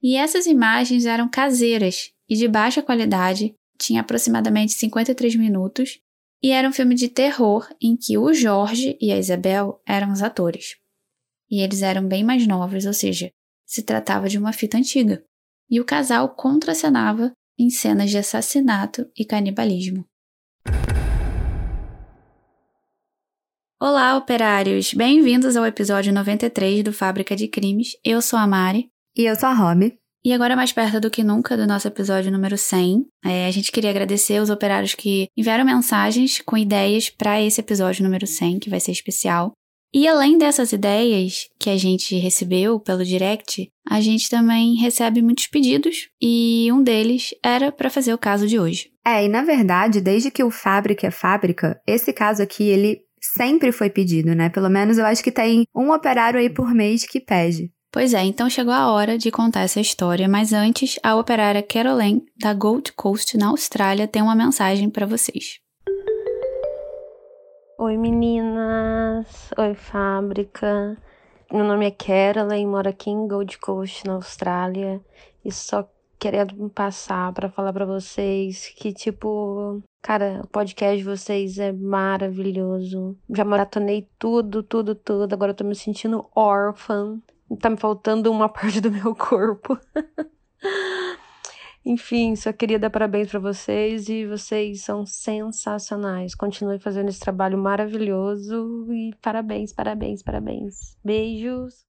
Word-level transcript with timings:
E 0.00 0.14
essas 0.14 0.46
imagens 0.46 1.06
eram 1.06 1.28
caseiras 1.28 2.12
e 2.28 2.36
de 2.36 2.46
baixa 2.46 2.80
qualidade, 2.80 3.54
tinha 3.76 4.00
aproximadamente 4.00 4.72
53 4.72 5.34
minutos, 5.34 5.98
e 6.40 6.52
era 6.52 6.68
um 6.68 6.72
filme 6.72 6.94
de 6.94 7.08
terror 7.08 7.68
em 7.82 7.96
que 7.96 8.16
o 8.16 8.32
Jorge 8.32 8.96
e 9.00 9.10
a 9.10 9.18
Isabel 9.18 9.82
eram 9.84 10.12
os 10.12 10.22
atores. 10.22 10.76
E 11.50 11.60
eles 11.60 11.82
eram 11.82 12.06
bem 12.06 12.22
mais 12.22 12.46
novos, 12.46 12.86
ou 12.86 12.92
seja, 12.92 13.32
se 13.66 13.82
tratava 13.82 14.28
de 14.28 14.38
uma 14.38 14.52
fita 14.52 14.78
antiga. 14.78 15.24
E 15.68 15.80
o 15.80 15.84
casal 15.84 16.28
contracenava 16.28 17.32
em 17.58 17.68
cenas 17.68 18.10
de 18.10 18.18
assassinato 18.18 19.10
e 19.18 19.24
canibalismo. 19.24 20.04
Olá, 23.80 24.16
operários! 24.16 24.94
Bem-vindos 24.94 25.56
ao 25.56 25.66
episódio 25.66 26.12
93 26.12 26.84
do 26.84 26.92
Fábrica 26.92 27.34
de 27.34 27.48
Crimes. 27.48 27.96
Eu 28.04 28.22
sou 28.22 28.38
a 28.38 28.46
Mari. 28.46 28.88
E 29.18 29.26
eu 29.26 29.34
sou 29.34 29.48
a 29.48 29.52
Rob. 29.52 29.92
E 30.24 30.32
agora, 30.32 30.54
mais 30.54 30.72
perto 30.72 31.00
do 31.00 31.10
que 31.10 31.24
nunca 31.24 31.56
do 31.56 31.66
nosso 31.66 31.88
episódio 31.88 32.30
número 32.30 32.56
100, 32.56 33.04
é, 33.24 33.46
a 33.46 33.50
gente 33.50 33.72
queria 33.72 33.90
agradecer 33.90 34.40
os 34.40 34.48
operários 34.48 34.94
que 34.94 35.26
enviaram 35.36 35.64
mensagens 35.64 36.40
com 36.40 36.56
ideias 36.56 37.10
para 37.10 37.42
esse 37.42 37.60
episódio 37.60 38.04
número 38.04 38.28
100, 38.28 38.60
que 38.60 38.70
vai 38.70 38.78
ser 38.78 38.92
especial. 38.92 39.50
E 39.92 40.06
além 40.06 40.38
dessas 40.38 40.70
ideias 40.70 41.48
que 41.58 41.68
a 41.68 41.76
gente 41.76 42.14
recebeu 42.16 42.78
pelo 42.78 43.04
direct, 43.04 43.68
a 43.88 44.00
gente 44.00 44.30
também 44.30 44.76
recebe 44.76 45.20
muitos 45.20 45.48
pedidos 45.48 46.08
e 46.22 46.68
um 46.70 46.80
deles 46.80 47.30
era 47.42 47.72
para 47.72 47.90
fazer 47.90 48.14
o 48.14 48.18
caso 48.18 48.46
de 48.46 48.56
hoje. 48.56 48.90
É, 49.04 49.24
e 49.24 49.28
na 49.28 49.42
verdade, 49.42 50.00
desde 50.00 50.30
que 50.30 50.44
o 50.44 50.50
Fábrica 50.50 51.08
é 51.08 51.10
fábrica, 51.10 51.80
esse 51.88 52.12
caso 52.12 52.40
aqui 52.40 52.62
ele 52.62 53.00
sempre 53.20 53.72
foi 53.72 53.90
pedido, 53.90 54.32
né? 54.32 54.48
Pelo 54.48 54.68
menos 54.68 54.96
eu 54.96 55.06
acho 55.06 55.24
que 55.24 55.32
tem 55.32 55.64
um 55.74 55.90
operário 55.90 56.38
aí 56.38 56.48
por 56.48 56.72
mês 56.72 57.04
que 57.04 57.18
pede. 57.18 57.72
Pois 57.90 58.12
é, 58.12 58.22
então 58.22 58.50
chegou 58.50 58.72
a 58.72 58.92
hora 58.92 59.16
de 59.16 59.30
contar 59.30 59.60
essa 59.60 59.80
história, 59.80 60.28
mas 60.28 60.52
antes, 60.52 60.98
a 61.02 61.16
operária 61.16 61.62
Caroline, 61.62 62.22
da 62.38 62.52
Gold 62.52 62.92
Coast, 62.92 63.38
na 63.38 63.48
Austrália, 63.48 64.06
tem 64.06 64.20
uma 64.20 64.34
mensagem 64.34 64.90
para 64.90 65.06
vocês. 65.06 65.58
Oi 67.78 67.96
meninas, 67.96 69.50
oi 69.56 69.74
fábrica. 69.74 70.98
Meu 71.50 71.64
nome 71.64 71.86
é 71.86 71.90
Caroline, 71.90 72.66
moro 72.66 72.90
aqui 72.90 73.08
em 73.08 73.26
Gold 73.26 73.56
Coast, 73.58 74.06
na 74.06 74.14
Austrália, 74.14 75.00
e 75.42 75.50
só 75.50 75.88
querendo 76.18 76.68
passar 76.68 77.32
para 77.32 77.48
falar 77.48 77.72
para 77.72 77.86
vocês 77.86 78.68
que 78.76 78.92
tipo 78.92 79.82
Cara, 80.02 80.42
o 80.44 80.46
podcast 80.46 80.96
de 80.96 81.04
vocês 81.04 81.58
é 81.58 81.72
maravilhoso. 81.72 83.16
Já 83.34 83.44
maratonei 83.44 84.08
tudo, 84.18 84.62
tudo, 84.62 84.94
tudo. 84.94 85.32
Agora 85.32 85.52
eu 85.52 85.56
tô 85.56 85.64
me 85.64 85.74
sentindo 85.74 86.26
órfã. 86.34 87.20
Tá 87.60 87.70
me 87.70 87.76
faltando 87.76 88.30
uma 88.30 88.48
parte 88.52 88.80
do 88.80 88.90
meu 88.90 89.14
corpo. 89.14 89.78
Enfim, 91.84 92.36
só 92.36 92.52
queria 92.52 92.78
dar 92.78 92.90
parabéns 92.90 93.30
para 93.30 93.40
vocês 93.40 94.08
e 94.08 94.26
vocês 94.26 94.82
são 94.82 95.06
sensacionais. 95.06 96.34
Continue 96.34 96.78
fazendo 96.78 97.08
esse 97.08 97.20
trabalho 97.20 97.56
maravilhoso 97.56 98.86
e 98.92 99.14
parabéns, 99.22 99.72
parabéns, 99.72 100.22
parabéns. 100.22 100.96
Beijos. 101.02 101.86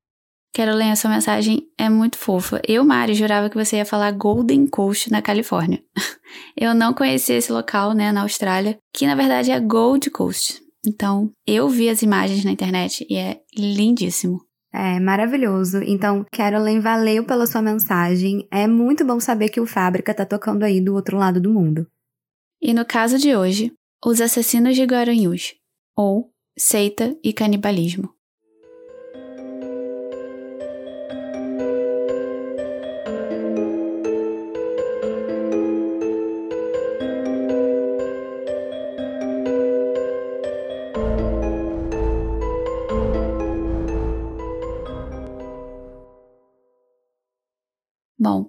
Quero 0.53 0.73
ler 0.73 0.87
essa 0.87 1.09
mensagem, 1.09 1.67
é 1.77 1.89
muito 1.89 2.17
fofa. 2.17 2.61
Eu, 2.67 2.83
Mari, 2.83 3.13
jurava 3.13 3.49
que 3.49 3.57
você 3.57 3.77
ia 3.77 3.85
falar 3.85 4.11
Golden 4.11 4.65
Coast 4.67 5.11
na 5.11 5.21
Califórnia. 5.21 5.83
Eu 6.55 6.73
não 6.73 6.93
conhecia 6.93 7.37
esse 7.37 7.51
local, 7.51 7.93
né, 7.93 8.11
na 8.11 8.21
Austrália, 8.21 8.77
que 8.93 9.05
na 9.07 9.15
verdade 9.15 9.51
é 9.51 9.59
Gold 9.59 10.09
Coast. 10.11 10.61
Então, 10.85 11.31
eu 11.45 11.67
vi 11.67 11.89
as 11.89 12.01
imagens 12.01 12.45
na 12.45 12.51
internet 12.51 13.05
e 13.09 13.15
é 13.15 13.41
lindíssimo. 13.57 14.41
É 14.73 14.99
maravilhoso. 14.99 15.81
Então, 15.83 16.25
Carolyn, 16.31 16.79
valeu 16.79 17.25
pela 17.25 17.47
sua 17.47 17.61
mensagem. 17.61 18.47
É 18.51 18.67
muito 18.67 19.03
bom 19.03 19.19
saber 19.19 19.49
que 19.49 19.59
o 19.59 19.65
Fábrica 19.65 20.13
tá 20.13 20.25
tocando 20.25 20.63
aí 20.63 20.79
do 20.79 20.93
outro 20.93 21.17
lado 21.17 21.41
do 21.41 21.51
mundo. 21.51 21.87
E 22.61 22.73
no 22.73 22.85
caso 22.85 23.17
de 23.17 23.35
hoje, 23.35 23.73
os 24.05 24.21
assassinos 24.21 24.75
de 24.75 24.83
Guaranhus, 24.83 25.55
ou 25.95 26.31
seita 26.57 27.17
e 27.23 27.33
canibalismo. 27.33 28.13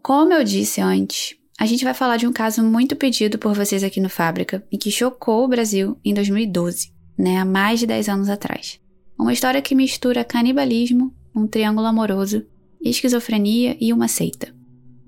Como 0.03 0.33
eu 0.33 0.43
disse 0.43 0.81
antes, 0.81 1.37
a 1.59 1.67
gente 1.67 1.85
vai 1.85 1.95
falar 1.95 2.17
de 2.17 2.27
um 2.27 2.33
caso 2.33 2.63
muito 2.63 2.97
pedido 2.97 3.39
por 3.39 3.55
vocês 3.55 3.85
aqui 3.85 4.01
no 4.01 4.09
Fábrica 4.09 4.65
e 4.73 4.79
que 4.79 4.91
chocou 4.91 5.45
o 5.45 5.49
Brasil 5.49 5.99
em 6.05 6.15
2012, 6.15 6.93
né, 7.19 7.39
há 7.39 7.45
mais 7.45 7.81
de 7.81 7.87
10 7.87 8.09
anos 8.09 8.29
atrás. 8.29 8.81
Uma 9.19 9.33
história 9.33 9.61
que 9.61 9.75
mistura 9.75 10.25
canibalismo, 10.25 11.15
um 11.37 11.47
triângulo 11.47 11.87
amoroso, 11.87 12.47
esquizofrenia 12.81 13.77
e 13.79 13.93
uma 13.93 14.09
seita. 14.09 14.55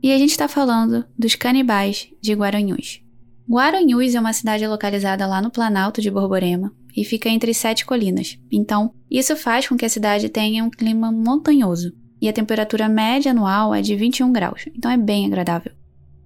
E 0.03 0.13
a 0.13 0.19
gente 0.19 0.33
está 0.33 0.47
falando 0.47 1.07
dos 1.19 1.35
canibais 1.35 2.09
de 2.21 2.35
Guaranhus. 2.35 3.01
Guaranhus 3.49 4.15
é 4.15 4.21
uma 4.21 4.33
cidade 4.33 4.67
localizada 4.67 5.27
lá 5.27 5.41
no 5.41 5.51
Planalto 5.51 6.03
de 6.03 6.11
Borborema 6.11 6.73
e 6.95 7.05
fica 7.05 7.31
entre 7.31 7.55
sete 7.55 7.87
colinas. 7.87 8.39
Então, 8.51 8.93
isso 9.11 9.35
faz 9.37 9.67
com 9.67 9.77
que 9.77 9.87
a 9.87 9.89
cidade 9.89 10.29
tenha 10.29 10.63
um 10.63 10.71
clima 10.71 11.11
montanhoso, 11.11 11.95
e 12.23 12.29
a 12.29 12.33
temperatura 12.33 12.89
média 12.89 13.33
anual 13.33 13.75
é 13.75 13.83
de 13.83 13.97
21 13.97 14.33
graus, 14.33 14.67
então 14.77 14.89
é 14.89 14.97
bem 14.97 15.27
agradável. 15.27 15.73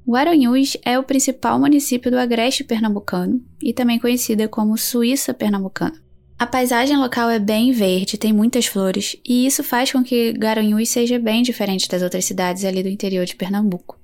Guaranhus 0.06 0.76
é 0.84 0.98
o 0.98 1.02
principal 1.02 1.58
município 1.58 2.10
do 2.10 2.18
agreste 2.18 2.62
pernambucano 2.62 3.42
e 3.60 3.72
também 3.72 3.98
conhecida 3.98 4.46
como 4.46 4.76
Suíça 4.76 5.32
pernambucana. 5.32 6.00
A 6.38 6.46
paisagem 6.46 6.98
local 6.98 7.30
é 7.30 7.38
bem 7.38 7.72
verde, 7.72 8.18
tem 8.18 8.30
muitas 8.30 8.66
flores, 8.66 9.16
e 9.26 9.46
isso 9.46 9.64
faz 9.64 9.90
com 9.90 10.04
que 10.04 10.32
Guaranhus 10.32 10.90
seja 10.90 11.18
bem 11.18 11.42
diferente 11.42 11.88
das 11.88 12.02
outras 12.02 12.26
cidades 12.26 12.62
ali 12.66 12.82
do 12.82 12.90
interior 12.90 13.24
de 13.24 13.34
Pernambuco. 13.34 13.98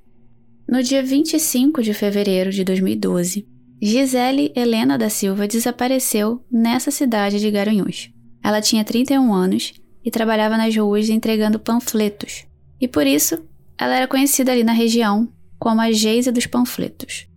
No 0.67 0.83
dia 0.83 1.03
25 1.03 1.83
de 1.83 1.93
fevereiro 1.93 2.51
de 2.51 2.65
2012, 2.65 3.47
Gisele 3.83 4.51
Helena 4.57 4.97
da 4.97 5.11
Silva 5.11 5.47
desapareceu 5.47 6.43
nessa 6.51 6.91
cidade 6.91 7.39
de 7.39 7.51
Garanhuns. 7.51 8.11
Ela 8.43 8.63
tinha 8.63 8.83
31 8.83 9.33
anos 9.35 9.75
e 10.05 10.11
trabalhava 10.11 10.57
nas 10.57 10.77
ruas 10.77 11.09
entregando 11.09 11.59
panfletos. 11.59 12.45
E 12.81 12.89
por 12.89 13.07
isso, 13.07 13.43
ela 13.79 13.97
era 13.97 14.09
conhecida 14.09 14.53
ali 14.53 14.65
na 14.65 14.73
região 14.73 15.29
como 15.59 15.81
a 15.81 15.93
Geisa 15.93 16.33
dos 16.33 16.47
Panfletos. 16.47 17.29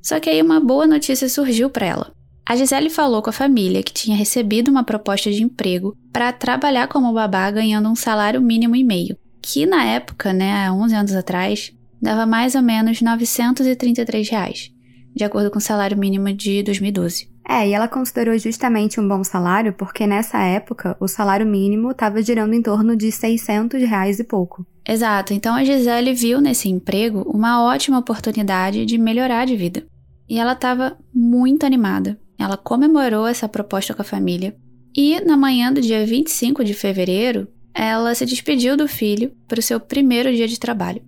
Só 0.00 0.18
que 0.18 0.30
aí 0.30 0.40
uma 0.40 0.58
boa 0.58 0.86
notícia 0.86 1.28
surgiu 1.28 1.68
para 1.68 1.86
ela. 1.86 2.14
A 2.46 2.56
Gisele 2.56 2.90
falou 2.90 3.22
com 3.22 3.30
a 3.30 3.32
família 3.32 3.82
que 3.82 3.92
tinha 3.92 4.16
recebido 4.16 4.70
uma 4.70 4.84
proposta 4.84 5.30
de 5.30 5.42
emprego 5.42 5.96
para 6.12 6.32
trabalhar 6.32 6.88
como 6.88 7.12
babá 7.12 7.50
ganhando 7.50 7.88
um 7.88 7.94
salário 7.94 8.40
mínimo 8.40 8.76
e 8.76 8.84
meio, 8.84 9.16
que 9.40 9.66
na 9.66 9.84
época, 9.84 10.32
né, 10.32 10.66
há 10.66 10.72
11 10.72 10.94
anos 10.94 11.14
atrás, 11.14 11.72
dava 12.00 12.26
mais 12.26 12.54
ou 12.54 12.62
menos 12.62 13.00
933 13.00 14.28
reais, 14.28 14.70
de 15.14 15.24
acordo 15.24 15.50
com 15.50 15.58
o 15.58 15.62
salário 15.62 15.96
mínimo 15.96 16.32
de 16.32 16.62
2012. 16.62 17.33
É, 17.46 17.68
e 17.68 17.72
ela 17.74 17.86
considerou 17.86 18.36
justamente 18.38 18.98
um 18.98 19.06
bom 19.06 19.22
salário 19.22 19.74
porque 19.74 20.06
nessa 20.06 20.38
época 20.38 20.96
o 20.98 21.06
salário 21.06 21.46
mínimo 21.46 21.90
estava 21.90 22.22
girando 22.22 22.54
em 22.54 22.62
torno 22.62 22.96
de 22.96 23.12
600 23.12 23.82
reais 23.82 24.18
e 24.18 24.24
pouco. 24.24 24.66
Exato, 24.86 25.32
então 25.34 25.54
a 25.54 25.64
Gisele 25.64 26.14
viu 26.14 26.40
nesse 26.40 26.68
emprego 26.68 27.22
uma 27.22 27.62
ótima 27.62 27.98
oportunidade 27.98 28.84
de 28.86 28.98
melhorar 28.98 29.44
de 29.46 29.56
vida. 29.56 29.86
E 30.28 30.38
ela 30.38 30.52
estava 30.52 30.96
muito 31.12 31.66
animada. 31.66 32.18
Ela 32.38 32.56
comemorou 32.56 33.26
essa 33.26 33.48
proposta 33.48 33.94
com 33.94 34.02
a 34.02 34.06
família. 34.06 34.56
E 34.96 35.20
na 35.20 35.36
manhã 35.36 35.72
do 35.72 35.80
dia 35.80 36.06
25 36.06 36.64
de 36.64 36.72
fevereiro, 36.72 37.48
ela 37.74 38.14
se 38.14 38.24
despediu 38.24 38.76
do 38.76 38.88
filho 38.88 39.32
para 39.46 39.58
o 39.58 39.62
seu 39.62 39.80
primeiro 39.80 40.32
dia 40.32 40.48
de 40.48 40.58
trabalho. 40.58 41.02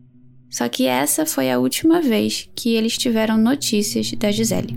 Só 0.51 0.69
que 0.69 0.87
essa 0.87 1.25
foi 1.27 1.51
a 1.51 1.59
última 1.59 2.01
vez 2.01 2.49
que 2.55 2.75
eles 2.75 2.97
tiveram 2.97 3.37
notícias 3.37 4.11
da 4.13 4.31
Gisele. 4.31 4.77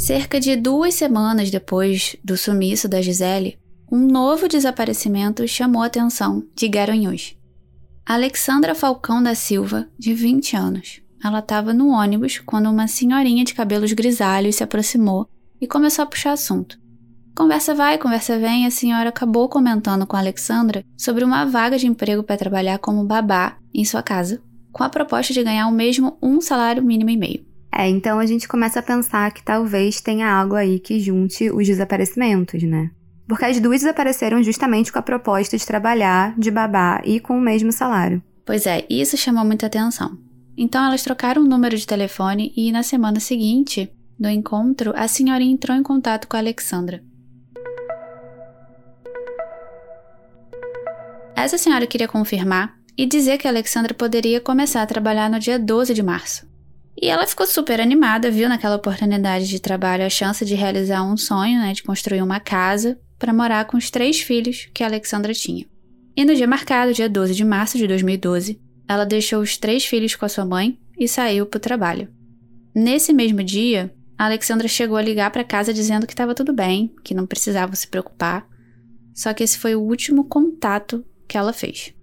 Cerca 0.00 0.40
de 0.40 0.56
duas 0.56 0.94
semanas 0.94 1.50
depois 1.50 2.16
do 2.24 2.34
sumiço 2.34 2.88
da 2.88 3.02
Gisele, 3.02 3.58
um 3.92 3.98
novo 3.98 4.48
desaparecimento 4.48 5.46
chamou 5.46 5.82
a 5.82 5.86
atenção 5.86 6.42
de 6.56 6.68
Garanhuns. 6.68 7.36
Alexandra 8.06 8.74
Falcão 8.74 9.22
da 9.22 9.34
Silva, 9.34 9.86
de 9.98 10.14
20 10.14 10.56
anos. 10.56 11.02
Ela 11.22 11.40
estava 11.40 11.74
no 11.74 11.88
ônibus 11.88 12.38
quando 12.38 12.70
uma 12.70 12.88
senhorinha 12.88 13.44
de 13.44 13.52
cabelos 13.52 13.92
grisalhos 13.92 14.56
se 14.56 14.64
aproximou 14.64 15.28
e 15.60 15.66
começou 15.66 16.02
a 16.04 16.06
puxar 16.06 16.32
assunto. 16.32 16.80
Conversa 17.36 17.74
vai, 17.74 17.98
conversa 17.98 18.38
vem, 18.38 18.64
a 18.64 18.70
senhora 18.70 19.10
acabou 19.10 19.50
comentando 19.50 20.06
com 20.06 20.16
Alexandra 20.16 20.82
sobre 20.96 21.24
uma 21.24 21.44
vaga 21.44 21.76
de 21.76 21.86
emprego 21.86 22.22
para 22.22 22.38
trabalhar 22.38 22.78
como 22.78 23.04
babá 23.04 23.58
em 23.72 23.84
sua 23.84 24.02
casa, 24.02 24.42
com 24.72 24.82
a 24.82 24.88
proposta 24.88 25.34
de 25.34 25.44
ganhar 25.44 25.66
o 25.66 25.72
mesmo 25.72 26.16
um 26.22 26.40
salário 26.40 26.82
mínimo 26.82 27.10
e 27.10 27.18
meio. 27.18 27.49
É, 27.72 27.88
então 27.88 28.18
a 28.18 28.26
gente 28.26 28.48
começa 28.48 28.80
a 28.80 28.82
pensar 28.82 29.32
que 29.32 29.42
talvez 29.42 30.00
tenha 30.00 30.30
algo 30.30 30.54
aí 30.54 30.78
que 30.78 30.98
junte 30.98 31.50
os 31.50 31.66
desaparecimentos, 31.66 32.62
né? 32.62 32.90
porque 33.30 33.44
as 33.44 33.60
duas 33.60 33.82
desapareceram 33.82 34.42
justamente 34.42 34.90
com 34.90 34.98
a 34.98 35.02
proposta 35.02 35.56
de 35.56 35.64
trabalhar, 35.64 36.36
de 36.36 36.50
babá 36.50 37.00
e 37.04 37.20
com 37.20 37.38
o 37.38 37.40
mesmo 37.40 37.70
salário. 37.70 38.20
Pois 38.44 38.66
é, 38.66 38.84
isso 38.90 39.16
chamou 39.16 39.44
muita 39.44 39.66
atenção. 39.66 40.18
Então 40.58 40.84
elas 40.84 41.04
trocaram 41.04 41.42
o 41.42 41.48
número 41.48 41.76
de 41.76 41.86
telefone 41.86 42.52
e 42.56 42.72
na 42.72 42.82
semana 42.82 43.20
seguinte 43.20 43.88
do 44.18 44.28
encontro, 44.28 44.92
a 44.96 45.06
senhora 45.06 45.44
entrou 45.44 45.76
em 45.76 45.82
contato 45.82 46.26
com 46.26 46.36
a 46.36 46.40
Alexandra. 46.40 47.04
Essa 51.36 51.56
senhora 51.56 51.86
queria 51.86 52.08
confirmar 52.08 52.74
e 52.98 53.06
dizer 53.06 53.38
que 53.38 53.46
a 53.46 53.50
Alexandra 53.50 53.94
poderia 53.94 54.40
começar 54.40 54.82
a 54.82 54.86
trabalhar 54.86 55.30
no 55.30 55.38
dia 55.38 55.56
12 55.56 55.94
de 55.94 56.02
março. 56.02 56.49
E 56.96 57.08
ela 57.08 57.26
ficou 57.26 57.46
super 57.46 57.80
animada, 57.80 58.30
viu 58.30 58.48
naquela 58.48 58.76
oportunidade 58.76 59.48
de 59.48 59.60
trabalho 59.60 60.04
a 60.04 60.10
chance 60.10 60.44
de 60.44 60.54
realizar 60.54 61.02
um 61.02 61.16
sonho, 61.16 61.58
né, 61.58 61.72
de 61.72 61.82
construir 61.82 62.22
uma 62.22 62.40
casa 62.40 62.98
para 63.18 63.32
morar 63.32 63.64
com 63.66 63.76
os 63.76 63.90
três 63.90 64.20
filhos 64.20 64.68
que 64.72 64.82
a 64.82 64.86
Alexandra 64.86 65.32
tinha. 65.32 65.66
E 66.16 66.24
no 66.24 66.34
dia 66.34 66.46
marcado, 66.46 66.92
dia 66.92 67.08
12 67.08 67.34
de 67.34 67.44
março 67.44 67.78
de 67.78 67.86
2012, 67.86 68.60
ela 68.88 69.04
deixou 69.04 69.40
os 69.40 69.56
três 69.56 69.84
filhos 69.84 70.16
com 70.16 70.24
a 70.24 70.28
sua 70.28 70.44
mãe 70.44 70.78
e 70.98 71.06
saiu 71.06 71.46
para 71.46 71.58
o 71.58 71.60
trabalho. 71.60 72.08
Nesse 72.74 73.12
mesmo 73.12 73.42
dia, 73.42 73.94
a 74.18 74.26
Alexandra 74.26 74.68
chegou 74.68 74.96
a 74.96 75.02
ligar 75.02 75.30
para 75.30 75.44
casa 75.44 75.72
dizendo 75.72 76.06
que 76.06 76.12
estava 76.12 76.34
tudo 76.34 76.52
bem, 76.52 76.94
que 77.02 77.14
não 77.14 77.26
precisava 77.26 77.74
se 77.74 77.88
preocupar. 77.88 78.46
Só 79.14 79.32
que 79.32 79.42
esse 79.42 79.58
foi 79.58 79.74
o 79.74 79.80
último 79.80 80.24
contato 80.24 81.04
que 81.26 81.38
ela 81.38 81.52
fez. 81.52 81.94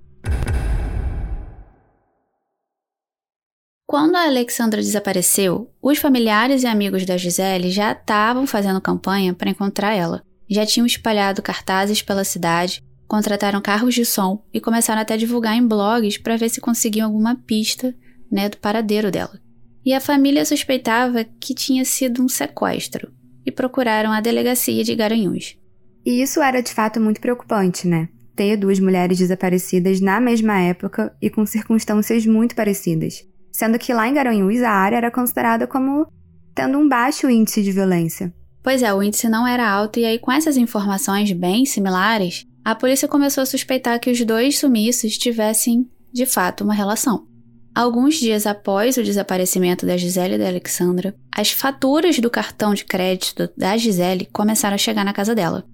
Quando 3.87 4.17
a 4.17 4.25
Alexandra 4.25 4.81
desapareceu, 4.81 5.71
os 5.81 5.97
familiares 5.97 6.61
e 6.61 6.67
amigos 6.67 7.05
da 7.05 7.15
Gisele 7.15 7.71
já 7.71 7.93
estavam 7.93 8.45
fazendo 8.45 8.81
campanha 8.81 9.33
para 9.33 9.49
encontrar 9.49 9.93
ela. 9.93 10.21
Já 10.49 10.65
tinham 10.65 10.85
espalhado 10.85 11.41
cartazes 11.41 12.01
pela 12.01 12.25
cidade, 12.25 12.83
contrataram 13.07 13.61
carros 13.61 13.95
de 13.95 14.03
som 14.03 14.43
e 14.53 14.59
começaram 14.59 15.01
até 15.01 15.13
a 15.13 15.17
divulgar 15.17 15.55
em 15.55 15.65
blogs 15.65 16.17
para 16.17 16.35
ver 16.35 16.49
se 16.49 16.59
conseguiam 16.59 17.07
alguma 17.07 17.37
pista 17.37 17.95
né, 18.29 18.49
do 18.49 18.57
paradeiro 18.57 19.09
dela. 19.09 19.39
E 19.85 19.93
a 19.93 20.01
família 20.01 20.43
suspeitava 20.45 21.23
que 21.23 21.55
tinha 21.55 21.85
sido 21.85 22.21
um 22.21 22.27
sequestro 22.27 23.09
e 23.45 23.53
procuraram 23.53 24.11
a 24.11 24.19
delegacia 24.19 24.83
de 24.83 24.93
Garanhuns. 24.95 25.57
E 26.05 26.21
isso 26.21 26.41
era 26.41 26.61
de 26.61 26.73
fato 26.73 26.99
muito 26.99 27.21
preocupante, 27.21 27.87
né? 27.87 28.09
ter 28.35 28.55
duas 28.55 28.79
mulheres 28.79 29.17
desaparecidas 29.17 29.99
na 29.99 30.19
mesma 30.21 30.59
época 30.59 31.11
e 31.19 31.27
com 31.27 31.43
circunstâncias 31.43 32.23
muito 32.25 32.53
parecidas, 32.53 33.25
sendo 33.57 33.79
que 33.79 33.91
lá 33.91 34.07
em 34.07 34.13
Garanhuns 34.13 34.61
a 34.61 34.69
área 34.69 34.97
era 34.97 35.09
considerada 35.09 35.65
como 35.65 36.05
tendo 36.53 36.77
um 36.77 36.87
baixo 36.87 37.27
índice 37.27 37.63
de 37.63 37.71
violência. 37.71 38.31
Pois 38.61 38.83
é, 38.83 38.93
o 38.93 39.01
índice 39.01 39.27
não 39.27 39.47
era 39.47 39.67
alto 39.67 39.99
e 39.99 40.05
aí 40.05 40.19
com 40.19 40.31
essas 40.31 40.57
informações 40.57 41.31
bem 41.31 41.65
similares, 41.65 42.45
a 42.63 42.75
polícia 42.75 43.07
começou 43.07 43.41
a 43.41 43.47
suspeitar 43.47 43.99
que 43.99 44.11
os 44.11 44.23
dois 44.23 44.59
sumiços 44.59 45.17
tivessem, 45.17 45.89
de 46.13 46.27
fato, 46.27 46.63
uma 46.63 46.73
relação. 46.73 47.25
Alguns 47.73 48.19
dias 48.19 48.45
após 48.45 48.95
o 48.95 49.03
desaparecimento 49.03 49.87
da 49.87 49.97
Gisele 49.97 50.35
e 50.35 50.37
da 50.37 50.47
Alexandra, 50.47 51.15
as 51.35 51.49
faturas 51.49 52.19
do 52.19 52.29
cartão 52.29 52.75
de 52.75 52.85
crédito 52.85 53.49
da 53.57 53.75
Gisele 53.75 54.27
começaram 54.31 54.75
a 54.75 54.79
chegar 54.79 55.03
na 55.03 55.13
casa 55.13 55.33
dela. 55.33 55.65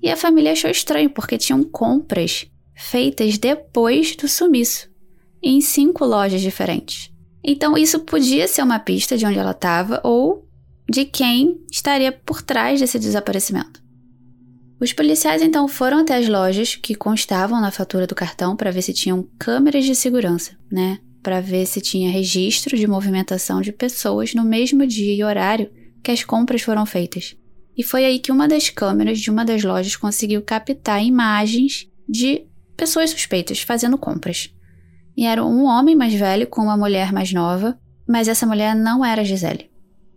E 0.00 0.08
a 0.08 0.16
família 0.16 0.52
achou 0.52 0.70
estranho, 0.70 1.10
porque 1.10 1.36
tinham 1.36 1.64
compras 1.64 2.46
feitas 2.72 3.36
depois 3.36 4.14
do 4.14 4.28
sumiço, 4.28 4.88
em 5.42 5.60
cinco 5.60 6.04
lojas 6.04 6.40
diferentes. 6.40 7.11
Então 7.44 7.76
isso 7.76 8.00
podia 8.00 8.46
ser 8.46 8.62
uma 8.62 8.78
pista 8.78 9.16
de 9.16 9.26
onde 9.26 9.38
ela 9.38 9.50
estava 9.50 10.00
ou 10.04 10.46
de 10.88 11.04
quem 11.04 11.60
estaria 11.70 12.12
por 12.12 12.42
trás 12.42 12.80
desse 12.80 12.98
desaparecimento. 12.98 13.82
Os 14.80 14.92
policiais 14.92 15.42
então 15.42 15.68
foram 15.68 16.00
até 16.00 16.16
as 16.16 16.28
lojas 16.28 16.74
que 16.74 16.94
constavam 16.94 17.60
na 17.60 17.70
fatura 17.70 18.06
do 18.06 18.14
cartão 18.14 18.56
para 18.56 18.70
ver 18.70 18.82
se 18.82 18.92
tinham 18.92 19.28
câmeras 19.38 19.84
de 19.84 19.94
segurança, 19.94 20.58
né? 20.70 20.98
Para 21.22 21.40
ver 21.40 21.66
se 21.66 21.80
tinha 21.80 22.10
registro 22.10 22.76
de 22.76 22.86
movimentação 22.86 23.60
de 23.60 23.72
pessoas 23.72 24.34
no 24.34 24.44
mesmo 24.44 24.84
dia 24.84 25.14
e 25.14 25.22
horário 25.22 25.70
que 26.02 26.10
as 26.10 26.24
compras 26.24 26.62
foram 26.62 26.84
feitas. 26.84 27.36
E 27.76 27.82
foi 27.84 28.04
aí 28.04 28.18
que 28.18 28.32
uma 28.32 28.48
das 28.48 28.70
câmeras 28.70 29.20
de 29.20 29.30
uma 29.30 29.44
das 29.44 29.62
lojas 29.62 29.94
conseguiu 29.94 30.42
captar 30.42 31.02
imagens 31.02 31.88
de 32.08 32.44
pessoas 32.76 33.10
suspeitas 33.10 33.60
fazendo 33.60 33.96
compras. 33.96 34.52
E 35.16 35.26
era 35.26 35.44
um 35.44 35.64
homem 35.64 35.94
mais 35.94 36.14
velho 36.14 36.46
com 36.46 36.62
uma 36.62 36.76
mulher 36.76 37.12
mais 37.12 37.32
nova, 37.32 37.78
mas 38.08 38.28
essa 38.28 38.46
mulher 38.46 38.74
não 38.74 39.04
era 39.04 39.24
Gisele. 39.24 39.70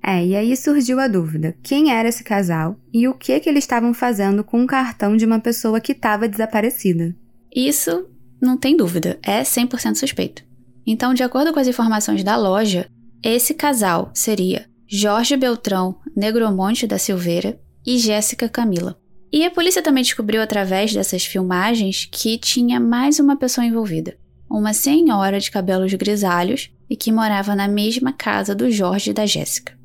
É, 0.03 0.23
e 0.23 0.35
aí 0.35 0.55
surgiu 0.55 0.99
a 0.99 1.07
dúvida: 1.07 1.55
quem 1.63 1.91
era 1.91 2.07
esse 2.07 2.23
casal 2.23 2.77
e 2.93 3.07
o 3.07 3.13
que 3.13 3.39
que 3.39 3.49
eles 3.49 3.63
estavam 3.63 3.93
fazendo 3.93 4.43
com 4.43 4.63
o 4.63 4.67
cartão 4.67 5.17
de 5.17 5.25
uma 5.25 5.39
pessoa 5.39 5.81
que 5.81 5.93
estava 5.93 6.27
desaparecida? 6.27 7.15
Isso 7.53 8.07
não 8.41 8.55
tem 8.57 8.77
dúvida, 8.77 9.17
é 9.23 9.41
100% 9.41 9.95
suspeito. 9.95 10.43
Então, 10.85 11.13
de 11.13 11.23
acordo 11.23 11.51
com 11.51 11.59
as 11.59 11.67
informações 11.67 12.23
da 12.23 12.35
loja, 12.37 12.87
esse 13.23 13.55
casal 13.55 14.11
seria 14.13 14.67
Jorge 14.87 15.35
Beltrão 15.35 15.95
Negromonte 16.15 16.85
da 16.85 16.99
Silveira 16.99 17.59
e 17.83 17.97
Jéssica 17.97 18.47
Camila. 18.47 18.99
E 19.31 19.43
a 19.43 19.49
polícia 19.49 19.81
também 19.81 20.03
descobriu 20.03 20.41
através 20.41 20.93
dessas 20.93 21.25
filmagens 21.25 22.07
que 22.11 22.37
tinha 22.37 22.79
mais 22.79 23.19
uma 23.19 23.35
pessoa 23.35 23.65
envolvida, 23.65 24.15
uma 24.49 24.73
senhora 24.73 25.39
de 25.39 25.49
cabelos 25.51 25.93
grisalhos 25.93 26.71
e 26.89 26.95
que 26.95 27.11
morava 27.11 27.55
na 27.55 27.67
mesma 27.67 28.13
casa 28.13 28.53
do 28.53 28.69
Jorge 28.69 29.11
e 29.11 29.13
da 29.13 29.25
Jéssica. 29.25 29.77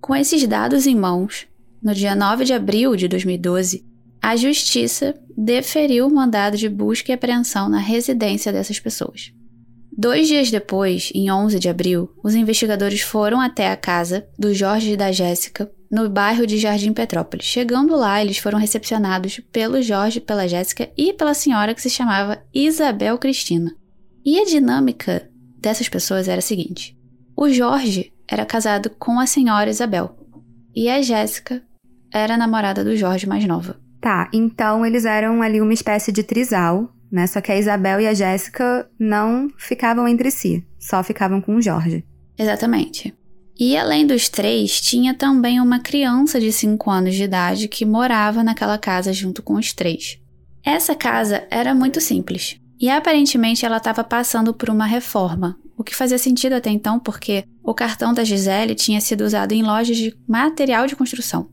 Com 0.00 0.14
esses 0.14 0.46
dados 0.46 0.86
em 0.86 0.94
mãos, 0.94 1.46
no 1.82 1.94
dia 1.94 2.14
9 2.14 2.44
de 2.44 2.52
abril 2.52 2.96
de 2.96 3.08
2012, 3.08 3.84
a 4.20 4.34
Justiça 4.34 5.14
deferiu 5.36 6.06
o 6.06 6.14
mandado 6.14 6.56
de 6.56 6.68
busca 6.68 7.12
e 7.12 7.14
apreensão 7.14 7.68
na 7.68 7.78
residência 7.78 8.52
dessas 8.52 8.80
pessoas. 8.80 9.32
Dois 9.98 10.28
dias 10.28 10.50
depois, 10.50 11.10
em 11.14 11.30
11 11.30 11.58
de 11.58 11.70
abril, 11.70 12.10
os 12.22 12.34
investigadores 12.34 13.00
foram 13.00 13.40
até 13.40 13.70
a 13.70 13.76
casa 13.76 14.28
do 14.38 14.52
Jorge 14.52 14.92
e 14.92 14.96
da 14.96 15.10
Jéssica, 15.10 15.70
no 15.90 16.10
bairro 16.10 16.46
de 16.46 16.58
Jardim 16.58 16.92
Petrópolis. 16.92 17.46
Chegando 17.46 17.96
lá, 17.96 18.20
eles 18.20 18.36
foram 18.36 18.58
recepcionados 18.58 19.40
pelo 19.50 19.80
Jorge, 19.80 20.20
pela 20.20 20.46
Jéssica 20.46 20.90
e 20.98 21.14
pela 21.14 21.32
senhora 21.32 21.74
que 21.74 21.80
se 21.80 21.88
chamava 21.88 22.42
Isabel 22.52 23.16
Cristina. 23.16 23.74
E 24.22 24.38
a 24.38 24.44
dinâmica 24.44 25.30
dessas 25.58 25.88
pessoas 25.88 26.28
era 26.28 26.40
a 26.40 26.42
seguinte: 26.42 26.94
o 27.34 27.48
Jorge 27.48 28.12
era 28.28 28.44
casado 28.44 28.90
com 28.90 29.18
a 29.18 29.26
senhora 29.26 29.70
Isabel 29.70 30.14
e 30.74 30.90
a 30.90 31.00
Jéssica 31.00 31.62
era 32.12 32.34
a 32.34 32.38
namorada 32.38 32.84
do 32.84 32.94
Jorge 32.96 33.26
mais 33.26 33.46
nova. 33.46 33.80
Tá, 33.98 34.28
então 34.32 34.84
eles 34.84 35.06
eram 35.06 35.40
ali 35.40 35.60
uma 35.60 35.72
espécie 35.72 36.12
de 36.12 36.22
trisal 36.22 36.90
né? 37.10 37.26
Só 37.26 37.40
que 37.40 37.52
a 37.52 37.58
Isabel 37.58 38.00
e 38.00 38.06
a 38.06 38.14
Jéssica 38.14 38.88
não 38.98 39.48
ficavam 39.56 40.06
entre 40.08 40.30
si, 40.30 40.64
só 40.78 41.02
ficavam 41.02 41.40
com 41.40 41.56
o 41.56 41.62
Jorge. 41.62 42.04
Exatamente. 42.38 43.14
E 43.58 43.76
além 43.76 44.06
dos 44.06 44.28
três, 44.28 44.80
tinha 44.80 45.14
também 45.14 45.60
uma 45.60 45.80
criança 45.80 46.38
de 46.38 46.52
5 46.52 46.90
anos 46.90 47.14
de 47.14 47.22
idade 47.22 47.68
que 47.68 47.86
morava 47.86 48.44
naquela 48.44 48.76
casa 48.76 49.12
junto 49.14 49.42
com 49.42 49.54
os 49.54 49.72
três. 49.72 50.18
Essa 50.62 50.94
casa 50.94 51.46
era 51.50 51.74
muito 51.74 52.00
simples 52.00 52.60
e 52.78 52.90
aparentemente 52.90 53.64
ela 53.64 53.78
estava 53.78 54.04
passando 54.04 54.52
por 54.52 54.68
uma 54.68 54.84
reforma, 54.84 55.56
o 55.78 55.82
que 55.82 55.94
fazia 55.94 56.18
sentido 56.18 56.52
até 56.52 56.68
então 56.68 56.98
porque 56.98 57.44
o 57.62 57.72
cartão 57.72 58.12
da 58.12 58.24
Gisele 58.24 58.74
tinha 58.74 59.00
sido 59.00 59.22
usado 59.22 59.52
em 59.52 59.62
lojas 59.62 59.96
de 59.96 60.14
material 60.28 60.86
de 60.86 60.94
construção. 60.94 61.48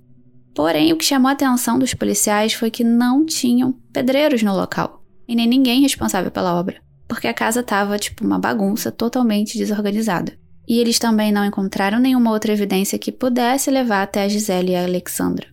Porém, 0.54 0.92
o 0.92 0.98
que 0.98 1.06
chamou 1.06 1.30
a 1.30 1.32
atenção 1.32 1.80
dos 1.80 1.94
policiais 1.94 2.54
foi 2.54 2.70
que 2.70 2.84
não 2.84 3.26
tinham 3.26 3.72
pedreiros 3.94 4.44
no 4.44 4.54
local 4.54 5.03
e 5.28 5.36
nem 5.36 5.48
ninguém 5.48 5.82
responsável 5.82 6.32
pela 6.32 6.54
obra, 6.60 6.82
porque 7.08 7.28
a 7.28 7.34
casa 7.34 7.62
estava 7.62 8.00
tipo 8.00 8.26
uma 8.26 8.40
bagunça 8.40 8.92
totalmente 8.92 9.58
desorganizada. 9.58 10.38
E 10.68 10.80
eles 10.80 10.98
também 10.98 11.32
não 11.32 11.46
encontraram 11.46 12.00
nenhuma 12.00 12.32
outra 12.32 12.54
evidência 12.54 12.98
que 12.98 13.12
pudesse 13.12 13.70
levar 13.70 14.04
até 14.04 14.24
a 14.24 14.30
Gisele 14.30 14.72
e 14.72 14.76
a 14.76 14.84
Alexandra. 14.84 15.48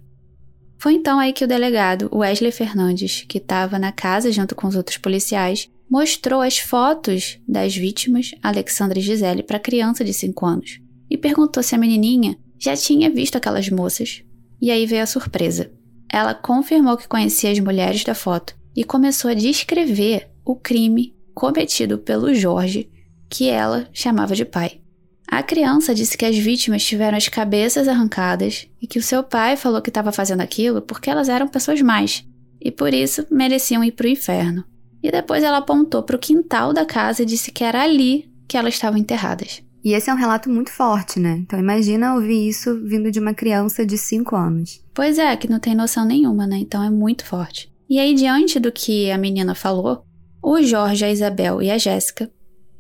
Foi 0.78 0.94
então 0.94 1.18
aí 1.18 1.32
que 1.32 1.44
o 1.44 1.48
delegado 1.48 2.08
Wesley 2.12 2.52
Fernandes, 2.52 3.24
que 3.28 3.38
estava 3.38 3.78
na 3.78 3.92
casa 3.92 4.32
junto 4.32 4.54
com 4.54 4.66
os 4.66 4.76
outros 4.76 4.96
policiais, 4.96 5.68
mostrou 5.90 6.40
as 6.40 6.58
fotos 6.58 7.38
das 7.46 7.76
vítimas, 7.76 8.30
Alexandra 8.42 8.98
e 8.98 9.02
Gisele, 9.02 9.42
para 9.42 9.56
a 9.56 9.60
criança 9.60 10.04
de 10.04 10.14
5 10.14 10.46
anos 10.46 10.80
e 11.10 11.18
perguntou 11.18 11.62
se 11.62 11.74
a 11.74 11.78
menininha 11.78 12.38
já 12.58 12.76
tinha 12.76 13.10
visto 13.10 13.36
aquelas 13.36 13.68
moças. 13.68 14.22
E 14.62 14.70
aí 14.70 14.86
veio 14.86 15.02
a 15.02 15.06
surpresa. 15.06 15.72
Ela 16.08 16.34
confirmou 16.34 16.96
que 16.96 17.08
conhecia 17.08 17.50
as 17.50 17.58
mulheres 17.58 18.04
da 18.04 18.14
foto 18.14 18.54
e 18.80 18.84
começou 18.84 19.30
a 19.30 19.34
descrever 19.34 20.30
o 20.42 20.56
crime 20.56 21.14
cometido 21.34 21.98
pelo 21.98 22.32
Jorge, 22.32 22.88
que 23.28 23.46
ela 23.46 23.86
chamava 23.92 24.34
de 24.34 24.46
pai. 24.46 24.80
A 25.28 25.42
criança 25.42 25.94
disse 25.94 26.16
que 26.16 26.24
as 26.24 26.38
vítimas 26.38 26.82
tiveram 26.82 27.18
as 27.18 27.28
cabeças 27.28 27.86
arrancadas 27.86 28.66
e 28.80 28.86
que 28.86 28.98
o 28.98 29.02
seu 29.02 29.22
pai 29.22 29.54
falou 29.54 29.82
que 29.82 29.90
estava 29.90 30.10
fazendo 30.10 30.40
aquilo 30.40 30.80
porque 30.80 31.10
elas 31.10 31.28
eram 31.28 31.46
pessoas 31.46 31.82
más 31.82 32.24
e 32.58 32.70
por 32.70 32.94
isso 32.94 33.26
mereciam 33.30 33.84
ir 33.84 33.92
para 33.92 34.06
o 34.06 34.10
inferno. 34.10 34.64
E 35.02 35.10
depois 35.10 35.44
ela 35.44 35.58
apontou 35.58 36.02
para 36.02 36.16
o 36.16 36.18
quintal 36.18 36.72
da 36.72 36.86
casa 36.86 37.22
e 37.22 37.26
disse 37.26 37.52
que 37.52 37.62
era 37.62 37.82
ali 37.82 38.32
que 38.48 38.56
elas 38.56 38.72
estavam 38.72 38.98
enterradas. 38.98 39.62
E 39.84 39.92
esse 39.92 40.08
é 40.08 40.14
um 40.14 40.16
relato 40.16 40.48
muito 40.48 40.70
forte, 40.70 41.20
né? 41.20 41.36
Então 41.42 41.58
imagina 41.58 42.14
ouvir 42.14 42.48
isso 42.48 42.80
vindo 42.82 43.10
de 43.10 43.20
uma 43.20 43.34
criança 43.34 43.84
de 43.84 43.98
5 43.98 44.34
anos. 44.34 44.82
Pois 44.94 45.18
é, 45.18 45.36
que 45.36 45.50
não 45.50 45.60
tem 45.60 45.74
noção 45.74 46.06
nenhuma, 46.06 46.46
né? 46.46 46.56
Então 46.56 46.82
é 46.82 46.88
muito 46.88 47.26
forte. 47.26 47.69
E 47.90 47.98
aí, 47.98 48.14
diante 48.14 48.60
do 48.60 48.70
que 48.70 49.10
a 49.10 49.18
menina 49.18 49.52
falou, 49.52 50.04
o 50.40 50.62
Jorge, 50.62 51.04
a 51.04 51.10
Isabel 51.10 51.60
e 51.60 51.72
a 51.72 51.76
Jéssica, 51.76 52.30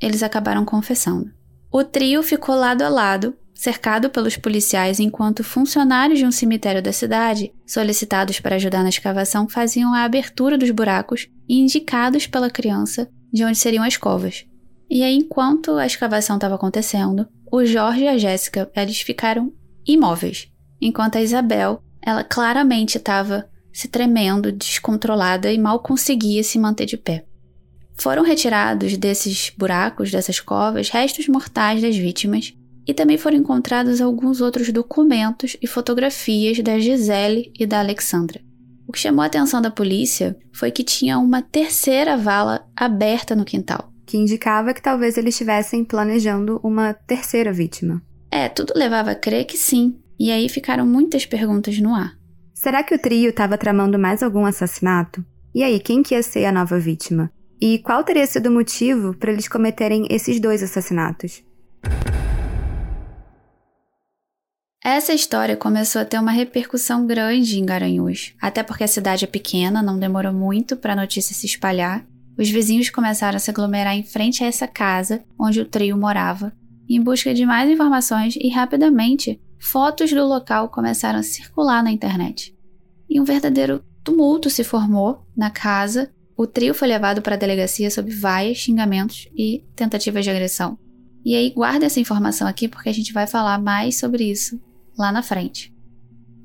eles 0.00 0.22
acabaram 0.22 0.64
confessando. 0.64 1.28
O 1.68 1.82
trio 1.82 2.22
ficou 2.22 2.54
lado 2.54 2.82
a 2.82 2.88
lado, 2.88 3.34
cercado 3.52 4.08
pelos 4.08 4.36
policiais, 4.36 5.00
enquanto 5.00 5.42
funcionários 5.42 6.20
de 6.20 6.24
um 6.24 6.30
cemitério 6.30 6.80
da 6.80 6.92
cidade, 6.92 7.52
solicitados 7.66 8.38
para 8.38 8.54
ajudar 8.54 8.84
na 8.84 8.88
escavação, 8.88 9.48
faziam 9.48 9.92
a 9.92 10.04
abertura 10.04 10.56
dos 10.56 10.70
buracos 10.70 11.28
indicados 11.48 12.28
pela 12.28 12.48
criança 12.48 13.10
de 13.32 13.44
onde 13.44 13.58
seriam 13.58 13.82
as 13.82 13.96
covas. 13.96 14.46
E 14.88 15.02
aí, 15.02 15.16
enquanto 15.16 15.72
a 15.72 15.86
escavação 15.86 16.36
estava 16.36 16.54
acontecendo, 16.54 17.26
o 17.50 17.64
Jorge 17.64 18.04
e 18.04 18.08
a 18.08 18.16
Jéssica, 18.16 18.70
eles 18.76 19.00
ficaram 19.00 19.52
imóveis, 19.84 20.48
enquanto 20.80 21.16
a 21.16 21.22
Isabel, 21.22 21.82
ela 22.00 22.22
claramente 22.22 22.96
estava 22.96 23.50
se 23.72 23.88
tremendo, 23.88 24.52
descontrolada 24.52 25.52
e 25.52 25.58
mal 25.58 25.80
conseguia 25.80 26.42
se 26.42 26.58
manter 26.58 26.86
de 26.86 26.96
pé. 26.96 27.24
Foram 27.94 28.22
retirados 28.22 28.96
desses 28.96 29.52
buracos, 29.56 30.10
dessas 30.10 30.40
covas, 30.40 30.88
restos 30.88 31.28
mortais 31.28 31.82
das 31.82 31.96
vítimas 31.96 32.54
e 32.86 32.94
também 32.94 33.18
foram 33.18 33.36
encontrados 33.36 34.00
alguns 34.00 34.40
outros 34.40 34.72
documentos 34.72 35.56
e 35.60 35.66
fotografias 35.66 36.58
da 36.60 36.78
Gisele 36.78 37.52
e 37.58 37.66
da 37.66 37.78
Alexandra. 37.78 38.40
O 38.86 38.92
que 38.92 38.98
chamou 38.98 39.22
a 39.22 39.26
atenção 39.26 39.60
da 39.60 39.70
polícia 39.70 40.36
foi 40.52 40.70
que 40.70 40.82
tinha 40.82 41.18
uma 41.18 41.42
terceira 41.42 42.16
vala 42.16 42.66
aberta 42.74 43.36
no 43.36 43.44
quintal 43.44 43.90
que 44.10 44.18
indicava 44.18 44.74
que 44.74 44.82
talvez 44.82 45.16
eles 45.16 45.34
estivessem 45.34 45.84
planejando 45.84 46.58
uma 46.64 46.92
terceira 46.92 47.52
vítima. 47.52 48.02
É, 48.28 48.48
tudo 48.48 48.72
levava 48.74 49.12
a 49.12 49.14
crer 49.14 49.44
que 49.44 49.56
sim, 49.56 50.00
e 50.18 50.32
aí 50.32 50.48
ficaram 50.48 50.84
muitas 50.84 51.24
perguntas 51.24 51.78
no 51.78 51.94
ar. 51.94 52.18
Será 52.62 52.82
que 52.82 52.94
o 52.94 52.98
trio 52.98 53.30
estava 53.30 53.56
tramando 53.56 53.98
mais 53.98 54.22
algum 54.22 54.44
assassinato? 54.44 55.24
E 55.54 55.62
aí, 55.62 55.80
quem 55.80 56.02
que 56.02 56.14
ia 56.14 56.22
ser 56.22 56.44
a 56.44 56.52
nova 56.52 56.78
vítima? 56.78 57.32
E 57.58 57.78
qual 57.78 58.04
teria 58.04 58.26
sido 58.26 58.50
o 58.50 58.52
motivo 58.52 59.14
para 59.14 59.32
eles 59.32 59.48
cometerem 59.48 60.06
esses 60.10 60.38
dois 60.38 60.62
assassinatos? 60.62 61.42
Essa 64.84 65.14
história 65.14 65.56
começou 65.56 66.02
a 66.02 66.04
ter 66.04 66.18
uma 66.18 66.32
repercussão 66.32 67.06
grande 67.06 67.58
em 67.58 67.64
Garanhuns, 67.64 68.34
até 68.38 68.62
porque 68.62 68.84
a 68.84 68.88
cidade 68.88 69.24
é 69.24 69.26
pequena, 69.26 69.82
não 69.82 69.98
demorou 69.98 70.34
muito 70.34 70.76
para 70.76 70.92
a 70.92 70.96
notícia 70.96 71.34
se 71.34 71.46
espalhar, 71.46 72.04
os 72.38 72.50
vizinhos 72.50 72.90
começaram 72.90 73.36
a 73.36 73.40
se 73.40 73.50
aglomerar 73.50 73.96
em 73.96 74.02
frente 74.02 74.44
a 74.44 74.46
essa 74.46 74.68
casa 74.68 75.24
onde 75.38 75.62
o 75.62 75.64
trio 75.64 75.96
morava, 75.96 76.52
em 76.86 77.00
busca 77.00 77.32
de 77.32 77.46
mais 77.46 77.70
informações 77.70 78.36
e 78.36 78.50
rapidamente 78.50 79.40
fotos 79.60 80.10
do 80.10 80.26
local 80.26 80.68
começaram 80.70 81.20
a 81.20 81.22
circular 81.22 81.84
na 81.84 81.92
internet. 81.92 82.56
E 83.08 83.20
um 83.20 83.24
verdadeiro 83.24 83.84
tumulto 84.02 84.48
se 84.48 84.64
formou 84.64 85.26
na 85.36 85.50
casa. 85.50 86.10
O 86.36 86.46
trio 86.46 86.74
foi 86.74 86.88
levado 86.88 87.20
para 87.20 87.34
a 87.34 87.38
delegacia 87.38 87.90
sob 87.90 88.10
vaias, 88.10 88.56
xingamentos 88.56 89.28
e 89.36 89.62
tentativas 89.76 90.24
de 90.24 90.30
agressão. 90.30 90.78
E 91.22 91.36
aí 91.36 91.50
guarda 91.50 91.84
essa 91.84 92.00
informação 92.00 92.48
aqui 92.48 92.66
porque 92.66 92.88
a 92.88 92.94
gente 92.94 93.12
vai 93.12 93.26
falar 93.26 93.58
mais 93.58 93.98
sobre 93.98 94.24
isso 94.24 94.58
lá 94.98 95.12
na 95.12 95.22
frente. 95.22 95.72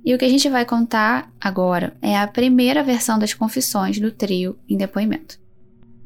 E 0.04 0.14
o 0.14 0.18
que 0.18 0.26
a 0.26 0.30
gente 0.30 0.50
vai 0.50 0.66
contar 0.66 1.32
agora 1.40 1.98
é 2.02 2.18
a 2.18 2.28
primeira 2.28 2.84
versão 2.84 3.18
das 3.18 3.34
confissões 3.34 3.98
do 3.98 4.12
trio 4.12 4.60
em 4.68 4.78
depoimento. 4.78 5.40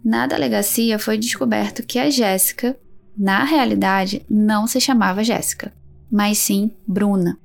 Na 0.05 0.25
delegacia 0.25 0.97
foi 0.97 1.17
descoberto 1.17 1.83
que 1.83 1.99
a 1.99 2.09
Jéssica, 2.09 2.79
na 3.17 3.43
realidade, 3.43 4.25
não 4.29 4.67
se 4.67 4.79
chamava 4.79 5.23
Jéssica, 5.23 5.73
mas 6.11 6.37
sim 6.37 6.71
Bruna. 6.87 7.37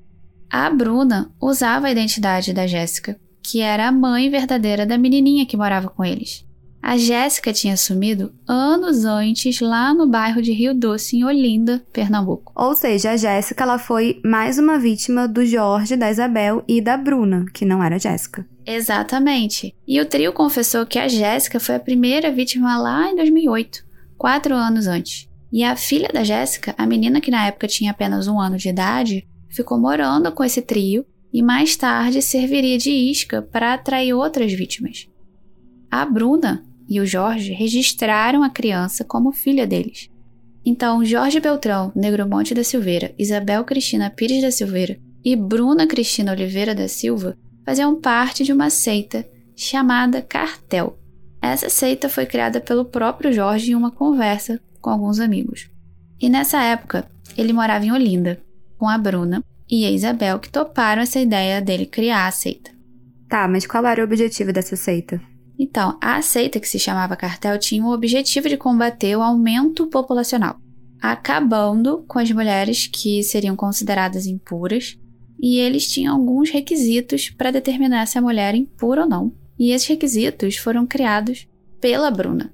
A 0.50 0.70
Bruna 0.70 1.30
usava 1.40 1.86
a 1.86 1.90
identidade 1.90 2.52
da 2.52 2.66
Jéssica, 2.66 3.18
que 3.42 3.60
era 3.60 3.88
a 3.88 3.92
mãe 3.92 4.30
verdadeira 4.30 4.86
da 4.86 4.96
menininha 4.96 5.46
que 5.46 5.56
morava 5.56 5.88
com 5.88 6.04
eles. 6.04 6.44
A 6.86 6.98
Jéssica 6.98 7.50
tinha 7.50 7.78
sumido 7.78 8.34
anos 8.46 9.06
antes 9.06 9.58
lá 9.58 9.94
no 9.94 10.06
bairro 10.06 10.42
de 10.42 10.52
Rio 10.52 10.74
Doce, 10.74 11.16
em 11.16 11.24
Olinda, 11.24 11.82
Pernambuco. 11.90 12.52
Ou 12.54 12.74
seja, 12.74 13.12
a 13.12 13.16
Jéssica 13.16 13.64
ela 13.64 13.78
foi 13.78 14.20
mais 14.22 14.58
uma 14.58 14.78
vítima 14.78 15.26
do 15.26 15.46
Jorge, 15.46 15.96
da 15.96 16.10
Isabel 16.10 16.62
e 16.68 16.82
da 16.82 16.98
Bruna, 16.98 17.46
que 17.54 17.64
não 17.64 17.82
era 17.82 17.96
a 17.96 17.98
Jéssica. 17.98 18.46
Exatamente. 18.66 19.74
E 19.88 19.98
o 19.98 20.04
trio 20.04 20.30
confessou 20.30 20.84
que 20.84 20.98
a 20.98 21.08
Jéssica 21.08 21.58
foi 21.58 21.76
a 21.76 21.80
primeira 21.80 22.30
vítima 22.30 22.76
lá 22.76 23.10
em 23.10 23.16
2008, 23.16 23.82
quatro 24.18 24.54
anos 24.54 24.86
antes. 24.86 25.26
E 25.54 25.62
a 25.62 25.76
filha 25.76 26.08
da 26.12 26.24
Jéssica, 26.24 26.74
a 26.76 26.84
menina 26.84 27.20
que 27.20 27.30
na 27.30 27.46
época 27.46 27.68
tinha 27.68 27.92
apenas 27.92 28.26
um 28.26 28.40
ano 28.40 28.56
de 28.56 28.68
idade, 28.68 29.24
ficou 29.48 29.78
morando 29.78 30.32
com 30.32 30.42
esse 30.42 30.60
trio 30.60 31.06
e 31.32 31.44
mais 31.44 31.76
tarde 31.76 32.20
serviria 32.20 32.76
de 32.76 32.90
isca 32.90 33.40
para 33.40 33.72
atrair 33.72 34.12
outras 34.14 34.52
vítimas. 34.52 35.08
A 35.88 36.04
Bruna 36.04 36.64
e 36.88 36.98
o 36.98 37.06
Jorge 37.06 37.52
registraram 37.52 38.42
a 38.42 38.50
criança 38.50 39.04
como 39.04 39.30
filha 39.30 39.64
deles. 39.64 40.10
Então, 40.66 41.04
Jorge 41.04 41.38
Beltrão, 41.38 41.92
Negromonte 41.94 42.52
da 42.52 42.64
Silveira, 42.64 43.14
Isabel 43.16 43.62
Cristina 43.62 44.10
Pires 44.10 44.42
da 44.42 44.50
Silveira 44.50 44.98
e 45.24 45.36
Bruna 45.36 45.86
Cristina 45.86 46.32
Oliveira 46.32 46.74
da 46.74 46.88
Silva 46.88 47.38
faziam 47.64 48.00
parte 48.00 48.42
de 48.42 48.52
uma 48.52 48.70
seita 48.70 49.24
chamada 49.54 50.20
Cartel. 50.20 50.98
Essa 51.40 51.68
seita 51.68 52.08
foi 52.08 52.26
criada 52.26 52.60
pelo 52.60 52.84
próprio 52.84 53.32
Jorge 53.32 53.70
em 53.70 53.76
uma 53.76 53.92
conversa 53.92 54.60
com 54.84 54.90
alguns 54.90 55.18
amigos. 55.18 55.70
E 56.20 56.28
nessa 56.28 56.62
época, 56.62 57.08
ele 57.38 57.54
morava 57.54 57.86
em 57.86 57.90
Olinda, 57.90 58.38
com 58.76 58.86
a 58.86 58.98
Bruna 58.98 59.42
e 59.68 59.86
a 59.86 59.90
Isabel, 59.90 60.38
que 60.38 60.50
toparam 60.50 61.00
essa 61.00 61.18
ideia 61.18 61.62
dele 61.62 61.86
criar 61.86 62.26
a 62.26 62.30
seita. 62.30 62.70
Tá, 63.26 63.48
mas 63.48 63.66
qual 63.66 63.86
era 63.86 64.02
o 64.02 64.04
objetivo 64.04 64.52
dessa 64.52 64.76
seita? 64.76 65.18
Então, 65.58 65.96
a 66.02 66.20
seita 66.20 66.60
que 66.60 66.68
se 66.68 66.78
chamava 66.78 67.16
cartel 67.16 67.58
tinha 67.58 67.82
o 67.82 67.92
objetivo 67.94 68.46
de 68.46 68.58
combater 68.58 69.16
o 69.16 69.22
aumento 69.22 69.86
populacional, 69.86 70.58
acabando 71.00 72.04
com 72.06 72.18
as 72.18 72.30
mulheres 72.30 72.86
que 72.86 73.22
seriam 73.22 73.56
consideradas 73.56 74.26
impuras, 74.26 74.98
e 75.40 75.56
eles 75.58 75.88
tinham 75.88 76.14
alguns 76.14 76.50
requisitos 76.50 77.30
para 77.30 77.50
determinar 77.50 78.06
se 78.06 78.18
a 78.18 78.22
mulher 78.22 78.54
é 78.54 78.58
impura 78.58 79.02
ou 79.02 79.08
não. 79.08 79.32
E 79.58 79.70
esses 79.70 79.88
requisitos 79.88 80.56
foram 80.56 80.86
criados 80.86 81.48
pela 81.80 82.10
Bruna. 82.10 82.53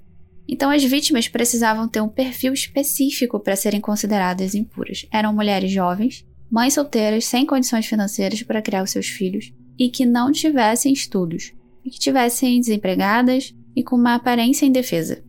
Então, 0.52 0.69
as 0.69 0.83
vítimas 0.83 1.28
precisavam 1.28 1.87
ter 1.87 2.00
um 2.00 2.09
perfil 2.09 2.52
específico 2.52 3.38
para 3.38 3.54
serem 3.54 3.80
consideradas 3.80 4.52
impuras. 4.52 5.07
Eram 5.12 5.33
mulheres 5.33 5.71
jovens, 5.71 6.26
mães 6.50 6.75
solteiras 6.75 7.25
sem 7.25 7.47
condições 7.47 7.87
financeiras 7.87 8.42
para 8.42 8.61
criar 8.61 8.83
os 8.83 8.90
seus 8.90 9.07
filhos 9.07 9.52
e 9.78 9.88
que 9.88 10.04
não 10.04 10.33
tivessem 10.33 10.92
estudos, 10.92 11.52
e 11.85 11.90
que 11.90 12.00
tivessem 12.00 12.59
desempregadas 12.59 13.54
e 13.76 13.85
com 13.85 13.95
uma 13.95 14.16
aparência 14.16 14.66
indefesa. 14.66 15.23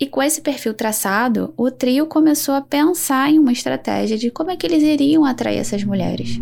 E 0.00 0.06
com 0.06 0.22
esse 0.22 0.40
perfil 0.40 0.72
traçado, 0.72 1.52
o 1.54 1.70
trio 1.70 2.06
começou 2.06 2.54
a 2.54 2.62
pensar 2.62 3.30
em 3.30 3.38
uma 3.38 3.52
estratégia 3.52 4.16
de 4.16 4.30
como 4.30 4.50
é 4.50 4.56
que 4.56 4.66
eles 4.66 4.82
iriam 4.82 5.22
atrair 5.22 5.58
essas 5.58 5.84
mulheres. 5.84 6.40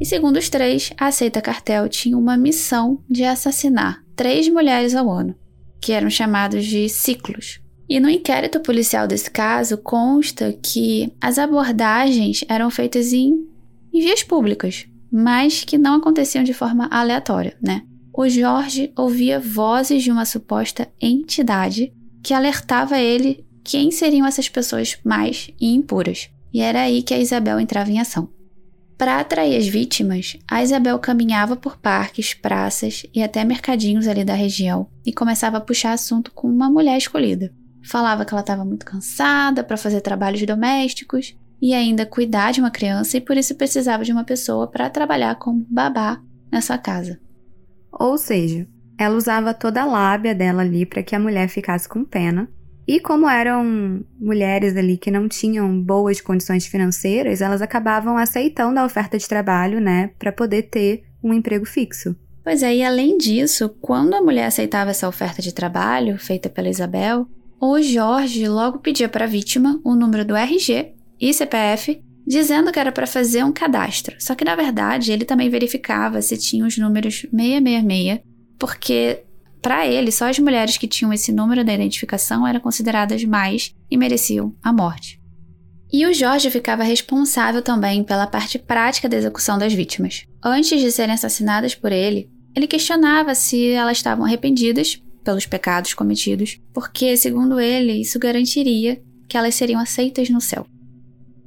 E 0.00 0.06
segundo 0.06 0.38
os 0.38 0.48
três, 0.48 0.94
a 0.96 1.12
Seita 1.12 1.42
Cartel 1.42 1.90
tinha 1.90 2.16
uma 2.16 2.38
missão 2.38 2.98
de 3.06 3.22
assassinar 3.22 4.01
três 4.14 4.48
mulheres 4.48 4.94
ao 4.94 5.10
ano, 5.10 5.34
que 5.80 5.92
eram 5.92 6.10
chamados 6.10 6.64
de 6.64 6.88
ciclos. 6.88 7.60
E 7.88 8.00
no 8.00 8.08
inquérito 8.08 8.60
policial 8.60 9.06
desse 9.06 9.30
caso 9.30 9.76
consta 9.76 10.56
que 10.62 11.12
as 11.20 11.38
abordagens 11.38 12.44
eram 12.48 12.70
feitas 12.70 13.12
em, 13.12 13.46
em 13.92 14.00
vias 14.00 14.22
públicas, 14.22 14.86
mas 15.10 15.64
que 15.64 15.76
não 15.76 15.96
aconteciam 15.96 16.42
de 16.42 16.54
forma 16.54 16.86
aleatória, 16.90 17.56
né? 17.60 17.82
O 18.14 18.28
Jorge 18.28 18.92
ouvia 18.96 19.40
vozes 19.40 20.02
de 20.02 20.10
uma 20.10 20.24
suposta 20.24 20.88
entidade 21.00 21.92
que 22.22 22.34
alertava 22.34 22.98
ele 22.98 23.44
quem 23.64 23.90
seriam 23.90 24.26
essas 24.26 24.48
pessoas 24.48 24.98
mais 25.04 25.50
impuras. 25.60 26.30
E 26.52 26.60
era 26.60 26.82
aí 26.82 27.02
que 27.02 27.14
a 27.14 27.18
Isabel 27.18 27.58
entrava 27.58 27.90
em 27.90 27.98
ação. 27.98 28.28
Para 29.02 29.18
atrair 29.18 29.56
as 29.56 29.66
vítimas, 29.66 30.36
a 30.48 30.62
Isabel 30.62 30.96
caminhava 30.96 31.56
por 31.56 31.76
parques, 31.76 32.34
praças 32.34 33.04
e 33.12 33.20
até 33.20 33.44
mercadinhos 33.44 34.06
ali 34.06 34.24
da 34.24 34.34
região 34.34 34.86
e 35.04 35.12
começava 35.12 35.56
a 35.56 35.60
puxar 35.60 35.92
assunto 35.92 36.30
com 36.30 36.46
uma 36.46 36.70
mulher 36.70 36.96
escolhida. 36.96 37.52
Falava 37.84 38.24
que 38.24 38.32
ela 38.32 38.42
estava 38.42 38.64
muito 38.64 38.86
cansada 38.86 39.64
para 39.64 39.76
fazer 39.76 40.02
trabalhos 40.02 40.46
domésticos 40.46 41.36
e 41.60 41.74
ainda 41.74 42.06
cuidar 42.06 42.52
de 42.52 42.60
uma 42.60 42.70
criança 42.70 43.16
e 43.16 43.20
por 43.20 43.36
isso 43.36 43.56
precisava 43.56 44.04
de 44.04 44.12
uma 44.12 44.22
pessoa 44.22 44.68
para 44.68 44.88
trabalhar 44.88 45.34
como 45.34 45.66
babá 45.68 46.22
na 46.48 46.60
sua 46.60 46.78
casa. 46.78 47.18
Ou 47.90 48.16
seja, 48.16 48.68
ela 48.96 49.16
usava 49.16 49.52
toda 49.52 49.82
a 49.82 49.84
lábia 49.84 50.32
dela 50.32 50.62
ali 50.62 50.86
para 50.86 51.02
que 51.02 51.16
a 51.16 51.18
mulher 51.18 51.48
ficasse 51.48 51.88
com 51.88 52.04
pena. 52.04 52.48
E 52.86 52.98
como 52.98 53.28
eram 53.28 54.04
mulheres 54.20 54.76
ali 54.76 54.96
que 54.96 55.10
não 55.10 55.28
tinham 55.28 55.80
boas 55.80 56.20
condições 56.20 56.66
financeiras, 56.66 57.40
elas 57.40 57.62
acabavam 57.62 58.16
aceitando 58.16 58.78
a 58.80 58.84
oferta 58.84 59.16
de 59.16 59.28
trabalho, 59.28 59.80
né, 59.80 60.10
para 60.18 60.32
poder 60.32 60.62
ter 60.62 61.04
um 61.22 61.32
emprego 61.32 61.64
fixo. 61.64 62.16
Pois 62.42 62.62
é, 62.62 62.74
e 62.74 62.82
além 62.82 63.16
disso, 63.16 63.68
quando 63.80 64.14
a 64.14 64.22
mulher 64.22 64.46
aceitava 64.46 64.90
essa 64.90 65.08
oferta 65.08 65.40
de 65.40 65.54
trabalho 65.54 66.18
feita 66.18 66.48
pela 66.48 66.68
Isabel, 66.68 67.26
o 67.60 67.80
Jorge 67.80 68.48
logo 68.48 68.80
pedia 68.80 69.08
para 69.08 69.24
a 69.24 69.28
vítima 69.28 69.80
o 69.84 69.94
número 69.94 70.24
do 70.24 70.34
RG 70.34 70.94
e 71.20 71.32
CPF, 71.32 72.02
dizendo 72.26 72.72
que 72.72 72.80
era 72.80 72.90
para 72.90 73.06
fazer 73.06 73.44
um 73.44 73.52
cadastro. 73.52 74.16
Só 74.18 74.34
que 74.34 74.44
na 74.44 74.56
verdade 74.56 75.12
ele 75.12 75.24
também 75.24 75.48
verificava 75.48 76.20
se 76.20 76.36
tinha 76.36 76.66
os 76.66 76.76
números 76.76 77.26
666, 77.30 78.20
porque 78.58 79.22
para 79.62 79.86
ele 79.86 80.10
só 80.10 80.28
as 80.28 80.38
mulheres 80.40 80.76
que 80.76 80.88
tinham 80.88 81.12
esse 81.12 81.30
número 81.30 81.64
da 81.64 81.72
identificação 81.72 82.46
eram 82.46 82.58
consideradas 82.58 83.24
mais 83.24 83.72
e 83.88 83.96
mereciam 83.96 84.54
a 84.60 84.72
morte. 84.72 85.22
E 85.92 86.04
o 86.04 86.12
Jorge 86.12 86.50
ficava 86.50 86.82
responsável 86.82 87.62
também 87.62 88.02
pela 88.02 88.26
parte 88.26 88.58
prática 88.58 89.08
da 89.08 89.16
execução 89.16 89.56
das 89.56 89.72
vítimas. 89.72 90.24
Antes 90.42 90.80
de 90.80 90.90
serem 90.90 91.14
assassinadas 91.14 91.74
por 91.74 91.92
ele, 91.92 92.28
ele 92.56 92.66
questionava 92.66 93.34
se 93.34 93.68
elas 93.68 93.98
estavam 93.98 94.24
arrependidas 94.24 95.00
pelos 95.22 95.46
pecados 95.46 95.94
cometidos, 95.94 96.58
porque, 96.72 97.16
segundo 97.16 97.60
ele, 97.60 97.92
isso 97.92 98.18
garantiria 98.18 99.00
que 99.28 99.36
elas 99.36 99.54
seriam 99.54 99.80
aceitas 99.80 100.28
no 100.28 100.40
céu. 100.40 100.66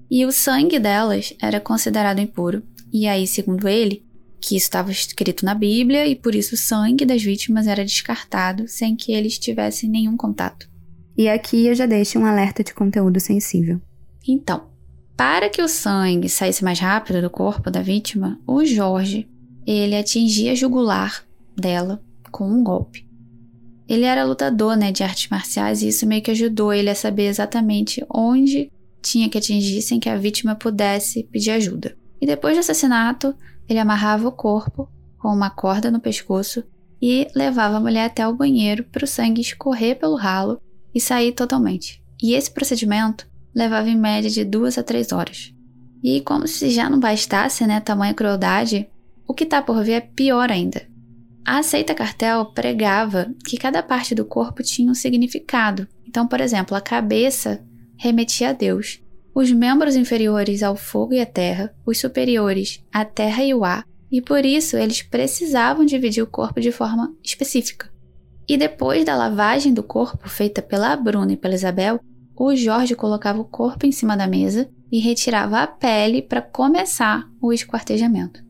E 0.09 0.25
o 0.25 0.31
sangue 0.31 0.79
delas 0.79 1.33
era 1.41 1.59
considerado 1.59 2.19
impuro, 2.19 2.63
e 2.93 3.07
aí, 3.07 3.27
segundo 3.27 3.67
ele, 3.67 4.04
que 4.45 4.55
isso 4.55 4.65
estava 4.65 4.91
escrito 4.91 5.43
na 5.43 5.55
Bíblia 5.55 6.05
e 6.05 6.15
por 6.15 6.35
isso 6.35 6.53
o 6.53 6.57
sangue 6.57 7.03
das 7.03 7.23
vítimas 7.23 7.65
era 7.65 7.83
descartado 7.83 8.67
sem 8.67 8.95
que 8.95 9.11
eles 9.11 9.39
tivessem 9.39 9.89
nenhum 9.89 10.15
contato. 10.15 10.69
E 11.17 11.27
aqui 11.27 11.65
eu 11.65 11.73
já 11.73 11.87
deixo 11.87 12.19
um 12.19 12.25
alerta 12.25 12.63
de 12.63 12.71
conteúdo 12.71 13.19
sensível. 13.19 13.81
Então, 14.27 14.67
para 15.17 15.49
que 15.49 15.63
o 15.63 15.67
sangue 15.67 16.29
saísse 16.29 16.63
mais 16.63 16.79
rápido 16.79 17.23
do 17.23 17.29
corpo 17.29 17.71
da 17.71 17.81
vítima, 17.81 18.39
o 18.45 18.63
Jorge 18.63 19.27
ele 19.65 19.95
atingia 19.95 20.51
a 20.51 20.55
jugular 20.55 21.25
dela 21.57 21.99
com 22.29 22.47
um 22.47 22.63
golpe. 22.63 23.03
Ele 23.89 24.05
era 24.05 24.23
lutador 24.23 24.77
né, 24.77 24.91
de 24.91 25.01
artes 25.03 25.27
marciais 25.27 25.81
e 25.81 25.87
isso 25.87 26.05
meio 26.05 26.21
que 26.21 26.29
ajudou 26.29 26.71
ele 26.71 26.91
a 26.91 26.95
saber 26.95 27.25
exatamente 27.25 28.05
onde 28.13 28.71
tinha 29.01 29.27
que 29.27 29.39
atingir 29.39 29.81
sem 29.81 29.99
que 29.99 30.09
a 30.09 30.17
vítima 30.17 30.53
pudesse 30.53 31.23
pedir 31.31 31.49
ajuda. 31.49 31.97
E 32.21 32.27
depois 32.27 32.55
do 32.55 32.59
assassinato, 32.59 33.35
ele 33.67 33.79
amarrava 33.79 34.27
o 34.27 34.31
corpo 34.31 34.89
com 35.17 35.29
uma 35.29 35.49
corda 35.49 35.89
no 35.89 35.99
pescoço 35.99 36.63
e 37.01 37.27
levava 37.35 37.77
a 37.77 37.79
mulher 37.79 38.05
até 38.05 38.27
o 38.27 38.35
banheiro 38.35 38.83
para 38.83 39.03
o 39.03 39.07
sangue 39.07 39.41
escorrer 39.41 39.97
pelo 39.97 40.15
ralo 40.15 40.61
e 40.93 40.99
sair 40.99 41.31
totalmente. 41.31 42.03
E 42.21 42.33
esse 42.33 42.51
procedimento 42.51 43.27
levava 43.53 43.89
em 43.89 43.97
média 43.97 44.29
de 44.29 44.43
duas 44.43 44.77
a 44.77 44.83
três 44.83 45.11
horas. 45.11 45.53
E 46.03 46.21
como 46.21 46.47
se 46.47 46.69
já 46.69 46.89
não 46.89 46.99
bastasse, 46.99 47.65
né, 47.65 47.79
tamanha 47.79 48.13
crueldade, 48.13 48.87
o 49.27 49.33
que 49.33 49.43
está 49.43 49.61
por 49.61 49.83
vir 49.83 49.93
é 49.93 50.01
pior 50.01 50.51
ainda. 50.51 50.87
A 51.43 51.61
seita 51.61 51.93
cartel 51.93 52.45
pregava 52.47 53.33
que 53.45 53.57
cada 53.57 53.83
parte 53.83 54.15
do 54.15 54.25
corpo 54.25 54.63
tinha 54.63 54.89
um 54.89 54.95
significado. 54.95 55.87
Então, 56.07 56.27
por 56.27 56.41
exemplo, 56.41 56.75
a 56.75 56.81
cabeça 56.81 57.63
remetia 57.97 58.49
a 58.49 58.53
Deus, 58.53 59.01
os 59.35 59.51
membros 59.51 59.97
inferiores 59.97 60.63
ao 60.63 60.77
fogo 60.77 61.13
e 61.13 61.19
à 61.19 61.25
terra, 61.25 61.75
os 61.85 61.99
superiores 61.99 62.81
à 62.91 63.03
terra 63.03 63.43
e 63.43 63.53
o 63.53 63.65
ar, 63.65 63.85
e 64.09 64.21
por 64.21 64.45
isso 64.45 64.77
eles 64.77 65.01
precisavam 65.01 65.85
dividir 65.85 66.23
o 66.23 66.27
corpo 66.27 66.61
de 66.61 66.71
forma 66.71 67.13
específica. 67.21 67.91
E 68.47 68.55
depois 68.55 69.03
da 69.03 69.13
lavagem 69.13 69.73
do 69.73 69.83
corpo 69.83 70.29
feita 70.29 70.61
pela 70.61 70.95
Bruna 70.95 71.33
e 71.33 71.37
pela 71.37 71.53
Isabel, 71.53 71.99
o 72.33 72.55
Jorge 72.55 72.95
colocava 72.95 73.41
o 73.41 73.45
corpo 73.45 73.85
em 73.85 73.91
cima 73.91 74.15
da 74.15 74.25
mesa 74.25 74.69
e 74.89 74.99
retirava 74.99 75.59
a 75.59 75.67
pele 75.67 76.21
para 76.21 76.41
começar 76.41 77.29
o 77.41 77.51
esquartejamento. 77.51 78.41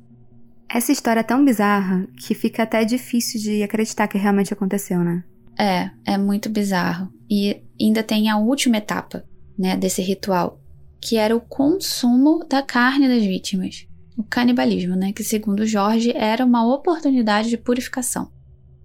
Essa 0.70 0.92
história 0.92 1.22
é 1.22 1.24
tão 1.24 1.44
bizarra 1.44 2.08
que 2.20 2.36
fica 2.36 2.62
até 2.62 2.86
difícil 2.86 3.42
de 3.42 3.64
acreditar 3.64 4.08
que 4.08 4.18
realmente 4.18 4.54
aconteceu, 4.54 5.00
né? 5.00 5.24
É, 5.58 5.90
é 6.06 6.18
muito 6.18 6.50
bizarro. 6.50 7.10
E 7.30 7.64
ainda 7.80 8.04
tem 8.04 8.30
a 8.30 8.38
última 8.38 8.78
etapa, 8.78 9.24
né, 9.58 9.78
desse 9.78 10.02
ritual, 10.02 10.60
que 11.02 11.18
era 11.18 11.36
o 11.36 11.42
consumo 11.42 12.46
da 12.50 12.62
carne 12.62 13.08
das 13.08 13.24
vítimas. 13.24 13.88
O 14.18 14.24
canibalismo, 14.24 14.96
né, 14.96 15.12
que 15.12 15.24
segundo 15.24 15.66
Jorge 15.66 16.12
era 16.16 16.46
uma 16.46 16.66
oportunidade 16.74 17.50
de 17.50 17.58
purificação. 17.58 18.32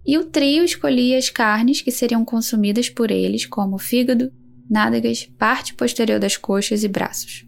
E 0.04 0.18
o 0.18 0.24
trio 0.24 0.64
escolhia 0.64 1.18
as 1.18 1.30
carnes 1.30 1.80
que 1.80 1.90
seriam 1.90 2.24
consumidas 2.24 2.88
por 2.88 3.10
eles, 3.10 3.46
como 3.46 3.78
fígado, 3.78 4.32
nádegas, 4.68 5.28
parte 5.38 5.74
posterior 5.74 6.18
das 6.18 6.36
coxas 6.36 6.82
e 6.82 6.88
braços. 6.88 7.46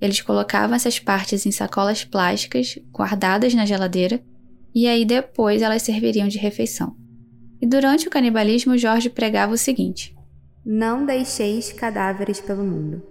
Eles 0.00 0.20
colocavam 0.20 0.74
essas 0.74 0.98
partes 0.98 1.44
em 1.44 1.50
sacolas 1.50 2.04
plásticas 2.04 2.78
guardadas 2.90 3.54
na 3.54 3.66
geladeira 3.66 4.22
e 4.74 4.86
aí 4.86 5.04
depois 5.04 5.62
elas 5.62 5.82
serviriam 5.82 6.28
de 6.28 6.38
refeição. 6.38 6.96
E 7.60 7.66
durante 7.66 8.08
o 8.08 8.10
canibalismo, 8.10 8.78
Jorge 8.78 9.10
pregava 9.10 9.52
o 9.52 9.58
seguinte: 9.58 10.16
Não 10.64 11.04
deixeis 11.04 11.72
cadáveres 11.72 12.40
pelo 12.40 12.64
mundo. 12.64 13.02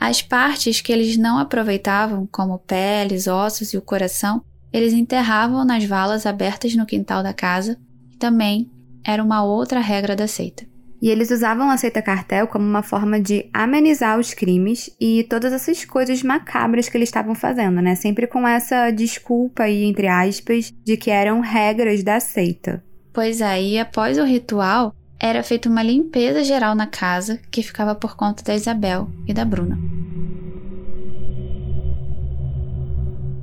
As 0.00 0.22
partes 0.22 0.80
que 0.80 0.90
eles 0.90 1.18
não 1.18 1.38
aproveitavam, 1.38 2.26
como 2.32 2.58
peles, 2.58 3.26
ossos 3.26 3.74
e 3.74 3.76
o 3.76 3.82
coração, 3.82 4.42
eles 4.72 4.94
enterravam 4.94 5.62
nas 5.62 5.84
valas 5.84 6.24
abertas 6.24 6.74
no 6.74 6.86
quintal 6.86 7.22
da 7.22 7.34
casa, 7.34 7.76
também 8.18 8.70
era 9.04 9.22
uma 9.22 9.44
outra 9.44 9.78
regra 9.78 10.16
da 10.16 10.26
seita. 10.26 10.64
E 11.02 11.08
eles 11.08 11.30
usavam 11.30 11.70
a 11.70 11.76
seita 11.76 12.00
cartel 12.00 12.46
como 12.46 12.64
uma 12.64 12.82
forma 12.82 13.20
de 13.20 13.48
amenizar 13.52 14.18
os 14.18 14.32
crimes 14.32 14.90
e 14.98 15.24
todas 15.24 15.52
essas 15.52 15.84
coisas 15.84 16.22
macabras 16.22 16.88
que 16.88 16.96
eles 16.96 17.08
estavam 17.08 17.34
fazendo, 17.34 17.80
né? 17.82 17.94
Sempre 17.94 18.26
com 18.26 18.46
essa 18.48 18.90
desculpa 18.90 19.64
aí, 19.64 19.84
entre 19.84 20.06
aspas, 20.06 20.72
de 20.84 20.96
que 20.96 21.10
eram 21.10 21.40
regras 21.40 22.02
da 22.02 22.20
seita. 22.20 22.82
Pois 23.12 23.42
aí, 23.42 23.76
é, 23.76 23.80
após 23.80 24.18
o 24.18 24.24
ritual, 24.24 24.94
era 25.20 25.42
feita 25.42 25.68
uma 25.68 25.82
limpeza 25.82 26.42
geral 26.42 26.74
na 26.74 26.86
casa 26.86 27.38
que 27.50 27.62
ficava 27.62 27.94
por 27.94 28.16
conta 28.16 28.42
da 28.42 28.54
Isabel 28.54 29.10
e 29.28 29.34
da 29.34 29.44
Bruna. 29.44 29.78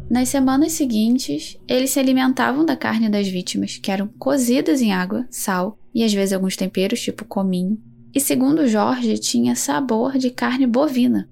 Nas 0.09 0.29
semanas 0.29 0.71
seguintes, 0.71 1.59
eles 1.67 1.91
se 1.91 1.99
alimentavam 1.99 2.65
da 2.65 2.75
carne 2.75 3.09
das 3.09 3.27
vítimas, 3.27 3.77
que 3.77 3.91
eram 3.91 4.07
cozidas 4.17 4.81
em 4.81 4.91
água, 4.91 5.27
sal 5.29 5.77
e 5.93 6.03
às 6.03 6.13
vezes 6.13 6.33
alguns 6.33 6.55
temperos, 6.55 7.01
tipo 7.01 7.25
cominho. 7.25 7.77
E 8.15 8.19
segundo 8.19 8.67
Jorge, 8.67 9.17
tinha 9.19 9.55
sabor 9.55 10.17
de 10.17 10.31
carne 10.31 10.65
bovina. 10.65 11.29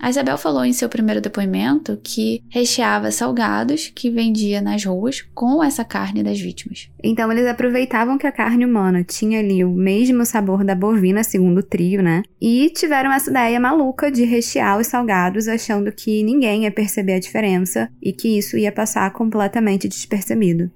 A 0.00 0.10
Isabel 0.10 0.38
falou 0.38 0.64
em 0.64 0.72
seu 0.72 0.88
primeiro 0.88 1.20
depoimento 1.20 1.98
que 2.02 2.40
recheava 2.48 3.10
salgados 3.10 3.90
que 3.92 4.10
vendia 4.10 4.60
nas 4.60 4.84
ruas 4.84 5.22
com 5.34 5.62
essa 5.62 5.84
carne 5.84 6.22
das 6.22 6.38
vítimas. 6.38 6.88
Então 7.02 7.30
eles 7.32 7.46
aproveitavam 7.46 8.16
que 8.16 8.26
a 8.26 8.32
carne 8.32 8.64
humana 8.64 9.02
tinha 9.02 9.40
ali 9.40 9.64
o 9.64 9.70
mesmo 9.70 10.24
sabor 10.24 10.64
da 10.64 10.74
bovina, 10.74 11.24
segundo 11.24 11.58
o 11.58 11.62
trio, 11.62 12.00
né? 12.00 12.22
E 12.40 12.70
tiveram 12.70 13.12
essa 13.12 13.28
ideia 13.28 13.58
maluca 13.58 14.10
de 14.10 14.24
rechear 14.24 14.78
os 14.78 14.86
salgados 14.86 15.48
achando 15.48 15.90
que 15.90 16.22
ninguém 16.22 16.62
ia 16.62 16.70
perceber 16.70 17.14
a 17.14 17.20
diferença 17.20 17.90
e 18.00 18.12
que 18.12 18.38
isso 18.38 18.56
ia 18.56 18.70
passar 18.70 19.12
completamente 19.12 19.88
despercebido. 19.88 20.70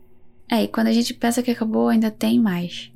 É, 0.50 0.64
e 0.64 0.68
quando 0.68 0.88
a 0.88 0.92
gente 0.92 1.14
pensa 1.14 1.42
que 1.42 1.50
acabou, 1.50 1.88
ainda 1.88 2.10
tem 2.10 2.40
mais. 2.40 2.92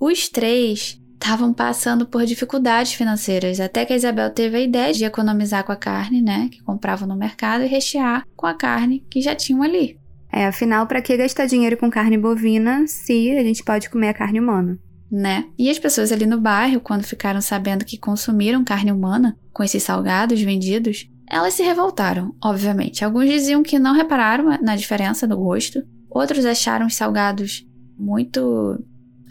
Os 0.00 0.28
três 0.28 1.00
estavam 1.18 1.52
passando 1.52 2.06
por 2.06 2.24
dificuldades 2.24 2.94
financeiras, 2.94 3.58
até 3.60 3.84
que 3.84 3.92
a 3.92 3.96
Isabel 3.96 4.30
teve 4.30 4.56
a 4.56 4.60
ideia 4.60 4.94
de 4.94 5.04
economizar 5.04 5.64
com 5.64 5.72
a 5.72 5.76
carne, 5.76 6.22
né, 6.22 6.48
que 6.50 6.62
compravam 6.62 7.08
no 7.08 7.16
mercado, 7.16 7.64
e 7.64 7.66
rechear 7.66 8.24
com 8.36 8.46
a 8.46 8.54
carne 8.54 9.04
que 9.10 9.20
já 9.20 9.34
tinham 9.34 9.62
ali. 9.62 9.98
É, 10.32 10.46
afinal, 10.46 10.86
para 10.86 11.02
que 11.02 11.16
gastar 11.16 11.46
dinheiro 11.46 11.76
com 11.76 11.90
carne 11.90 12.16
bovina 12.16 12.86
se 12.86 13.32
a 13.36 13.42
gente 13.42 13.64
pode 13.64 13.90
comer 13.90 14.08
a 14.08 14.14
carne 14.14 14.38
humana? 14.38 14.78
Né? 15.10 15.46
E 15.58 15.70
as 15.70 15.78
pessoas 15.78 16.12
ali 16.12 16.26
no 16.26 16.38
bairro, 16.38 16.80
quando 16.80 17.02
ficaram 17.02 17.40
sabendo 17.40 17.84
que 17.84 17.96
consumiram 17.96 18.62
carne 18.62 18.92
humana 18.92 19.36
com 19.52 19.64
esses 19.64 19.82
salgados 19.82 20.40
vendidos, 20.40 21.08
elas 21.30 21.54
se 21.54 21.62
revoltaram, 21.62 22.34
obviamente. 22.42 23.04
Alguns 23.04 23.26
diziam 23.26 23.62
que 23.62 23.78
não 23.78 23.94
repararam 23.94 24.58
na 24.62 24.76
diferença 24.76 25.26
do 25.26 25.36
gosto, 25.36 25.82
outros 26.10 26.44
acharam 26.44 26.86
os 26.86 26.94
salgados 26.94 27.66
muito 27.98 28.78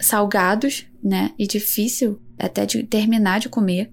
salgados, 0.01 0.85
né? 1.07 1.31
E 1.39 1.47
difícil 1.47 2.21
até 2.37 2.65
de 2.65 2.83
terminar 2.83 3.39
de 3.39 3.49
comer. 3.49 3.91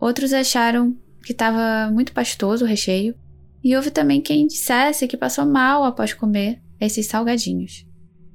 Outros 0.00 0.32
acharam 0.32 0.96
que 1.24 1.32
estava 1.32 1.90
muito 1.92 2.12
pastoso 2.12 2.64
o 2.64 2.68
recheio. 2.68 3.14
E 3.62 3.74
houve 3.74 3.90
também 3.90 4.20
quem 4.20 4.46
dissesse 4.46 5.08
que 5.08 5.16
passou 5.16 5.44
mal 5.44 5.84
após 5.84 6.12
comer 6.12 6.60
esses 6.80 7.06
salgadinhos. 7.06 7.86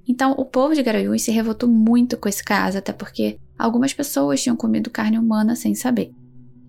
Então, 0.08 0.34
o 0.34 0.44
povo 0.44 0.76
de 0.76 0.84
Garanhuns 0.84 1.22
se 1.22 1.32
revoltou 1.32 1.70
muito 1.70 2.18
com 2.18 2.28
esse 2.28 2.44
caso, 2.44 2.78
até 2.78 2.92
porque 2.92 3.38
algumas 3.58 3.94
pessoas 3.94 4.42
tinham 4.42 4.56
comido 4.56 4.90
carne 4.90 5.18
humana 5.18 5.56
sem 5.56 5.74
saber. 5.74 6.12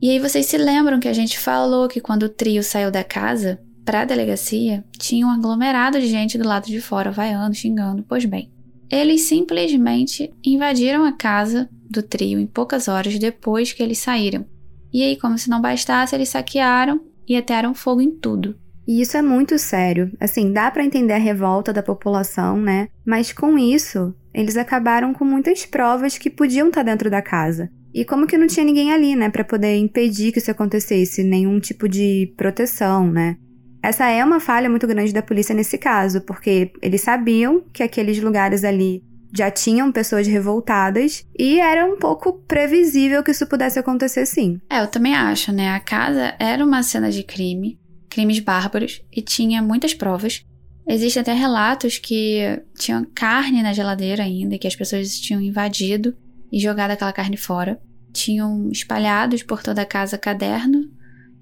E 0.00 0.10
aí 0.10 0.20
vocês 0.20 0.46
se 0.46 0.56
lembram 0.56 1.00
que 1.00 1.08
a 1.08 1.12
gente 1.12 1.38
falou 1.38 1.88
que 1.88 2.00
quando 2.00 2.24
o 2.24 2.28
trio 2.28 2.62
saiu 2.62 2.90
da 2.90 3.02
casa 3.02 3.60
para 3.84 4.02
a 4.02 4.04
delegacia, 4.04 4.84
tinha 4.98 5.26
um 5.26 5.30
aglomerado 5.30 6.00
de 6.00 6.06
gente 6.06 6.38
do 6.38 6.46
lado 6.46 6.66
de 6.66 6.80
fora 6.80 7.10
vaiando, 7.10 7.54
xingando. 7.54 8.04
Pois 8.08 8.24
bem, 8.24 8.52
eles 8.90 9.22
simplesmente 9.22 10.32
invadiram 10.44 11.04
a 11.04 11.12
casa 11.12 11.68
do 11.90 12.02
trio 12.02 12.38
em 12.38 12.46
poucas 12.46 12.88
horas 12.88 13.18
depois 13.18 13.72
que 13.72 13.82
eles 13.82 13.98
saíram. 13.98 14.46
E 14.92 15.02
aí, 15.02 15.16
como 15.16 15.36
se 15.36 15.50
não 15.50 15.60
bastasse, 15.60 16.14
eles 16.14 16.28
saquearam 16.28 17.00
e 17.26 17.36
atearam 17.36 17.74
fogo 17.74 18.00
em 18.00 18.10
tudo. 18.10 18.56
E 18.86 19.00
isso 19.00 19.16
é 19.16 19.22
muito 19.22 19.58
sério. 19.58 20.12
Assim, 20.20 20.52
dá 20.52 20.70
para 20.70 20.84
entender 20.84 21.14
a 21.14 21.18
revolta 21.18 21.72
da 21.72 21.82
população, 21.82 22.60
né? 22.60 22.88
Mas 23.04 23.32
com 23.32 23.58
isso, 23.58 24.14
eles 24.32 24.56
acabaram 24.56 25.14
com 25.14 25.24
muitas 25.24 25.64
provas 25.64 26.18
que 26.18 26.30
podiam 26.30 26.68
estar 26.68 26.84
tá 26.84 26.90
dentro 26.90 27.10
da 27.10 27.22
casa. 27.22 27.70
E 27.94 28.04
como 28.04 28.26
que 28.26 28.36
não 28.36 28.46
tinha 28.46 28.66
ninguém 28.66 28.92
ali, 28.92 29.14
né, 29.14 29.30
para 29.30 29.44
poder 29.44 29.76
impedir 29.76 30.32
que 30.32 30.38
isso 30.38 30.50
acontecesse, 30.50 31.22
nenhum 31.22 31.60
tipo 31.60 31.88
de 31.88 32.32
proteção, 32.36 33.10
né? 33.10 33.36
Essa 33.84 34.08
é 34.08 34.24
uma 34.24 34.40
falha 34.40 34.70
muito 34.70 34.86
grande 34.86 35.12
da 35.12 35.20
polícia 35.20 35.54
nesse 35.54 35.76
caso, 35.76 36.22
porque 36.22 36.72
eles 36.80 37.02
sabiam 37.02 37.62
que 37.70 37.82
aqueles 37.82 38.18
lugares 38.18 38.64
ali 38.64 39.04
já 39.30 39.50
tinham 39.50 39.92
pessoas 39.92 40.26
revoltadas 40.26 41.26
e 41.38 41.60
era 41.60 41.84
um 41.84 41.98
pouco 41.98 42.32
previsível 42.32 43.22
que 43.22 43.32
isso 43.32 43.46
pudesse 43.46 43.78
acontecer 43.78 44.24
sim. 44.24 44.58
É, 44.70 44.80
eu 44.80 44.86
também 44.86 45.14
acho, 45.14 45.52
né? 45.52 45.68
A 45.68 45.80
casa 45.80 46.34
era 46.38 46.64
uma 46.64 46.82
cena 46.82 47.10
de 47.10 47.22
crime, 47.22 47.78
crimes 48.08 48.38
bárbaros 48.38 49.02
e 49.12 49.20
tinha 49.20 49.60
muitas 49.60 49.92
provas. 49.92 50.46
Existem 50.88 51.20
até 51.20 51.34
relatos 51.34 51.98
que 51.98 52.58
tinham 52.78 53.06
carne 53.14 53.62
na 53.62 53.74
geladeira 53.74 54.22
ainda, 54.22 54.56
que 54.56 54.66
as 54.66 54.74
pessoas 54.74 55.20
tinham 55.20 55.42
invadido 55.42 56.16
e 56.50 56.58
jogado 56.58 56.92
aquela 56.92 57.12
carne 57.12 57.36
fora. 57.36 57.78
Tinham 58.14 58.70
espalhados 58.70 59.42
por 59.42 59.62
toda 59.62 59.82
a 59.82 59.86
casa 59.86 60.16
caderno 60.16 60.88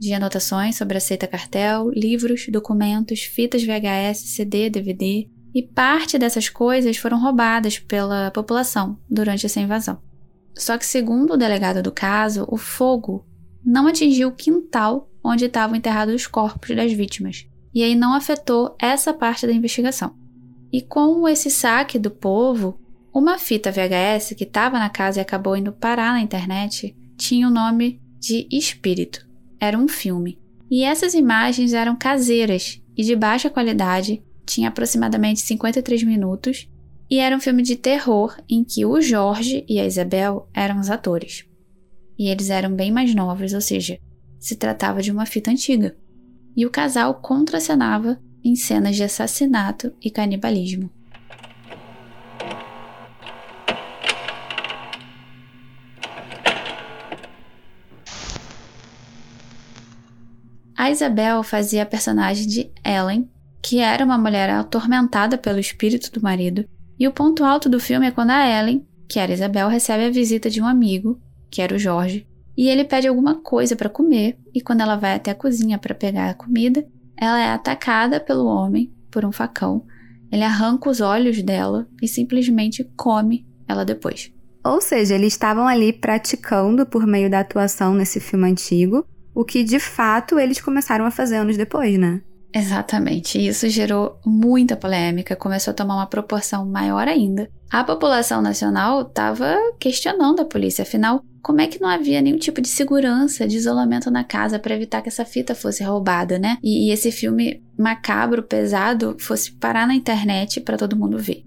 de 0.02 0.12
anotações 0.12 0.74
sobre 0.74 0.98
a 0.98 1.00
seita 1.00 1.28
cartel, 1.28 1.88
livros, 1.90 2.46
documentos, 2.48 3.20
fitas 3.20 3.62
VHS, 3.62 4.18
CD, 4.18 4.68
DVD, 4.68 5.28
e 5.54 5.62
parte 5.62 6.18
dessas 6.18 6.48
coisas 6.48 6.96
foram 6.96 7.22
roubadas 7.22 7.78
pela 7.78 8.32
população 8.32 8.98
durante 9.08 9.46
essa 9.46 9.60
invasão. 9.60 10.02
Só 10.58 10.76
que, 10.76 10.84
segundo 10.84 11.34
o 11.34 11.36
delegado 11.36 11.84
do 11.84 11.92
caso, 11.92 12.44
o 12.50 12.56
fogo 12.56 13.24
não 13.64 13.86
atingiu 13.86 14.30
o 14.30 14.34
quintal 14.34 15.08
onde 15.22 15.44
estavam 15.44 15.76
enterrados 15.76 16.16
os 16.16 16.26
corpos 16.26 16.74
das 16.74 16.92
vítimas, 16.92 17.46
e 17.72 17.84
aí 17.84 17.94
não 17.94 18.12
afetou 18.12 18.74
essa 18.80 19.14
parte 19.14 19.46
da 19.46 19.52
investigação. 19.52 20.16
E 20.72 20.82
com 20.82 21.28
esse 21.28 21.48
saque 21.48 21.96
do 21.96 22.10
povo, 22.10 22.76
uma 23.14 23.38
fita 23.38 23.70
VHS 23.70 24.34
que 24.36 24.42
estava 24.42 24.80
na 24.80 24.90
casa 24.90 25.20
e 25.20 25.22
acabou 25.22 25.56
indo 25.56 25.72
parar 25.72 26.12
na 26.12 26.20
internet 26.20 26.96
tinha 27.16 27.46
o 27.46 27.52
nome 27.52 28.00
de 28.18 28.48
Espírito. 28.50 29.30
Era 29.62 29.78
um 29.78 29.86
filme. 29.86 30.40
E 30.68 30.82
essas 30.82 31.14
imagens 31.14 31.72
eram 31.72 31.94
caseiras 31.94 32.82
e 32.96 33.04
de 33.04 33.14
baixa 33.14 33.48
qualidade, 33.48 34.20
tinha 34.44 34.68
aproximadamente 34.68 35.40
53 35.40 36.02
minutos 36.02 36.68
e 37.08 37.18
era 37.18 37.36
um 37.36 37.38
filme 37.38 37.62
de 37.62 37.76
terror 37.76 38.36
em 38.50 38.64
que 38.64 38.84
o 38.84 39.00
Jorge 39.00 39.64
e 39.68 39.78
a 39.78 39.86
Isabel 39.86 40.48
eram 40.52 40.80
os 40.80 40.90
atores. 40.90 41.44
E 42.18 42.28
eles 42.28 42.50
eram 42.50 42.74
bem 42.74 42.90
mais 42.90 43.14
novos, 43.14 43.52
ou 43.52 43.60
seja, 43.60 44.00
se 44.36 44.56
tratava 44.56 45.00
de 45.00 45.12
uma 45.12 45.26
fita 45.26 45.52
antiga. 45.52 45.96
E 46.56 46.66
o 46.66 46.70
casal 46.70 47.14
contracenava 47.14 48.20
em 48.42 48.56
cenas 48.56 48.96
de 48.96 49.04
assassinato 49.04 49.92
e 50.02 50.10
canibalismo. 50.10 50.90
A 60.82 60.90
Isabel 60.90 61.44
fazia 61.44 61.84
a 61.84 61.86
personagem 61.86 62.44
de 62.44 62.68
Ellen, 62.84 63.30
que 63.62 63.78
era 63.78 64.04
uma 64.04 64.18
mulher 64.18 64.50
atormentada 64.50 65.38
pelo 65.38 65.60
espírito 65.60 66.10
do 66.10 66.20
marido, 66.20 66.64
e 66.98 67.06
o 67.06 67.12
ponto 67.12 67.44
alto 67.44 67.68
do 67.68 67.78
filme 67.78 68.08
é 68.08 68.10
quando 68.10 68.30
a 68.30 68.44
Ellen, 68.44 68.84
que 69.08 69.20
era 69.20 69.32
Isabel, 69.32 69.68
recebe 69.68 70.06
a 70.06 70.10
visita 70.10 70.50
de 70.50 70.60
um 70.60 70.66
amigo, 70.66 71.22
que 71.48 71.62
era 71.62 71.76
o 71.76 71.78
Jorge, 71.78 72.26
e 72.56 72.68
ele 72.68 72.82
pede 72.82 73.06
alguma 73.06 73.36
coisa 73.36 73.76
para 73.76 73.88
comer, 73.88 74.36
e 74.52 74.60
quando 74.60 74.80
ela 74.80 74.96
vai 74.96 75.14
até 75.14 75.30
a 75.30 75.36
cozinha 75.36 75.78
para 75.78 75.94
pegar 75.94 76.28
a 76.28 76.34
comida, 76.34 76.84
ela 77.16 77.40
é 77.40 77.52
atacada 77.52 78.18
pelo 78.18 78.46
homem 78.46 78.92
por 79.08 79.24
um 79.24 79.30
facão. 79.30 79.86
Ele 80.32 80.42
arranca 80.42 80.90
os 80.90 81.00
olhos 81.00 81.40
dela 81.44 81.86
e 82.02 82.08
simplesmente 82.08 82.82
come 82.96 83.46
ela 83.68 83.84
depois. 83.84 84.32
Ou 84.64 84.80
seja, 84.80 85.14
eles 85.14 85.32
estavam 85.32 85.64
ali 85.64 85.92
praticando 85.92 86.84
por 86.84 87.06
meio 87.06 87.30
da 87.30 87.38
atuação 87.38 87.94
nesse 87.94 88.18
filme 88.18 88.50
antigo, 88.50 89.06
o 89.34 89.44
que 89.44 89.64
de 89.64 89.78
fato 89.78 90.38
eles 90.38 90.60
começaram 90.60 91.04
a 91.04 91.10
fazer 91.10 91.36
anos 91.36 91.56
depois, 91.56 91.98
né? 91.98 92.20
Exatamente. 92.54 93.38
E 93.38 93.48
isso 93.48 93.68
gerou 93.68 94.20
muita 94.26 94.76
polêmica, 94.76 95.34
começou 95.34 95.70
a 95.70 95.74
tomar 95.74 95.96
uma 95.96 96.06
proporção 96.06 96.66
maior 96.66 97.08
ainda. 97.08 97.48
A 97.70 97.82
população 97.82 98.42
nacional 98.42 99.02
estava 99.02 99.56
questionando 99.80 100.40
a 100.40 100.44
polícia, 100.44 100.82
afinal, 100.82 101.22
como 101.42 101.62
é 101.62 101.66
que 101.66 101.80
não 101.80 101.88
havia 101.88 102.20
nenhum 102.20 102.36
tipo 102.36 102.60
de 102.60 102.68
segurança, 102.68 103.48
de 103.48 103.56
isolamento 103.56 104.10
na 104.10 104.22
casa 104.22 104.58
para 104.58 104.74
evitar 104.74 105.00
que 105.00 105.08
essa 105.08 105.24
fita 105.24 105.54
fosse 105.54 105.82
roubada, 105.82 106.38
né? 106.38 106.58
E, 106.62 106.88
e 106.88 106.92
esse 106.92 107.10
filme 107.10 107.62
macabro, 107.78 108.42
pesado, 108.42 109.16
fosse 109.18 109.50
parar 109.52 109.86
na 109.86 109.94
internet 109.94 110.60
para 110.60 110.76
todo 110.76 110.96
mundo 110.96 111.18
ver. 111.18 111.44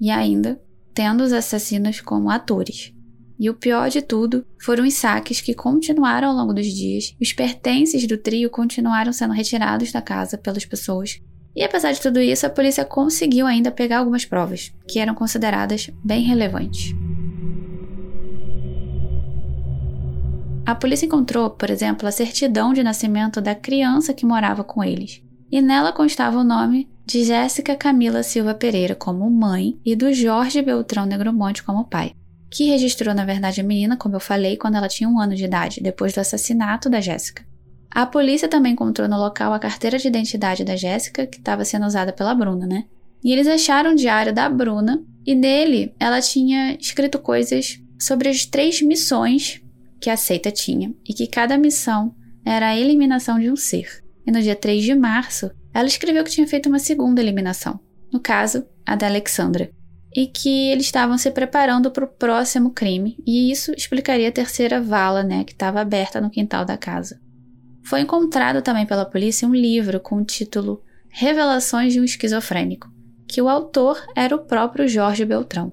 E 0.00 0.10
ainda 0.10 0.60
tendo 0.94 1.24
os 1.24 1.32
assassinos 1.32 2.00
como 2.00 2.30
atores. 2.30 2.93
E 3.38 3.50
o 3.50 3.54
pior 3.54 3.90
de 3.90 4.00
tudo 4.00 4.46
foram 4.60 4.84
os 4.84 4.94
saques 4.94 5.40
que 5.40 5.54
continuaram 5.54 6.28
ao 6.28 6.36
longo 6.36 6.52
dos 6.52 6.66
dias. 6.66 7.14
Os 7.20 7.32
pertences 7.32 8.06
do 8.06 8.16
trio 8.16 8.48
continuaram 8.48 9.12
sendo 9.12 9.34
retirados 9.34 9.90
da 9.90 10.00
casa 10.00 10.38
pelas 10.38 10.64
pessoas. 10.64 11.20
E 11.56 11.62
apesar 11.62 11.92
de 11.92 12.00
tudo 12.00 12.20
isso, 12.20 12.46
a 12.46 12.50
polícia 12.50 12.84
conseguiu 12.84 13.46
ainda 13.46 13.70
pegar 13.70 13.98
algumas 13.98 14.24
provas, 14.24 14.72
que 14.88 14.98
eram 14.98 15.14
consideradas 15.14 15.90
bem 16.04 16.22
relevantes. 16.22 16.94
A 20.66 20.74
polícia 20.74 21.06
encontrou, 21.06 21.50
por 21.50 21.70
exemplo, 21.70 22.08
a 22.08 22.12
certidão 22.12 22.72
de 22.72 22.82
nascimento 22.82 23.40
da 23.40 23.54
criança 23.54 24.14
que 24.14 24.24
morava 24.24 24.64
com 24.64 24.82
eles, 24.82 25.22
e 25.52 25.60
nela 25.60 25.92
constava 25.92 26.38
o 26.38 26.44
nome 26.44 26.88
de 27.04 27.22
Jéssica 27.22 27.76
Camila 27.76 28.22
Silva 28.22 28.54
Pereira 28.54 28.94
como 28.94 29.30
mãe 29.30 29.78
e 29.84 29.94
do 29.94 30.12
Jorge 30.12 30.62
Beltrão 30.62 31.04
Negromonte 31.04 31.62
como 31.62 31.84
pai 31.84 32.14
que 32.54 32.70
registrou, 32.70 33.12
na 33.12 33.24
verdade, 33.24 33.60
a 33.60 33.64
menina, 33.64 33.96
como 33.96 34.14
eu 34.14 34.20
falei, 34.20 34.56
quando 34.56 34.76
ela 34.76 34.86
tinha 34.86 35.08
um 35.08 35.18
ano 35.18 35.34
de 35.34 35.44
idade, 35.44 35.80
depois 35.80 36.12
do 36.12 36.20
assassinato 36.20 36.88
da 36.88 37.00
Jéssica. 37.00 37.44
A 37.90 38.06
polícia 38.06 38.46
também 38.46 38.74
encontrou 38.74 39.08
no 39.08 39.18
local 39.18 39.52
a 39.52 39.58
carteira 39.58 39.98
de 39.98 40.06
identidade 40.06 40.64
da 40.64 40.76
Jéssica, 40.76 41.26
que 41.26 41.38
estava 41.38 41.64
sendo 41.64 41.84
usada 41.84 42.12
pela 42.12 42.32
Bruna, 42.32 42.64
né? 42.64 42.84
E 43.24 43.32
eles 43.32 43.48
acharam 43.48 43.90
o 43.90 43.96
diário 43.96 44.32
da 44.32 44.48
Bruna, 44.48 45.02
e 45.26 45.34
nele 45.34 45.92
ela 45.98 46.20
tinha 46.20 46.76
escrito 46.80 47.18
coisas 47.18 47.80
sobre 47.98 48.28
as 48.28 48.46
três 48.46 48.80
missões 48.80 49.60
que 50.00 50.08
a 50.08 50.16
seita 50.16 50.52
tinha, 50.52 50.94
e 51.08 51.12
que 51.12 51.26
cada 51.26 51.58
missão 51.58 52.14
era 52.44 52.68
a 52.68 52.76
eliminação 52.76 53.40
de 53.40 53.50
um 53.50 53.56
ser. 53.56 54.04
E 54.24 54.30
no 54.30 54.40
dia 54.40 54.54
3 54.54 54.84
de 54.84 54.94
março, 54.94 55.50
ela 55.72 55.88
escreveu 55.88 56.22
que 56.22 56.30
tinha 56.30 56.46
feito 56.46 56.68
uma 56.68 56.78
segunda 56.78 57.20
eliminação, 57.20 57.80
no 58.12 58.20
caso, 58.20 58.64
a 58.86 58.94
da 58.94 59.08
Alexandra, 59.08 59.72
e 60.14 60.26
que 60.26 60.68
eles 60.70 60.86
estavam 60.86 61.18
se 61.18 61.30
preparando 61.30 61.90
para 61.90 62.04
o 62.04 62.08
próximo 62.08 62.70
crime, 62.70 63.16
e 63.26 63.50
isso 63.50 63.72
explicaria 63.72 64.28
a 64.28 64.32
terceira 64.32 64.80
vala, 64.80 65.22
né, 65.24 65.44
que 65.44 65.52
estava 65.52 65.80
aberta 65.80 66.20
no 66.20 66.30
quintal 66.30 66.64
da 66.64 66.76
casa. 66.76 67.20
Foi 67.84 68.00
encontrado 68.00 68.62
também 68.62 68.86
pela 68.86 69.04
polícia 69.04 69.46
um 69.46 69.54
livro 69.54 70.00
com 70.00 70.16
o 70.16 70.24
título 70.24 70.82
Revelações 71.10 71.92
de 71.92 72.00
um 72.00 72.04
Esquizofrênico, 72.04 72.88
que 73.28 73.42
o 73.42 73.48
autor 73.48 74.02
era 74.16 74.34
o 74.34 74.44
próprio 74.44 74.88
Jorge 74.88 75.24
Beltrão. 75.24 75.72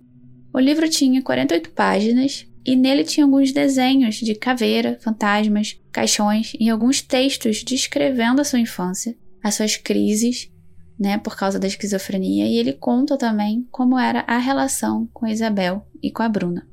O 0.53 0.59
livro 0.59 0.89
tinha 0.89 1.21
48 1.21 1.69
páginas 1.71 2.45
e 2.65 2.75
nele 2.75 3.03
tinha 3.03 3.25
alguns 3.25 3.51
desenhos 3.51 4.15
de 4.15 4.35
caveira, 4.35 4.99
fantasmas, 5.01 5.79
caixões 5.91 6.53
e 6.59 6.69
alguns 6.69 7.01
textos 7.01 7.63
descrevendo 7.63 8.41
a 8.41 8.43
sua 8.43 8.59
infância, 8.59 9.15
as 9.43 9.55
suas 9.55 9.77
crises 9.77 10.50
né, 10.99 11.17
por 11.17 11.35
causa 11.35 11.59
da 11.59 11.67
esquizofrenia, 11.67 12.45
e 12.45 12.57
ele 12.57 12.73
conta 12.73 13.17
também 13.17 13.67
como 13.71 13.97
era 13.97 14.23
a 14.27 14.37
relação 14.37 15.09
com 15.13 15.27
Isabel 15.27 15.85
e 16.01 16.11
com 16.11 16.23
a 16.23 16.29
Bruna. 16.29 16.67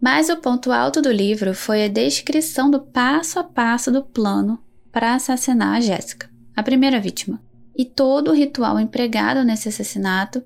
Mas 0.00 0.28
o 0.28 0.36
ponto 0.36 0.70
alto 0.70 1.02
do 1.02 1.10
livro 1.10 1.54
foi 1.54 1.84
a 1.84 1.88
descrição 1.88 2.70
do 2.70 2.80
passo 2.80 3.38
a 3.38 3.44
passo 3.44 3.90
do 3.90 4.04
plano 4.04 4.62
para 4.92 5.14
assassinar 5.14 5.76
a 5.76 5.80
Jéssica, 5.80 6.30
a 6.54 6.62
primeira 6.62 7.00
vítima, 7.00 7.42
e 7.76 7.84
todo 7.84 8.30
o 8.30 8.34
ritual 8.34 8.78
empregado 8.78 9.44
nesse 9.44 9.68
assassinato. 9.68 10.42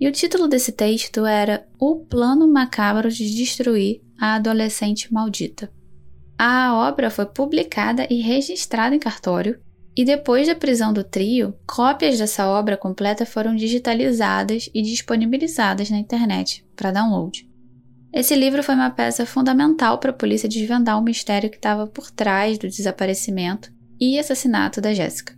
E 0.00 0.06
o 0.08 0.12
título 0.12 0.46
desse 0.46 0.72
texto 0.72 1.26
era 1.26 1.66
O 1.78 1.96
Plano 1.96 2.46
Macabro 2.46 3.10
de 3.10 3.34
Destruir 3.34 4.00
a 4.18 4.34
Adolescente 4.34 5.12
Maldita. 5.12 5.70
A 6.36 6.74
obra 6.74 7.10
foi 7.10 7.26
publicada 7.26 8.06
e 8.10 8.20
registrada 8.20 8.94
em 8.94 8.98
cartório 8.98 9.60
e 9.98 10.04
depois 10.04 10.46
da 10.46 10.54
prisão 10.54 10.92
do 10.92 11.02
trio, 11.02 11.52
cópias 11.66 12.16
dessa 12.16 12.46
obra 12.46 12.76
completa 12.76 13.26
foram 13.26 13.56
digitalizadas 13.56 14.70
e 14.72 14.80
disponibilizadas 14.80 15.90
na 15.90 15.98
internet 15.98 16.64
para 16.76 16.92
download. 16.92 17.50
Esse 18.12 18.36
livro 18.36 18.62
foi 18.62 18.76
uma 18.76 18.90
peça 18.90 19.26
fundamental 19.26 19.98
para 19.98 20.10
a 20.10 20.14
polícia 20.14 20.48
desvendar 20.48 20.96
o 20.96 21.02
mistério 21.02 21.50
que 21.50 21.56
estava 21.56 21.84
por 21.84 22.12
trás 22.12 22.56
do 22.58 22.68
desaparecimento 22.68 23.72
e 24.00 24.16
assassinato 24.20 24.80
da 24.80 24.94
Jéssica. 24.94 25.36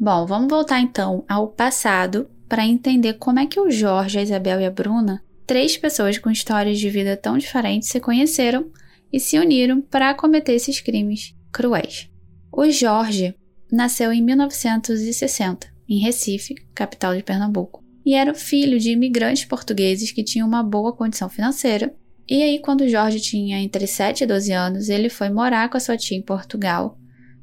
Bom, 0.00 0.24
vamos 0.24 0.48
voltar 0.48 0.80
então 0.80 1.22
ao 1.28 1.48
passado 1.48 2.30
para 2.48 2.64
entender 2.64 3.18
como 3.18 3.38
é 3.38 3.44
que 3.44 3.60
o 3.60 3.70
Jorge, 3.70 4.18
a 4.18 4.22
Isabel 4.22 4.62
e 4.62 4.64
a 4.64 4.70
Bruna, 4.70 5.22
três 5.46 5.76
pessoas 5.76 6.16
com 6.16 6.30
histórias 6.30 6.78
de 6.78 6.88
vida 6.88 7.18
tão 7.18 7.36
diferentes, 7.36 7.90
se 7.90 8.00
conheceram 8.00 8.70
e 9.12 9.20
se 9.20 9.38
uniram 9.38 9.82
para 9.82 10.14
cometer 10.14 10.54
esses 10.54 10.80
crimes 10.80 11.34
cruéis. 11.52 12.08
O 12.50 12.70
Jorge 12.70 13.34
nasceu 13.72 14.12
em 14.12 14.22
1960, 14.22 15.66
em 15.88 15.98
Recife, 15.98 16.54
capital 16.74 17.16
de 17.16 17.22
Pernambuco, 17.22 17.82
e 18.04 18.14
era 18.14 18.34
filho 18.34 18.78
de 18.78 18.90
imigrantes 18.90 19.46
portugueses 19.46 20.12
que 20.12 20.22
tinham 20.22 20.46
uma 20.46 20.62
boa 20.62 20.92
condição 20.92 21.28
financeira 21.28 21.94
E 22.28 22.40
aí, 22.42 22.60
quando 22.60 22.82
o 22.82 22.88
Jorge 22.88 23.20
tinha 23.20 23.58
entre 23.58 23.86
7 23.86 24.22
e 24.22 24.26
12 24.26 24.52
anos, 24.52 24.88
ele 24.88 25.08
foi 25.08 25.28
morar 25.28 25.68
com 25.68 25.76
a 25.76 25.80
sua 25.80 25.96
tia 25.96 26.16
em 26.16 26.22
Portugal, 26.22 26.96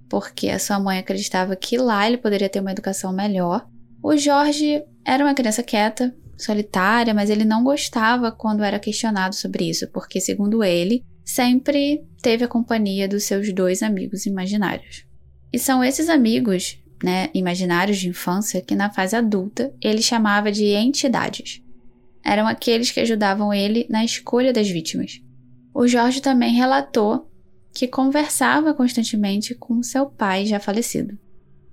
porque 0.08 0.50
a 0.50 0.60
sua 0.60 0.80
mãe 0.80 1.00
acreditava 1.00 1.56
que 1.56 1.78
lá 1.78 2.08
ele 2.08 2.18
poderia 2.18 2.48
ter 2.48 2.62
uma 2.62 2.72
educação 2.72 3.12
melhor. 3.12 3.68
O 4.02 4.16
Jorge 4.16 4.82
era 5.06 5.24
uma 5.24 5.34
criança 5.34 5.62
quieta, 5.62 6.16
solitária, 6.38 7.14
mas 7.14 7.30
ele 7.30 7.44
não 7.44 7.64
gostava 7.64 8.32
quando 8.32 8.64
era 8.64 8.80
questionado 8.80 9.36
sobre 9.36 9.70
isso, 9.70 9.92
porque, 9.92 10.22
segundo 10.22 10.64
ele, 10.64 11.04
sempre 11.26 12.02
teve 12.22 12.46
a 12.46 12.48
companhia 12.48 13.08
dos 13.08 13.26
seus 13.26 13.54
dois 13.54 13.84
amigos 13.84 14.26
imaginários. 14.26 15.09
E 15.52 15.58
são 15.60 15.84
esses 15.84 16.10
amigos, 16.10 16.78
né, 17.04 17.30
imaginários 17.34 17.98
de 17.98 18.10
infância 18.10 18.62
que 18.62 18.76
na 18.76 18.90
fase 18.90 19.16
adulta 19.16 19.74
ele 19.82 20.02
chamava 20.02 20.52
de 20.52 20.66
entidades. 20.66 21.62
Eram 22.24 22.48
aqueles 22.48 22.92
que 22.92 23.00
ajudavam 23.00 23.54
ele 23.54 23.86
na 23.90 24.04
escolha 24.04 24.54
das 24.54 24.70
vítimas. 24.70 25.22
O 25.74 25.88
Jorge 25.88 26.22
também 26.22 26.54
relatou 26.54 27.30
que 27.74 27.88
conversava 27.88 28.74
constantemente 28.74 29.56
com 29.56 29.82
seu 29.82 30.06
pai 30.06 30.46
já 30.46 30.60
falecido. 30.60 31.18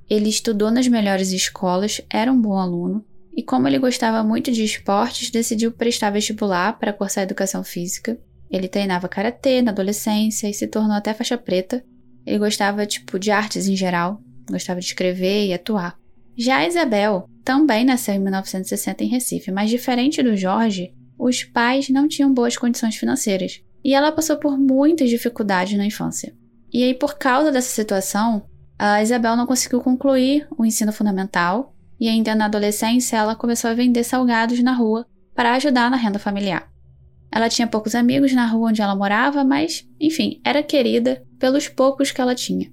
Ele 0.08 0.28
estudou 0.28 0.70
nas 0.70 0.86
melhores 0.86 1.32
escolas, 1.32 2.00
era 2.08 2.30
um 2.30 2.40
bom 2.40 2.58
aluno, 2.58 3.04
e 3.36 3.42
como 3.42 3.66
ele 3.66 3.78
gostava 3.78 4.22
muito 4.22 4.52
de 4.52 4.64
esportes, 4.64 5.30
decidiu 5.30 5.72
prestar 5.72 6.10
vestibular 6.10 6.78
para 6.78 6.92
cursar 6.92 7.24
educação 7.24 7.62
física. 7.64 8.18
Ele 8.50 8.68
treinava 8.68 9.08
karatê 9.08 9.60
na 9.60 9.72
adolescência 9.72 10.48
e 10.48 10.54
se 10.54 10.66
tornou 10.68 10.96
até 10.96 11.12
faixa 11.12 11.36
preta. 11.36 11.84
Ele 12.26 12.38
gostava 12.38 12.84
tipo 12.84 13.18
de 13.18 13.30
artes 13.30 13.68
em 13.68 13.76
geral, 13.76 14.20
gostava 14.50 14.80
de 14.80 14.86
escrever 14.86 15.46
e 15.46 15.54
atuar. 15.54 15.96
Já 16.36 16.58
a 16.58 16.66
Isabel 16.66 17.28
também 17.44 17.84
nasceu 17.84 18.14
em 18.14 18.18
1960 18.18 19.04
em 19.04 19.08
Recife, 19.08 19.52
mas 19.52 19.70
diferente 19.70 20.22
do 20.22 20.36
Jorge, 20.36 20.92
os 21.18 21.44
pais 21.44 21.88
não 21.88 22.08
tinham 22.08 22.34
boas 22.34 22.56
condições 22.56 22.96
financeiras 22.96 23.62
e 23.84 23.94
ela 23.94 24.12
passou 24.12 24.36
por 24.36 24.58
muitas 24.58 25.08
dificuldades 25.08 25.78
na 25.78 25.86
infância. 25.86 26.34
E 26.72 26.82
aí, 26.82 26.92
por 26.92 27.16
causa 27.16 27.52
dessa 27.52 27.72
situação, 27.72 28.42
a 28.78 29.02
Isabel 29.02 29.36
não 29.36 29.46
conseguiu 29.46 29.80
concluir 29.80 30.46
o 30.58 30.64
ensino 30.64 30.92
fundamental 30.92 31.74
e 31.98 32.08
ainda 32.08 32.34
na 32.34 32.46
adolescência 32.46 33.16
ela 33.16 33.34
começou 33.34 33.70
a 33.70 33.74
vender 33.74 34.04
salgados 34.04 34.62
na 34.62 34.72
rua 34.72 35.06
para 35.34 35.54
ajudar 35.54 35.90
na 35.90 35.96
renda 35.96 36.18
familiar. 36.18 36.68
Ela 37.30 37.48
tinha 37.48 37.66
poucos 37.66 37.94
amigos 37.94 38.32
na 38.32 38.46
rua 38.46 38.70
onde 38.70 38.80
ela 38.80 38.94
morava, 38.94 39.44
mas, 39.44 39.86
enfim, 40.00 40.40
era 40.44 40.62
querida 40.62 41.22
pelos 41.38 41.68
poucos 41.68 42.10
que 42.10 42.20
ela 42.20 42.34
tinha. 42.34 42.70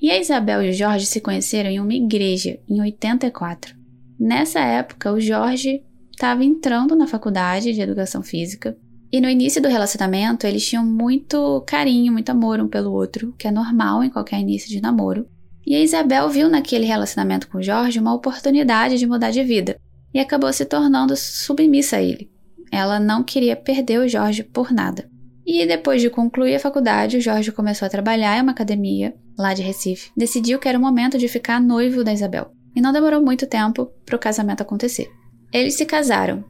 E 0.00 0.10
a 0.10 0.18
Isabel 0.18 0.62
e 0.62 0.70
o 0.70 0.72
Jorge 0.72 1.06
se 1.06 1.20
conheceram 1.20 1.70
em 1.70 1.80
uma 1.80 1.94
igreja 1.94 2.60
em 2.68 2.80
84. 2.80 3.76
Nessa 4.18 4.60
época, 4.60 5.12
o 5.12 5.20
Jorge 5.20 5.82
estava 6.10 6.44
entrando 6.44 6.94
na 6.94 7.06
faculdade 7.06 7.72
de 7.72 7.80
educação 7.80 8.22
física 8.22 8.76
e 9.10 9.20
no 9.20 9.28
início 9.28 9.62
do 9.62 9.68
relacionamento 9.68 10.46
eles 10.46 10.66
tinham 10.66 10.84
muito 10.84 11.62
carinho, 11.66 12.12
muito 12.12 12.28
amor 12.30 12.60
um 12.60 12.68
pelo 12.68 12.92
outro, 12.92 13.34
que 13.38 13.48
é 13.48 13.50
normal 13.50 14.04
em 14.04 14.10
qualquer 14.10 14.40
início 14.40 14.68
de 14.68 14.80
namoro. 14.80 15.26
E 15.66 15.74
a 15.74 15.80
Isabel 15.80 16.28
viu 16.28 16.48
naquele 16.48 16.84
relacionamento 16.84 17.48
com 17.48 17.58
o 17.58 17.62
Jorge 17.62 17.98
uma 17.98 18.14
oportunidade 18.14 18.98
de 18.98 19.06
mudar 19.06 19.30
de 19.30 19.42
vida 19.42 19.80
e 20.12 20.18
acabou 20.18 20.52
se 20.52 20.64
tornando 20.64 21.16
submissa 21.16 21.96
a 21.96 22.02
ele. 22.02 22.30
Ela 22.70 23.00
não 23.00 23.22
queria 23.22 23.56
perder 23.56 23.98
o 23.98 24.08
Jorge 24.08 24.42
por 24.42 24.72
nada. 24.72 25.08
E 25.46 25.66
depois 25.66 26.02
de 26.02 26.10
concluir 26.10 26.54
a 26.54 26.60
faculdade, 26.60 27.16
o 27.16 27.20
Jorge 27.20 27.52
começou 27.52 27.86
a 27.86 27.90
trabalhar 27.90 28.36
em 28.38 28.42
uma 28.42 28.52
academia 28.52 29.14
lá 29.38 29.54
de 29.54 29.62
Recife. 29.62 30.10
Decidiu 30.16 30.58
que 30.58 30.68
era 30.68 30.78
o 30.78 30.80
momento 30.80 31.16
de 31.16 31.28
ficar 31.28 31.60
noivo 31.60 32.04
da 32.04 32.12
Isabel. 32.12 32.50
E 32.76 32.80
não 32.80 32.92
demorou 32.92 33.22
muito 33.22 33.46
tempo 33.46 33.86
para 34.04 34.16
o 34.16 34.18
casamento 34.18 34.60
acontecer. 34.60 35.08
Eles 35.52 35.74
se 35.74 35.86
casaram. 35.86 36.44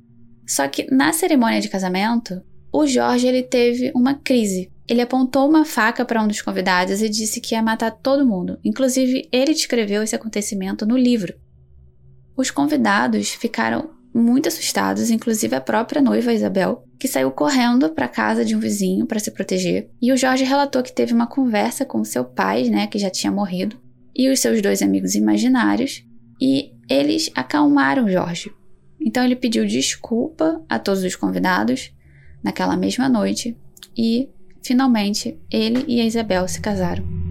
Só 0.46 0.66
que 0.66 0.92
na 0.92 1.12
cerimônia 1.12 1.60
de 1.60 1.68
casamento, 1.68 2.42
o 2.72 2.86
Jorge 2.86 3.26
ele 3.26 3.42
teve 3.42 3.92
uma 3.94 4.14
crise 4.14 4.70
ele 4.88 5.02
apontou 5.02 5.46
uma 5.46 5.66
faca 5.66 6.02
para 6.02 6.22
um 6.22 6.26
dos 6.26 6.40
convidados 6.40 7.02
e 7.02 7.10
disse 7.10 7.42
que 7.42 7.54
ia 7.54 7.62
matar 7.62 7.90
todo 7.90 8.26
mundo. 8.26 8.58
Inclusive, 8.64 9.28
ele 9.30 9.52
descreveu 9.52 10.02
esse 10.02 10.16
acontecimento 10.16 10.86
no 10.86 10.96
livro. 10.96 11.34
Os 12.34 12.50
convidados 12.50 13.28
ficaram 13.34 13.90
muito 14.18 14.48
assustados, 14.48 15.10
inclusive 15.10 15.54
a 15.54 15.60
própria 15.60 16.02
noiva 16.02 16.32
Isabel, 16.32 16.84
que 16.98 17.08
saiu 17.08 17.30
correndo 17.30 17.90
para 17.90 18.08
casa 18.08 18.44
de 18.44 18.56
um 18.56 18.60
vizinho 18.60 19.06
para 19.06 19.20
se 19.20 19.30
proteger. 19.30 19.90
E 20.00 20.12
o 20.12 20.16
Jorge 20.16 20.44
relatou 20.44 20.82
que 20.82 20.92
teve 20.92 21.12
uma 21.12 21.26
conversa 21.26 21.84
com 21.84 22.04
seu 22.04 22.24
pai, 22.24 22.64
né, 22.64 22.86
que 22.86 22.98
já 22.98 23.10
tinha 23.10 23.32
morrido, 23.32 23.80
e 24.14 24.28
os 24.28 24.40
seus 24.40 24.60
dois 24.60 24.82
amigos 24.82 25.14
imaginários, 25.14 26.04
e 26.40 26.72
eles 26.88 27.30
acalmaram 27.34 28.10
Jorge. 28.10 28.50
Então 29.00 29.24
ele 29.24 29.36
pediu 29.36 29.64
desculpa 29.64 30.62
a 30.68 30.78
todos 30.78 31.04
os 31.04 31.14
convidados 31.14 31.92
naquela 32.42 32.76
mesma 32.76 33.08
noite 33.08 33.56
e 33.96 34.28
Finalmente, 34.68 35.38
ele 35.50 35.84
e 35.88 36.00
a 36.00 36.04
Isabel 36.04 36.46
se 36.46 36.60
casaram. 36.60 37.27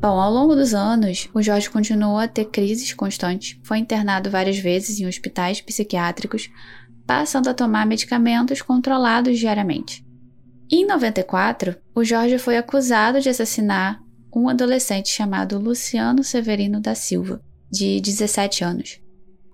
Bom, 0.00 0.18
ao 0.18 0.32
longo 0.32 0.54
dos 0.54 0.72
anos, 0.72 1.28
o 1.34 1.42
Jorge 1.42 1.68
continuou 1.68 2.16
a 2.16 2.26
ter 2.26 2.46
crises 2.46 2.94
constantes, 2.94 3.60
foi 3.62 3.76
internado 3.76 4.30
várias 4.30 4.56
vezes 4.56 4.98
em 4.98 5.06
hospitais 5.06 5.60
psiquiátricos, 5.60 6.48
passando 7.06 7.50
a 7.50 7.54
tomar 7.54 7.84
medicamentos 7.84 8.62
controlados 8.62 9.38
diariamente. 9.38 10.02
Em 10.72 10.86
94, 10.86 11.76
o 11.94 12.02
Jorge 12.02 12.38
foi 12.38 12.56
acusado 12.56 13.20
de 13.20 13.28
assassinar 13.28 14.00
um 14.34 14.48
adolescente 14.48 15.10
chamado 15.10 15.58
Luciano 15.58 16.24
Severino 16.24 16.80
da 16.80 16.94
Silva, 16.94 17.42
de 17.70 18.00
17 18.00 18.64
anos. 18.64 19.00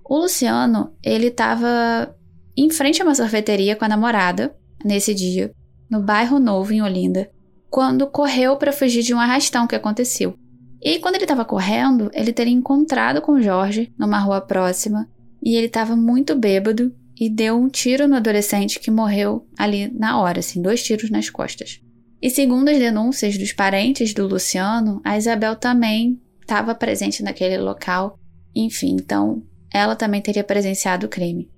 O 0.04 0.16
Luciano, 0.16 0.94
ele 1.02 1.26
estava 1.26 2.14
em 2.56 2.70
frente 2.70 3.02
a 3.02 3.04
uma 3.04 3.16
sorveteria 3.16 3.74
com 3.74 3.85
a 3.85 3.88
namorada, 3.88 4.56
nesse 4.85 5.12
dia, 5.12 5.50
no 5.90 6.00
bairro 6.00 6.38
Novo, 6.38 6.72
em 6.72 6.82
Olinda, 6.82 7.28
quando 7.76 8.06
correu 8.06 8.56
para 8.56 8.72
fugir 8.72 9.02
de 9.02 9.12
um 9.12 9.20
arrastão 9.20 9.66
que 9.66 9.76
aconteceu. 9.76 10.34
E 10.82 10.98
quando 10.98 11.16
ele 11.16 11.24
estava 11.24 11.44
correndo, 11.44 12.10
ele 12.14 12.32
teria 12.32 12.54
encontrado 12.54 13.20
com 13.20 13.38
Jorge 13.38 13.92
numa 13.98 14.18
rua 14.18 14.40
próxima 14.40 15.06
e 15.44 15.54
ele 15.54 15.66
estava 15.66 15.94
muito 15.94 16.34
bêbado 16.34 16.90
e 17.20 17.28
deu 17.28 17.54
um 17.54 17.68
tiro 17.68 18.08
no 18.08 18.16
adolescente 18.16 18.80
que 18.80 18.90
morreu 18.90 19.46
ali 19.58 19.92
na 19.92 20.18
hora, 20.18 20.38
assim, 20.38 20.62
dois 20.62 20.82
tiros 20.82 21.10
nas 21.10 21.28
costas. 21.28 21.78
E 22.22 22.30
segundo 22.30 22.70
as 22.70 22.78
denúncias 22.78 23.36
dos 23.36 23.52
parentes 23.52 24.14
do 24.14 24.26
Luciano, 24.26 25.02
a 25.04 25.18
Isabel 25.18 25.54
também 25.54 26.18
estava 26.40 26.74
presente 26.74 27.22
naquele 27.22 27.58
local. 27.58 28.18
Enfim, 28.54 28.96
então 28.98 29.42
ela 29.70 29.94
também 29.94 30.22
teria 30.22 30.42
presenciado 30.42 31.04
o 31.04 31.10
crime. 31.10 31.50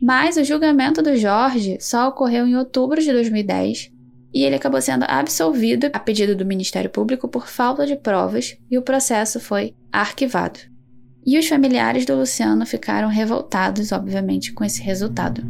Mas 0.00 0.36
o 0.36 0.44
julgamento 0.44 1.02
do 1.02 1.16
Jorge 1.16 1.78
só 1.80 2.10
ocorreu 2.10 2.46
em 2.46 2.54
outubro 2.54 3.02
de 3.02 3.10
2010 3.10 3.91
e 4.32 4.44
ele 4.44 4.56
acabou 4.56 4.80
sendo 4.80 5.04
absolvido 5.06 5.90
a 5.92 5.98
pedido 5.98 6.34
do 6.34 6.46
Ministério 6.46 6.88
Público 6.90 7.28
por 7.28 7.48
falta 7.48 7.86
de 7.86 7.96
provas 7.96 8.56
e 8.70 8.78
o 8.78 8.82
processo 8.82 9.38
foi 9.38 9.74
arquivado. 9.92 10.58
E 11.24 11.38
os 11.38 11.46
familiares 11.46 12.04
do 12.04 12.16
Luciano 12.16 12.66
ficaram 12.66 13.08
revoltados, 13.08 13.92
obviamente, 13.92 14.52
com 14.52 14.64
esse 14.64 14.82
resultado. 14.82 15.42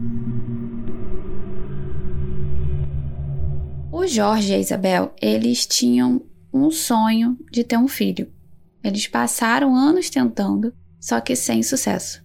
O 3.90 4.06
Jorge 4.06 4.52
e 4.52 4.54
a 4.56 4.58
Isabel, 4.58 5.14
eles 5.20 5.64
tinham 5.64 6.22
um 6.52 6.70
sonho 6.70 7.38
de 7.50 7.64
ter 7.64 7.76
um 7.76 7.88
filho. 7.88 8.30
Eles 8.82 9.06
passaram 9.06 9.74
anos 9.76 10.10
tentando, 10.10 10.74
só 11.00 11.20
que 11.20 11.36
sem 11.36 11.62
sucesso. 11.62 12.22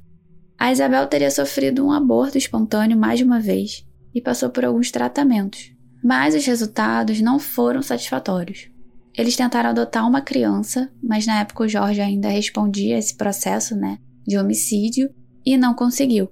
A 0.57 0.71
Isabel 0.71 1.05
teria 1.07 1.29
sofrido 1.29 1.85
um 1.85 1.91
aborto 1.91 2.37
espontâneo 2.37 2.97
mais 2.97 3.19
de 3.19 3.25
uma 3.25 3.39
vez 3.39 3.85
e 4.13 4.19
passou 4.19 4.49
por 4.49 4.65
alguns 4.65 4.89
tratamentos, 4.89 5.71
mas 6.03 6.35
os 6.35 6.45
resultados 6.45 7.21
não 7.21 7.39
foram 7.39 7.81
satisfatórios. 7.81 8.69
Eles 9.17 9.35
tentaram 9.35 9.71
adotar 9.71 10.07
uma 10.07 10.21
criança, 10.21 10.91
mas 11.01 11.25
na 11.25 11.39
época 11.39 11.63
o 11.63 11.67
Jorge 11.67 12.01
ainda 12.01 12.29
respondia 12.29 12.95
a 12.95 12.99
esse 12.99 13.15
processo, 13.15 13.75
né, 13.75 13.97
de 14.25 14.37
homicídio 14.37 15.09
e 15.45 15.57
não 15.57 15.73
conseguiu. 15.73 16.29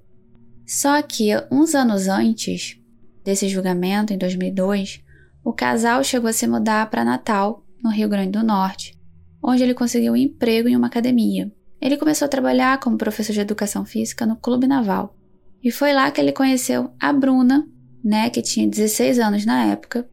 Só 0.66 1.00
que 1.02 1.30
uns 1.50 1.74
anos 1.74 2.08
antes 2.08 2.80
desse 3.24 3.48
julgamento, 3.48 4.12
em 4.12 4.18
2002, 4.18 5.02
o 5.44 5.52
casal 5.52 6.02
chegou 6.02 6.28
a 6.28 6.32
se 6.32 6.46
mudar 6.46 6.90
para 6.90 7.04
Natal, 7.04 7.64
no 7.82 7.90
Rio 7.90 8.08
Grande 8.08 8.32
do 8.32 8.42
Norte, 8.42 8.98
onde 9.42 9.62
ele 9.62 9.74
conseguiu 9.74 10.12
um 10.12 10.16
emprego 10.16 10.68
em 10.68 10.76
uma 10.76 10.88
academia. 10.88 11.52
Ele 11.80 11.96
começou 11.96 12.26
a 12.26 12.28
trabalhar 12.28 12.80
como 12.80 12.98
professor 12.98 13.32
de 13.32 13.40
educação 13.40 13.84
física 13.84 14.26
no 14.26 14.36
Clube 14.36 14.66
Naval. 14.66 15.16
E 15.62 15.70
foi 15.70 15.92
lá 15.92 16.10
que 16.10 16.20
ele 16.20 16.32
conheceu 16.32 16.92
a 16.98 17.12
Bruna, 17.12 17.68
né, 18.06 18.30
que 18.30 18.40
tinha 18.40 18.68
16 18.68 19.18
anos 19.18 19.44
na 19.44 19.64
época 19.64 20.08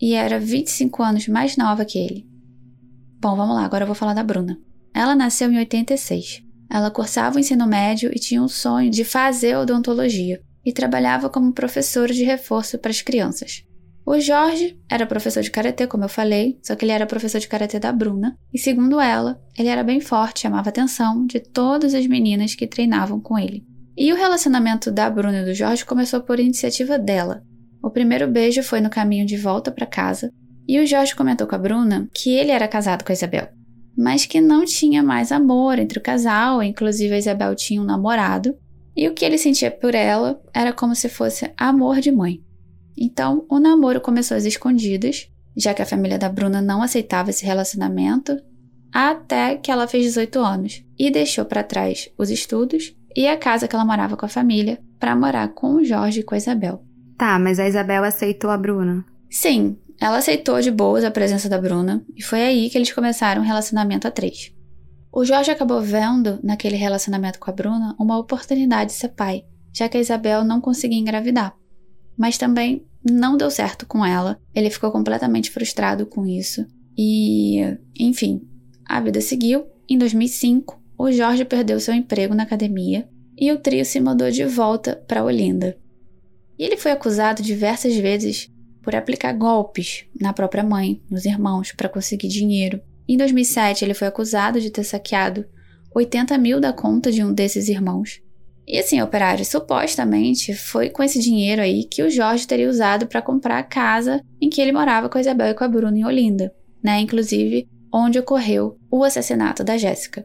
e 0.00 0.14
era 0.14 0.38
25 0.38 1.02
anos 1.02 1.26
mais 1.26 1.56
nova 1.56 1.84
que 1.84 1.98
ele. 1.98 2.24
Bom, 3.20 3.34
vamos 3.34 3.56
lá, 3.56 3.64
agora 3.64 3.82
eu 3.82 3.86
vou 3.86 3.96
falar 3.96 4.14
da 4.14 4.22
Bruna. 4.22 4.56
Ela 4.94 5.16
nasceu 5.16 5.50
em 5.50 5.58
86. 5.58 6.44
Ela 6.70 6.90
cursava 6.90 7.36
o 7.36 7.40
ensino 7.40 7.66
médio 7.66 8.12
e 8.14 8.18
tinha 8.20 8.40
um 8.40 8.46
sonho 8.46 8.90
de 8.90 9.04
fazer 9.04 9.56
odontologia 9.56 10.40
e 10.64 10.72
trabalhava 10.72 11.28
como 11.28 11.52
professora 11.52 12.14
de 12.14 12.22
reforço 12.22 12.78
para 12.78 12.92
as 12.92 13.02
crianças. 13.02 13.64
O 14.06 14.18
Jorge 14.20 14.78
era 14.88 15.06
professor 15.06 15.42
de 15.42 15.50
karatê, 15.50 15.86
como 15.86 16.04
eu 16.04 16.08
falei, 16.08 16.60
só 16.62 16.76
que 16.76 16.84
ele 16.84 16.92
era 16.92 17.06
professor 17.06 17.40
de 17.40 17.48
karatê 17.48 17.78
da 17.78 17.92
Bruna, 17.92 18.36
e 18.52 18.58
segundo 18.58 19.00
ela, 19.00 19.40
ele 19.58 19.68
era 19.68 19.82
bem 19.82 20.00
forte, 20.00 20.40
chamava 20.40 20.68
a 20.68 20.70
atenção 20.70 21.26
de 21.26 21.40
todas 21.40 21.92
as 21.92 22.06
meninas 22.06 22.54
que 22.54 22.66
treinavam 22.66 23.20
com 23.20 23.38
ele. 23.38 23.64
E 23.96 24.12
o 24.12 24.16
relacionamento 24.16 24.90
da 24.90 25.08
Bruna 25.10 25.40
e 25.40 25.44
do 25.44 25.54
Jorge 25.54 25.84
começou 25.84 26.20
por 26.20 26.40
iniciativa 26.40 26.98
dela. 26.98 27.42
O 27.82 27.90
primeiro 27.90 28.26
beijo 28.28 28.62
foi 28.62 28.80
no 28.80 28.88
caminho 28.88 29.26
de 29.26 29.36
volta 29.36 29.70
para 29.70 29.86
casa, 29.86 30.32
e 30.66 30.78
o 30.80 30.86
Jorge 30.86 31.14
comentou 31.14 31.46
com 31.46 31.54
a 31.54 31.58
Bruna 31.58 32.08
que 32.14 32.30
ele 32.30 32.50
era 32.50 32.68
casado 32.68 33.04
com 33.04 33.12
a 33.12 33.14
Isabel, 33.14 33.48
mas 33.96 34.24
que 34.24 34.40
não 34.40 34.64
tinha 34.64 35.02
mais 35.02 35.32
amor 35.32 35.78
entre 35.78 35.98
o 35.98 36.02
casal, 36.02 36.62
inclusive 36.62 37.14
a 37.14 37.18
Isabel 37.18 37.54
tinha 37.54 37.82
um 37.82 37.84
namorado, 37.84 38.56
e 38.96 39.08
o 39.08 39.14
que 39.14 39.24
ele 39.24 39.38
sentia 39.38 39.70
por 39.70 39.94
ela 39.94 40.40
era 40.54 40.72
como 40.72 40.94
se 40.94 41.08
fosse 41.08 41.50
amor 41.56 42.00
de 42.00 42.12
mãe. 42.12 42.40
Então, 42.96 43.44
o 43.50 43.58
namoro 43.58 44.00
começou 44.00 44.36
às 44.36 44.44
escondidas, 44.44 45.28
já 45.56 45.74
que 45.74 45.82
a 45.82 45.86
família 45.86 46.18
da 46.18 46.28
Bruna 46.28 46.62
não 46.62 46.82
aceitava 46.82 47.30
esse 47.30 47.44
relacionamento, 47.44 48.36
até 48.92 49.56
que 49.56 49.70
ela 49.70 49.88
fez 49.88 50.04
18 50.04 50.38
anos 50.38 50.84
e 50.98 51.10
deixou 51.10 51.44
para 51.44 51.62
trás 51.62 52.10
os 52.18 52.30
estudos 52.30 52.94
e 53.16 53.26
a 53.26 53.36
casa 53.36 53.66
que 53.68 53.74
ela 53.74 53.84
morava 53.84 54.16
com 54.16 54.26
a 54.26 54.28
família 54.28 54.78
para 54.98 55.16
morar 55.16 55.48
com 55.48 55.74
o 55.74 55.84
Jorge 55.84 56.20
e 56.20 56.22
com 56.22 56.34
a 56.34 56.38
Isabel. 56.38 56.82
Tá, 57.16 57.38
mas 57.38 57.58
a 57.58 57.68
Isabel 57.68 58.04
aceitou 58.04 58.50
a 58.50 58.56
Bruna? 58.56 59.04
Sim, 59.30 59.76
ela 60.00 60.18
aceitou 60.18 60.60
de 60.60 60.70
boas 60.70 61.04
a 61.04 61.10
presença 61.10 61.48
da 61.48 61.60
Bruna 61.60 62.04
e 62.16 62.22
foi 62.22 62.42
aí 62.42 62.68
que 62.68 62.76
eles 62.76 62.92
começaram 62.92 63.42
um 63.42 63.44
relacionamento 63.44 64.08
a 64.08 64.10
três. 64.10 64.52
O 65.12 65.24
Jorge 65.24 65.50
acabou 65.50 65.80
vendo 65.80 66.40
naquele 66.42 66.76
relacionamento 66.76 67.38
com 67.38 67.50
a 67.50 67.54
Bruna 67.54 67.94
uma 67.98 68.18
oportunidade 68.18 68.90
de 68.90 68.96
ser 68.96 69.10
pai, 69.10 69.44
já 69.72 69.88
que 69.88 69.96
a 69.96 70.00
Isabel 70.00 70.42
não 70.42 70.60
conseguia 70.60 70.98
engravidar. 70.98 71.54
Mas 72.16 72.38
também 72.38 72.86
não 73.08 73.36
deu 73.36 73.50
certo 73.50 73.86
com 73.86 74.04
ela, 74.04 74.38
ele 74.54 74.70
ficou 74.70 74.90
completamente 74.90 75.50
frustrado 75.50 76.06
com 76.06 76.26
isso. 76.26 76.66
E, 76.96 77.60
enfim, 77.98 78.42
a 78.84 79.00
vida 79.00 79.20
seguiu. 79.20 79.66
Em 79.88 79.98
2005, 79.98 80.81
o 81.02 81.10
Jorge 81.10 81.44
perdeu 81.44 81.80
seu 81.80 81.92
emprego 81.92 82.32
na 82.32 82.44
academia 82.44 83.08
e 83.36 83.50
o 83.50 83.58
trio 83.58 83.84
se 83.84 83.98
mudou 83.98 84.30
de 84.30 84.44
volta 84.44 85.02
para 85.08 85.24
Olinda. 85.24 85.76
E 86.56 86.62
ele 86.62 86.76
foi 86.76 86.92
acusado 86.92 87.42
diversas 87.42 87.96
vezes 87.96 88.48
por 88.80 88.94
aplicar 88.94 89.32
golpes 89.32 90.04
na 90.20 90.32
própria 90.32 90.62
mãe, 90.62 91.02
nos 91.10 91.24
irmãos, 91.24 91.72
para 91.72 91.88
conseguir 91.88 92.28
dinheiro. 92.28 92.80
Em 93.08 93.16
2007, 93.16 93.84
ele 93.84 93.94
foi 93.94 94.06
acusado 94.06 94.60
de 94.60 94.70
ter 94.70 94.84
saqueado 94.84 95.44
80 95.92 96.38
mil 96.38 96.60
da 96.60 96.72
conta 96.72 97.10
de 97.10 97.24
um 97.24 97.34
desses 97.34 97.68
irmãos. 97.68 98.22
E 98.64 98.78
assim, 98.78 99.02
operário, 99.02 99.44
supostamente 99.44 100.54
foi 100.54 100.88
com 100.88 101.02
esse 101.02 101.18
dinheiro 101.18 101.62
aí 101.62 101.82
que 101.82 102.04
o 102.04 102.10
Jorge 102.10 102.46
teria 102.46 102.70
usado 102.70 103.08
para 103.08 103.20
comprar 103.20 103.58
a 103.58 103.64
casa 103.64 104.22
em 104.40 104.48
que 104.48 104.60
ele 104.60 104.70
morava 104.70 105.08
com 105.08 105.18
a 105.18 105.20
Isabel 105.20 105.48
e 105.48 105.54
com 105.54 105.64
a 105.64 105.68
Bruna 105.68 105.98
em 105.98 106.04
Olinda, 106.04 106.54
né? 106.80 107.00
Inclusive 107.00 107.68
onde 107.92 108.20
ocorreu 108.20 108.78
o 108.88 109.02
assassinato 109.02 109.64
da 109.64 109.76
Jéssica. 109.76 110.24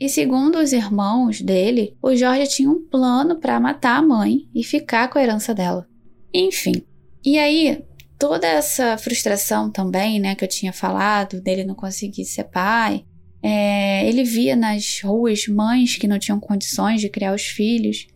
E 0.00 0.08
segundo 0.08 0.58
os 0.58 0.72
irmãos 0.72 1.40
dele, 1.40 1.96
o 2.00 2.14
Jorge 2.14 2.46
tinha 2.46 2.70
um 2.70 2.86
plano 2.88 3.40
para 3.40 3.58
matar 3.58 3.98
a 3.98 4.02
mãe 4.02 4.48
e 4.54 4.62
ficar 4.62 5.08
com 5.08 5.18
a 5.18 5.22
herança 5.22 5.52
dela. 5.52 5.88
Enfim. 6.32 6.84
E 7.24 7.36
aí, 7.36 7.82
toda 8.16 8.46
essa 8.46 8.96
frustração 8.96 9.70
também, 9.70 10.20
né, 10.20 10.36
que 10.36 10.44
eu 10.44 10.48
tinha 10.48 10.72
falado, 10.72 11.40
dele 11.40 11.64
não 11.64 11.74
conseguir 11.74 12.24
ser 12.26 12.44
pai, 12.44 13.04
é, 13.42 14.08
ele 14.08 14.22
via 14.22 14.54
nas 14.54 15.00
ruas 15.02 15.48
mães 15.48 15.96
que 15.96 16.06
não 16.06 16.18
tinham 16.18 16.38
condições 16.38 17.00
de 17.00 17.08
criar 17.08 17.34
os 17.34 17.42
filhos, 17.42 18.06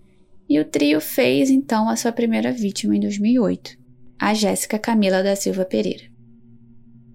e 0.49 0.61
o 0.61 0.65
trio 0.65 1.01
fez 1.01 1.51
então 1.51 1.89
a 1.89 1.97
sua 1.97 2.13
primeira 2.13 2.53
vítima 2.53 2.97
em 2.97 3.01
2008, 3.01 3.77
a 4.21 4.35
Jéssica 4.35 4.79
Camila 4.79 5.21
da 5.23 5.35
Silva 5.35 5.65
Pereira. 5.65 6.05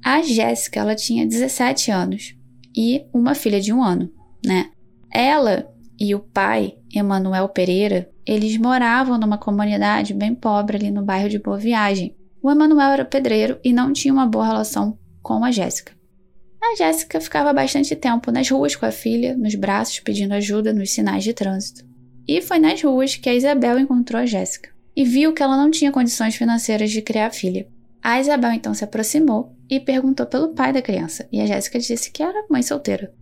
A 0.04 0.22
Jéssica, 0.22 0.82
ela 0.82 0.96
tinha 0.96 1.26
17 1.26 1.90
anos 1.90 2.36
e 2.76 3.06
uma 3.14 3.34
filha 3.34 3.62
de 3.62 3.72
um 3.72 3.82
ano 3.82 4.17
né? 4.46 4.70
Ela 5.12 5.72
e 6.00 6.14
o 6.14 6.20
pai, 6.20 6.78
Emanuel 6.94 7.50
Pereira, 7.50 8.10
eles 8.26 8.58
moravam 8.58 9.18
numa 9.18 9.38
comunidade 9.38 10.14
bem 10.14 10.36
pobre 10.36 10.78
ali 10.78 10.92
no 10.92 11.04
bairro 11.04 11.30
de 11.30 11.40
Boa 11.40 11.58
Viagem. 11.58 12.16
O 12.42 12.52
Emanuel 12.52 12.92
era 12.92 13.06
pedreiro 13.06 13.60
e 13.64 13.74
não 13.74 13.94
tinha 13.94 14.14
uma 14.14 14.28
boa 14.28 14.46
relação 14.46 14.98
com 15.22 15.44
a 15.44 15.52
Jéssica. 15.52 15.94
A 16.62 16.76
Jéssica 16.76 17.22
ficava 17.22 17.54
bastante 17.54 17.96
tempo 17.96 18.32
nas 18.32 18.50
ruas 18.50 18.76
com 18.76 18.86
a 18.86 18.92
filha, 18.92 19.36
nos 19.36 19.56
braços, 19.56 20.00
pedindo 20.00 20.34
ajuda 20.34 20.74
nos 20.74 20.92
sinais 20.92 21.24
de 21.24 21.34
trânsito. 21.34 21.86
E 22.28 22.42
foi 22.42 22.60
nas 22.60 22.82
ruas 22.82 23.16
que 23.16 23.30
a 23.30 23.34
Isabel 23.34 23.80
encontrou 23.80 24.22
a 24.22 24.26
Jéssica 24.26 24.70
e 24.96 25.06
viu 25.06 25.32
que 25.32 25.42
ela 25.42 25.56
não 25.56 25.72
tinha 25.72 25.92
condições 25.92 26.36
financeiras 26.36 26.92
de 26.92 27.02
criar 27.02 27.28
a 27.28 27.32
filha. 27.32 27.68
A 28.04 28.20
Isabel 28.20 28.52
então 28.52 28.74
se 28.74 28.84
aproximou 28.84 29.56
e 29.70 29.80
perguntou 29.80 30.26
pelo 30.26 30.54
pai 30.54 30.74
da 30.74 30.82
criança, 30.82 31.28
e 31.32 31.40
a 31.40 31.46
Jéssica 31.46 31.80
disse 31.80 32.12
que 32.12 32.24
era 32.24 32.46
mãe 32.50 32.64
solteira. 32.64 33.14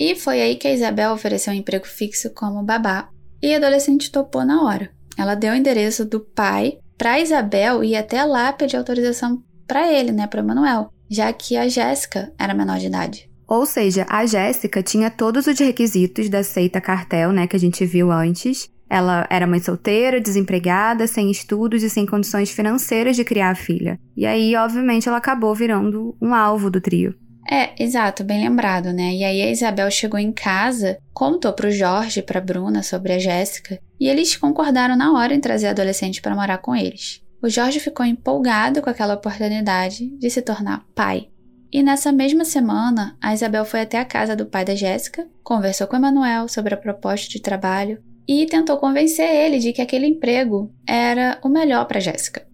E 0.00 0.14
foi 0.14 0.40
aí 0.40 0.56
que 0.56 0.66
a 0.66 0.72
Isabel 0.72 1.12
ofereceu 1.12 1.52
um 1.52 1.56
emprego 1.56 1.86
fixo 1.86 2.32
como 2.32 2.62
babá, 2.62 3.10
e 3.42 3.52
a 3.52 3.58
adolescente 3.58 4.10
topou 4.10 4.46
na 4.46 4.64
hora. 4.64 4.90
Ela 5.14 5.34
deu 5.34 5.52
o 5.52 5.56
endereço 5.56 6.06
do 6.06 6.20
pai 6.20 6.78
para 6.96 7.20
Isabel 7.20 7.84
ir 7.84 7.96
até 7.96 8.24
lá 8.24 8.50
pedir 8.50 8.78
autorização 8.78 9.42
para 9.66 9.92
ele, 9.92 10.10
né, 10.10 10.26
para 10.26 10.42
Manuel, 10.42 10.88
já 11.10 11.30
que 11.34 11.54
a 11.54 11.68
Jéssica 11.68 12.32
era 12.38 12.54
menor 12.54 12.78
de 12.78 12.86
idade. 12.86 13.30
Ou 13.46 13.66
seja, 13.66 14.06
a 14.08 14.24
Jéssica 14.24 14.82
tinha 14.82 15.10
todos 15.10 15.46
os 15.46 15.58
requisitos 15.58 16.30
da 16.30 16.42
seita 16.42 16.80
cartel, 16.80 17.30
né, 17.30 17.46
que 17.46 17.56
a 17.56 17.60
gente 17.60 17.84
viu 17.84 18.10
antes. 18.10 18.70
Ela 18.88 19.26
era 19.28 19.46
mãe 19.46 19.60
solteira, 19.60 20.20
desempregada, 20.20 21.06
sem 21.06 21.30
estudos 21.30 21.82
e 21.82 21.90
sem 21.90 22.06
condições 22.06 22.50
financeiras 22.50 23.16
de 23.16 23.24
criar 23.24 23.50
a 23.50 23.54
filha. 23.54 23.98
E 24.16 24.24
aí, 24.24 24.56
obviamente, 24.56 25.08
ela 25.08 25.18
acabou 25.18 25.54
virando 25.54 26.16
um 26.22 26.34
alvo 26.34 26.70
do 26.70 26.80
trio. 26.80 27.14
É, 27.50 27.74
exato, 27.82 28.22
bem 28.22 28.40
lembrado, 28.40 28.92
né? 28.92 29.12
E 29.12 29.24
aí 29.24 29.42
a 29.42 29.50
Isabel 29.50 29.90
chegou 29.90 30.20
em 30.20 30.30
casa, 30.30 30.98
contou 31.12 31.52
pro 31.52 31.68
Jorge 31.68 32.20
e 32.20 32.22
pra 32.22 32.40
Bruna 32.40 32.80
sobre 32.80 33.12
a 33.12 33.18
Jéssica, 33.18 33.80
e 33.98 34.08
eles 34.08 34.36
concordaram 34.36 34.96
na 34.96 35.12
hora 35.12 35.34
em 35.34 35.40
trazer 35.40 35.66
a 35.66 35.70
adolescente 35.70 36.22
para 36.22 36.36
morar 36.36 36.58
com 36.58 36.76
eles. 36.76 37.20
O 37.42 37.48
Jorge 37.48 37.80
ficou 37.80 38.06
empolgado 38.06 38.80
com 38.80 38.88
aquela 38.88 39.14
oportunidade 39.14 40.06
de 40.16 40.30
se 40.30 40.42
tornar 40.42 40.86
pai. 40.94 41.28
E 41.72 41.82
nessa 41.82 42.12
mesma 42.12 42.44
semana, 42.44 43.16
a 43.20 43.34
Isabel 43.34 43.64
foi 43.64 43.80
até 43.80 43.98
a 43.98 44.04
casa 44.04 44.36
do 44.36 44.46
pai 44.46 44.64
da 44.64 44.76
Jéssica, 44.76 45.26
conversou 45.42 45.88
com 45.88 45.94
o 45.94 45.98
Emanuel 45.98 46.46
sobre 46.46 46.74
a 46.74 46.76
proposta 46.76 47.28
de 47.28 47.40
trabalho 47.40 48.00
e 48.28 48.46
tentou 48.46 48.76
convencer 48.76 49.28
ele 49.28 49.58
de 49.58 49.72
que 49.72 49.82
aquele 49.82 50.06
emprego 50.06 50.72
era 50.86 51.40
o 51.42 51.48
melhor 51.48 51.84
para 51.86 51.98
Jéssica. 51.98 52.46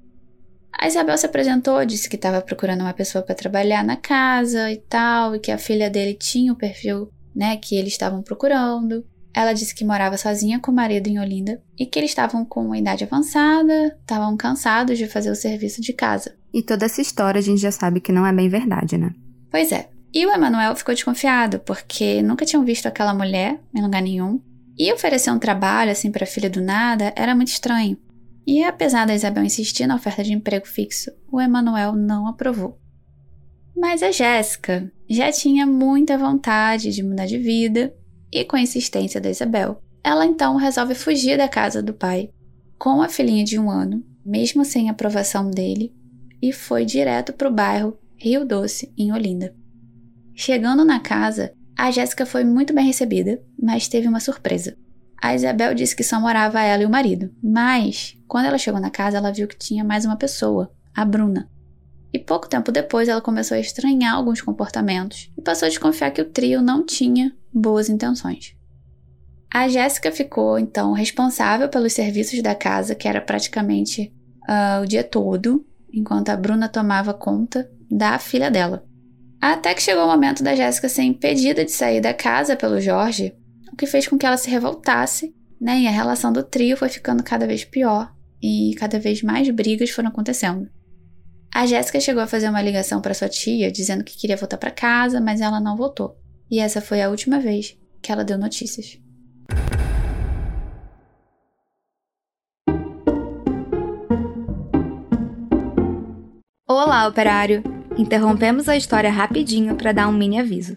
A 0.78 0.86
Isabel 0.86 1.16
se 1.16 1.26
apresentou, 1.26 1.84
disse 1.84 2.08
que 2.08 2.16
estava 2.16 2.40
procurando 2.42 2.82
uma 2.82 2.92
pessoa 2.92 3.24
para 3.24 3.34
trabalhar 3.34 3.82
na 3.82 3.96
casa 3.96 4.70
e 4.70 4.76
tal, 4.76 5.34
e 5.34 5.40
que 5.40 5.50
a 5.50 5.58
filha 5.58 5.88
dele 5.88 6.14
tinha 6.14 6.52
o 6.52 6.56
perfil, 6.56 7.10
né, 7.34 7.56
que 7.56 7.76
eles 7.76 7.92
estavam 7.92 8.22
procurando. 8.22 9.04
Ela 9.34 9.52
disse 9.52 9.74
que 9.74 9.84
morava 9.84 10.16
sozinha 10.16 10.58
com 10.58 10.70
o 10.70 10.74
marido 10.74 11.08
em 11.08 11.18
Olinda 11.18 11.62
e 11.78 11.84
que 11.84 11.98
eles 11.98 12.10
estavam 12.10 12.44
com 12.44 12.64
uma 12.64 12.78
idade 12.78 13.04
avançada, 13.04 13.96
estavam 14.00 14.34
cansados 14.36 14.96
de 14.96 15.06
fazer 15.06 15.30
o 15.30 15.34
serviço 15.34 15.80
de 15.82 15.92
casa. 15.92 16.34
E 16.54 16.62
toda 16.62 16.86
essa 16.86 17.02
história 17.02 17.38
a 17.38 17.42
gente 17.42 17.60
já 17.60 17.70
sabe 17.70 18.00
que 18.00 18.12
não 18.12 18.26
é 18.26 18.32
bem 18.32 18.48
verdade, 18.48 18.96
né? 18.96 19.10
Pois 19.50 19.72
é. 19.72 19.90
E 20.14 20.24
o 20.24 20.32
Emanuel 20.32 20.74
ficou 20.74 20.94
desconfiado, 20.94 21.58
porque 21.60 22.22
nunca 22.22 22.46
tinham 22.46 22.64
visto 22.64 22.86
aquela 22.86 23.12
mulher 23.12 23.60
em 23.74 23.82
lugar 23.82 24.00
nenhum. 24.00 24.40
E 24.78 24.90
oferecer 24.90 25.30
um 25.30 25.38
trabalho 25.38 25.90
assim 25.90 26.10
para 26.10 26.24
a 26.24 26.26
filha 26.26 26.48
do 26.48 26.62
nada 26.62 27.12
era 27.14 27.34
muito 27.34 27.48
estranho. 27.48 27.98
E 28.46 28.62
apesar 28.62 29.06
da 29.06 29.14
Isabel 29.14 29.44
insistir 29.44 29.86
na 29.86 29.96
oferta 29.96 30.22
de 30.22 30.32
emprego 30.32 30.66
fixo, 30.66 31.10
o 31.30 31.40
Emanuel 31.40 31.94
não 31.94 32.28
aprovou. 32.28 32.78
Mas 33.76 34.02
a 34.02 34.10
Jéssica 34.10 34.90
já 35.08 35.32
tinha 35.32 35.66
muita 35.66 36.16
vontade 36.16 36.92
de 36.92 37.02
mudar 37.02 37.26
de 37.26 37.38
vida 37.38 37.94
e, 38.32 38.44
com 38.44 38.56
a 38.56 38.60
insistência 38.60 39.20
da 39.20 39.28
Isabel, 39.28 39.82
ela 40.02 40.24
então 40.24 40.56
resolve 40.56 40.94
fugir 40.94 41.36
da 41.36 41.48
casa 41.48 41.82
do 41.82 41.92
pai 41.92 42.30
com 42.78 43.02
a 43.02 43.08
filhinha 43.08 43.44
de 43.44 43.58
um 43.58 43.70
ano, 43.70 44.04
mesmo 44.24 44.64
sem 44.64 44.88
aprovação 44.88 45.50
dele, 45.50 45.94
e 46.40 46.52
foi 46.52 46.84
direto 46.84 47.32
para 47.32 47.48
o 47.48 47.52
bairro 47.52 47.98
Rio 48.16 48.44
Doce, 48.44 48.92
em 48.96 49.12
Olinda. 49.12 49.54
Chegando 50.34 50.84
na 50.84 51.00
casa, 51.00 51.52
a 51.76 51.90
Jéssica 51.90 52.24
foi 52.24 52.44
muito 52.44 52.72
bem 52.72 52.86
recebida, 52.86 53.42
mas 53.60 53.88
teve 53.88 54.08
uma 54.08 54.20
surpresa. 54.20 54.76
A 55.26 55.34
Isabel 55.34 55.74
disse 55.74 55.96
que 55.96 56.04
só 56.04 56.20
morava 56.20 56.62
ela 56.62 56.84
e 56.84 56.86
o 56.86 56.88
marido, 56.88 57.34
mas 57.42 58.16
quando 58.28 58.46
ela 58.46 58.56
chegou 58.56 58.80
na 58.80 58.90
casa, 58.90 59.16
ela 59.16 59.32
viu 59.32 59.48
que 59.48 59.58
tinha 59.58 59.82
mais 59.82 60.04
uma 60.04 60.14
pessoa, 60.14 60.70
a 60.94 61.04
Bruna. 61.04 61.50
E 62.12 62.18
pouco 62.20 62.48
tempo 62.48 62.70
depois, 62.70 63.08
ela 63.08 63.20
começou 63.20 63.56
a 63.56 63.60
estranhar 63.60 64.14
alguns 64.14 64.40
comportamentos 64.40 65.28
e 65.36 65.42
passou 65.42 65.66
a 65.66 65.68
desconfiar 65.68 66.12
que 66.12 66.22
o 66.22 66.30
trio 66.30 66.62
não 66.62 66.86
tinha 66.86 67.34
boas 67.52 67.88
intenções. 67.88 68.54
A 69.52 69.66
Jéssica 69.66 70.12
ficou 70.12 70.60
então 70.60 70.92
responsável 70.92 71.68
pelos 71.68 71.92
serviços 71.92 72.40
da 72.40 72.54
casa, 72.54 72.94
que 72.94 73.08
era 73.08 73.20
praticamente 73.20 74.14
uh, 74.48 74.84
o 74.84 74.86
dia 74.86 75.02
todo, 75.02 75.66
enquanto 75.92 76.28
a 76.28 76.36
Bruna 76.36 76.68
tomava 76.68 77.12
conta 77.12 77.68
da 77.90 78.16
filha 78.20 78.48
dela. 78.48 78.86
Até 79.40 79.74
que 79.74 79.82
chegou 79.82 80.04
o 80.04 80.08
momento 80.08 80.44
da 80.44 80.54
Jéssica 80.54 80.88
ser 80.88 81.02
impedida 81.02 81.64
de 81.64 81.72
sair 81.72 82.00
da 82.00 82.14
casa 82.14 82.54
pelo 82.54 82.80
Jorge 82.80 83.34
o 83.72 83.76
que 83.76 83.86
fez 83.86 84.06
com 84.06 84.16
que 84.16 84.26
ela 84.26 84.36
se 84.36 84.50
revoltasse, 84.50 85.34
né? 85.60 85.80
E 85.80 85.86
a 85.86 85.90
relação 85.90 86.32
do 86.32 86.42
trio 86.42 86.76
foi 86.76 86.88
ficando 86.88 87.22
cada 87.22 87.46
vez 87.46 87.64
pior 87.64 88.12
e 88.42 88.74
cada 88.78 88.98
vez 88.98 89.22
mais 89.22 89.48
brigas 89.50 89.90
foram 89.90 90.08
acontecendo. 90.08 90.68
A 91.54 91.66
Jéssica 91.66 92.00
chegou 92.00 92.22
a 92.22 92.26
fazer 92.26 92.48
uma 92.48 92.60
ligação 92.60 93.00
para 93.00 93.14
sua 93.14 93.28
tia 93.28 93.72
dizendo 93.72 94.04
que 94.04 94.16
queria 94.16 94.36
voltar 94.36 94.58
para 94.58 94.70
casa, 94.70 95.20
mas 95.20 95.40
ela 95.40 95.60
não 95.60 95.76
voltou. 95.76 96.16
E 96.50 96.58
essa 96.58 96.80
foi 96.80 97.02
a 97.02 97.08
última 97.08 97.40
vez 97.40 97.76
que 98.02 98.12
ela 98.12 98.24
deu 98.24 98.38
notícias. 98.38 98.98
Olá, 106.68 107.08
operário! 107.08 107.62
Interrompemos 107.96 108.68
a 108.68 108.76
história 108.76 109.10
rapidinho 109.10 109.76
para 109.76 109.92
dar 109.92 110.08
um 110.08 110.12
mini 110.12 110.38
aviso. 110.38 110.76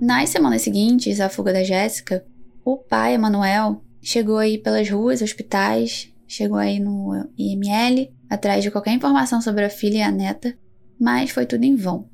Nas 0.00 0.30
semanas 0.30 0.62
seguintes 0.62 1.20
à 1.20 1.28
fuga 1.28 1.52
da 1.52 1.62
Jéssica, 1.62 2.24
o 2.64 2.78
pai, 2.78 3.12
Emanuel, 3.12 3.84
chegou 4.00 4.38
aí 4.38 4.56
pelas 4.56 4.88
ruas, 4.88 5.20
hospitais, 5.20 6.10
chegou 6.26 6.56
aí 6.56 6.80
no 6.80 7.28
IML, 7.36 8.10
atrás 8.30 8.64
de 8.64 8.70
qualquer 8.70 8.92
informação 8.92 9.42
sobre 9.42 9.62
a 9.62 9.68
filha 9.68 9.98
e 9.98 10.02
a 10.02 10.10
neta, 10.10 10.56
mas 10.98 11.30
foi 11.30 11.44
tudo 11.44 11.64
em 11.64 11.76
vão. 11.76 12.08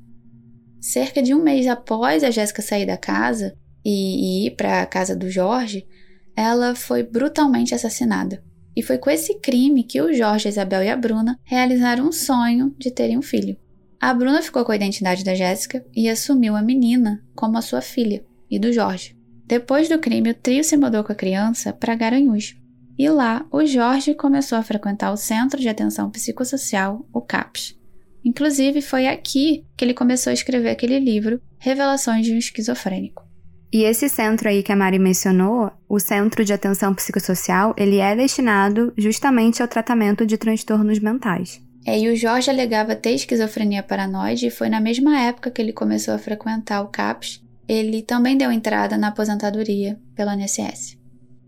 Cerca 0.81 1.23
de 1.23 1.33
um 1.33 1.41
mês 1.41 1.65
após 1.65 2.25
a 2.25 2.29
Jéssica 2.29 2.61
sair 2.61 2.85
da 2.85 2.97
casa 2.97 3.55
e, 3.85 4.43
e 4.43 4.47
ir 4.47 4.55
para 4.57 4.81
a 4.81 4.85
casa 4.85 5.15
do 5.15 5.29
Jorge, 5.29 5.87
ela 6.35 6.75
foi 6.75 7.03
brutalmente 7.03 7.73
assassinada. 7.73 8.43
E 8.75 8.83
foi 8.83 8.97
com 8.97 9.09
esse 9.09 9.39
crime 9.39 9.83
que 9.83 10.01
o 10.01 10.13
Jorge, 10.13 10.49
a 10.49 10.51
Isabel 10.51 10.83
e 10.83 10.89
a 10.89 10.97
Bruna 10.97 11.39
realizaram 11.41 12.09
um 12.09 12.11
sonho 12.11 12.75
de 12.77 12.91
terem 12.91 13.17
um 13.17 13.21
filho. 13.21 13.57
A 13.99 14.13
Bruna 14.13 14.41
ficou 14.41 14.63
com 14.63 14.71
a 14.71 14.75
identidade 14.75 15.23
da 15.23 15.33
Jéssica 15.33 15.83
e 15.95 16.07
assumiu 16.07 16.55
a 16.55 16.61
menina 16.61 17.23
como 17.35 17.57
a 17.57 17.61
sua 17.61 17.81
filha 17.81 18.23
e 18.49 18.59
do 18.59 18.71
Jorge. 18.71 19.17
Depois 19.45 19.89
do 19.89 19.97
crime, 19.97 20.31
o 20.31 20.35
trio 20.35 20.63
se 20.63 20.77
mudou 20.77 21.03
com 21.03 21.11
a 21.11 21.15
criança 21.15 21.73
para 21.73 21.95
Garanhuns. 21.95 22.55
E 22.97 23.09
lá, 23.09 23.45
o 23.51 23.65
Jorge 23.65 24.13
começou 24.13 24.57
a 24.57 24.63
frequentar 24.63 25.11
o 25.11 25.17
Centro 25.17 25.59
de 25.59 25.69
Atenção 25.69 26.09
Psicossocial, 26.11 27.07
o 27.13 27.21
CAPS. 27.21 27.77
Inclusive, 28.25 28.81
foi 28.81 29.07
aqui 29.07 29.65
que 29.77 29.85
ele 29.85 29.93
começou 29.93 30.31
a 30.31 30.33
escrever 30.33 30.69
aquele 30.69 30.99
livro, 30.99 31.39
Revelações 31.59 32.25
de 32.25 32.33
um 32.33 32.37
Esquizofrênico. 32.37 33.25
E 33.71 33.83
esse 33.83 34.07
centro 34.07 34.47
aí 34.47 34.63
que 34.63 34.71
a 34.71 34.75
Mari 34.75 34.97
mencionou, 34.97 35.71
o 35.89 35.99
Centro 35.99 36.43
de 36.43 36.53
Atenção 36.53 36.93
Psicossocial, 36.93 37.73
ele 37.77 37.97
é 37.97 38.15
destinado 38.15 38.93
justamente 38.97 39.61
ao 39.61 39.67
tratamento 39.67 40.25
de 40.25 40.37
transtornos 40.37 40.99
mentais. 40.99 41.61
É, 41.87 41.97
e 41.97 42.09
o 42.09 42.15
Jorge 42.17 42.49
alegava 42.49 42.97
ter 42.97 43.11
esquizofrenia 43.11 43.81
paranoide 43.81 44.47
e 44.47 44.51
foi 44.51 44.67
na 44.67 44.81
mesma 44.81 45.21
época 45.21 45.49
que 45.49 45.61
ele 45.61 45.71
começou 45.71 46.13
a 46.13 46.19
frequentar 46.19 46.81
o 46.81 46.89
CAPS. 46.89 47.41
Ele 47.65 48.01
também 48.01 48.37
deu 48.37 48.51
entrada 48.51 48.97
na 48.97 49.07
aposentadoria 49.07 49.97
pelo 50.13 50.33
INSS. 50.33 50.97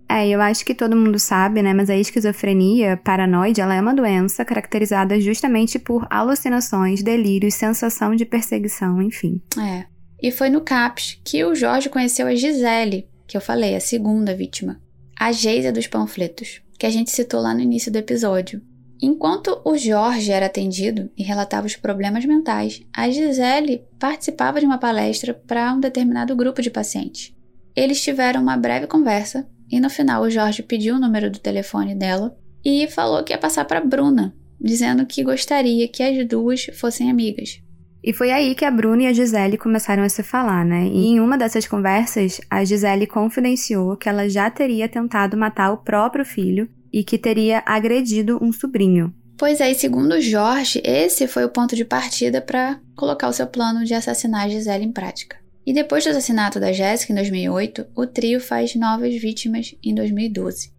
É, 0.08 0.30
eu 0.30 0.40
acho 0.40 0.64
que 0.64 0.74
todo 0.74 0.96
mundo 0.96 1.20
sabe, 1.20 1.62
né? 1.62 1.74
Mas 1.74 1.90
a 1.90 1.96
esquizofrenia 1.96 2.96
paranoide, 2.96 3.60
ela 3.60 3.76
é 3.76 3.82
uma 3.82 3.94
doença 3.94 4.46
caracterizada 4.46 5.20
justamente 5.20 5.78
por 5.78 6.08
alucinações, 6.10 7.04
delírios, 7.04 7.56
sensação 7.56 8.16
de 8.16 8.24
perseguição, 8.24 9.02
enfim. 9.02 9.42
É. 9.60 9.86
E 10.24 10.32
foi 10.32 10.50
no 10.50 10.62
CAPS 10.62 11.20
que 11.22 11.44
o 11.44 11.54
Jorge 11.54 11.90
conheceu 11.90 12.28
a 12.28 12.34
Gisele, 12.34 13.10
que 13.28 13.36
eu 13.36 13.42
falei, 13.42 13.76
a 13.76 13.82
segunda 13.82 14.34
vítima. 14.34 14.82
A 15.20 15.34
Geisa 15.34 15.70
dos 15.70 15.86
panfletos, 15.86 16.62
que 16.78 16.86
a 16.86 16.90
gente 16.90 17.12
citou 17.12 17.42
lá 17.42 17.54
no 17.54 17.60
início 17.60 17.92
do 17.92 17.98
episódio. 17.98 18.62
Enquanto 19.02 19.62
o 19.64 19.78
Jorge 19.78 20.30
era 20.30 20.48
atendido 20.48 21.10
e 21.18 21.24
relatava 21.24 21.66
os 21.66 21.78
problemas 21.78 22.26
mentais, 22.26 22.82
a 22.94 23.10
Gisele 23.10 23.86
participava 23.98 24.60
de 24.60 24.66
uma 24.66 24.78
palestra 24.78 25.34
para 25.34 25.74
um 25.74 25.80
determinado 25.80 26.36
grupo 26.36 26.62
de 26.62 26.70
pacientes. 26.70 27.34
Eles 27.74 28.02
tiveram 28.02 28.42
uma 28.42 28.58
breve 28.58 28.88
conversa 28.88 29.48
e 29.72 29.80
no 29.80 29.90
final 29.90 30.24
o 30.24 30.30
Jorge 30.30 30.62
pediu 30.64 30.96
o 30.96 31.00
número 31.00 31.32
do 31.32 31.40
telefone 31.40 31.96
dela 31.96 32.36
e 32.64 32.88
falou 32.88 33.24
que 33.24 33.32
ia 33.32 33.38
passar 33.38 33.64
para 33.64 33.80
Bruna, 33.80 34.36
dizendo 34.60 35.06
que 35.06 35.24
gostaria 35.24 35.88
que 35.88 36.04
as 36.04 36.28
duas 36.28 36.66
fossem 36.74 37.10
amigas. 37.10 37.62
E 38.04 38.12
foi 38.12 38.32
aí 38.32 38.54
que 38.54 38.66
a 38.66 38.72
Bruna 38.72 39.04
e 39.04 39.08
a 39.08 39.14
Gisele 39.14 39.58
começaram 39.58 40.04
a 40.04 40.10
se 40.10 40.24
falar, 40.24 40.66
né? 40.66 40.88
E 40.88 41.08
em 41.08 41.20
uma 41.22 41.38
dessas 41.38 41.68
conversas, 41.68 42.42
a 42.50 42.66
Gisele 42.66 43.08
confidenciou 43.08 43.96
que 43.96 44.10
ela 44.10 44.28
já 44.28 44.50
teria 44.50 44.90
tentado 44.90 45.38
matar 45.38 45.72
o 45.72 45.78
próprio 45.78 46.26
filho 46.26 46.70
e 46.92 47.04
que 47.04 47.18
teria 47.18 47.64
agredido 47.66 48.40
um 48.42 48.52
sobrinho. 48.52 49.14
Pois 49.38 49.62
é, 49.62 49.72
e 49.72 49.76
segundo 49.76 50.20
Jorge, 50.20 50.82
esse 50.84 51.26
foi 51.26 51.46
o 51.46 51.50
ponto 51.50 51.76
de 51.76 51.86
partida 51.86 52.42
para 52.42 52.80
colocar 52.96 53.30
o 53.30 53.34
seu 53.34 53.48
plano 53.48 53.86
de 53.86 53.94
assassinar 53.94 54.50
Gisele 54.50 54.84
em 54.84 54.92
prática. 54.92 55.38
E 55.66 55.72
depois 55.72 56.04
do 56.04 56.10
assassinato 56.10 56.60
da 56.60 56.74
Jéssica 56.74 57.14
em 57.14 57.16
2008, 57.16 57.88
o 57.96 58.06
trio 58.06 58.42
faz 58.42 58.76
novas 58.76 59.16
vítimas 59.16 59.76
em 59.84 59.96
2012. 59.96 60.74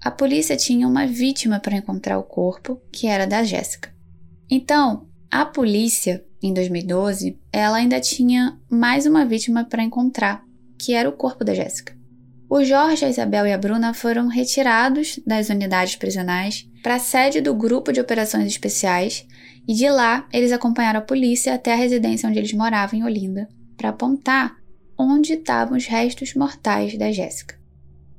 A 0.00 0.10
polícia 0.10 0.56
tinha 0.56 0.86
uma 0.86 1.06
vítima 1.06 1.58
para 1.58 1.76
encontrar 1.76 2.18
o 2.18 2.22
corpo, 2.22 2.80
que 2.92 3.06
era 3.06 3.26
da 3.26 3.42
Jéssica. 3.42 3.92
Então, 4.50 5.08
a 5.30 5.44
polícia, 5.44 6.24
em 6.42 6.52
2012, 6.52 7.40
ela 7.50 7.78
ainda 7.78 7.98
tinha 8.00 8.60
mais 8.70 9.06
uma 9.06 9.24
vítima 9.24 9.64
para 9.64 9.82
encontrar, 9.82 10.44
que 10.78 10.92
era 10.92 11.08
o 11.08 11.12
corpo 11.12 11.42
da 11.42 11.54
Jéssica. 11.54 11.96
O 12.54 12.62
Jorge, 12.62 13.04
a 13.04 13.08
Isabel 13.08 13.48
e 13.48 13.52
a 13.52 13.58
Bruna 13.58 13.92
foram 13.92 14.28
retirados 14.28 15.18
das 15.26 15.48
unidades 15.48 15.96
prisionais 15.96 16.70
para 16.84 16.94
a 16.94 17.00
sede 17.00 17.40
do 17.40 17.52
Grupo 17.52 17.92
de 17.92 18.00
Operações 18.00 18.46
Especiais 18.46 19.26
e 19.66 19.74
de 19.74 19.90
lá 19.90 20.28
eles 20.32 20.52
acompanharam 20.52 21.00
a 21.00 21.02
polícia 21.02 21.52
até 21.52 21.72
a 21.72 21.76
residência 21.76 22.28
onde 22.28 22.38
eles 22.38 22.52
moravam 22.52 22.96
em 22.96 23.02
Olinda 23.02 23.48
para 23.76 23.88
apontar 23.88 24.54
onde 24.96 25.32
estavam 25.32 25.76
os 25.76 25.86
restos 25.86 26.32
mortais 26.34 26.96
da 26.96 27.10
Jéssica. 27.10 27.58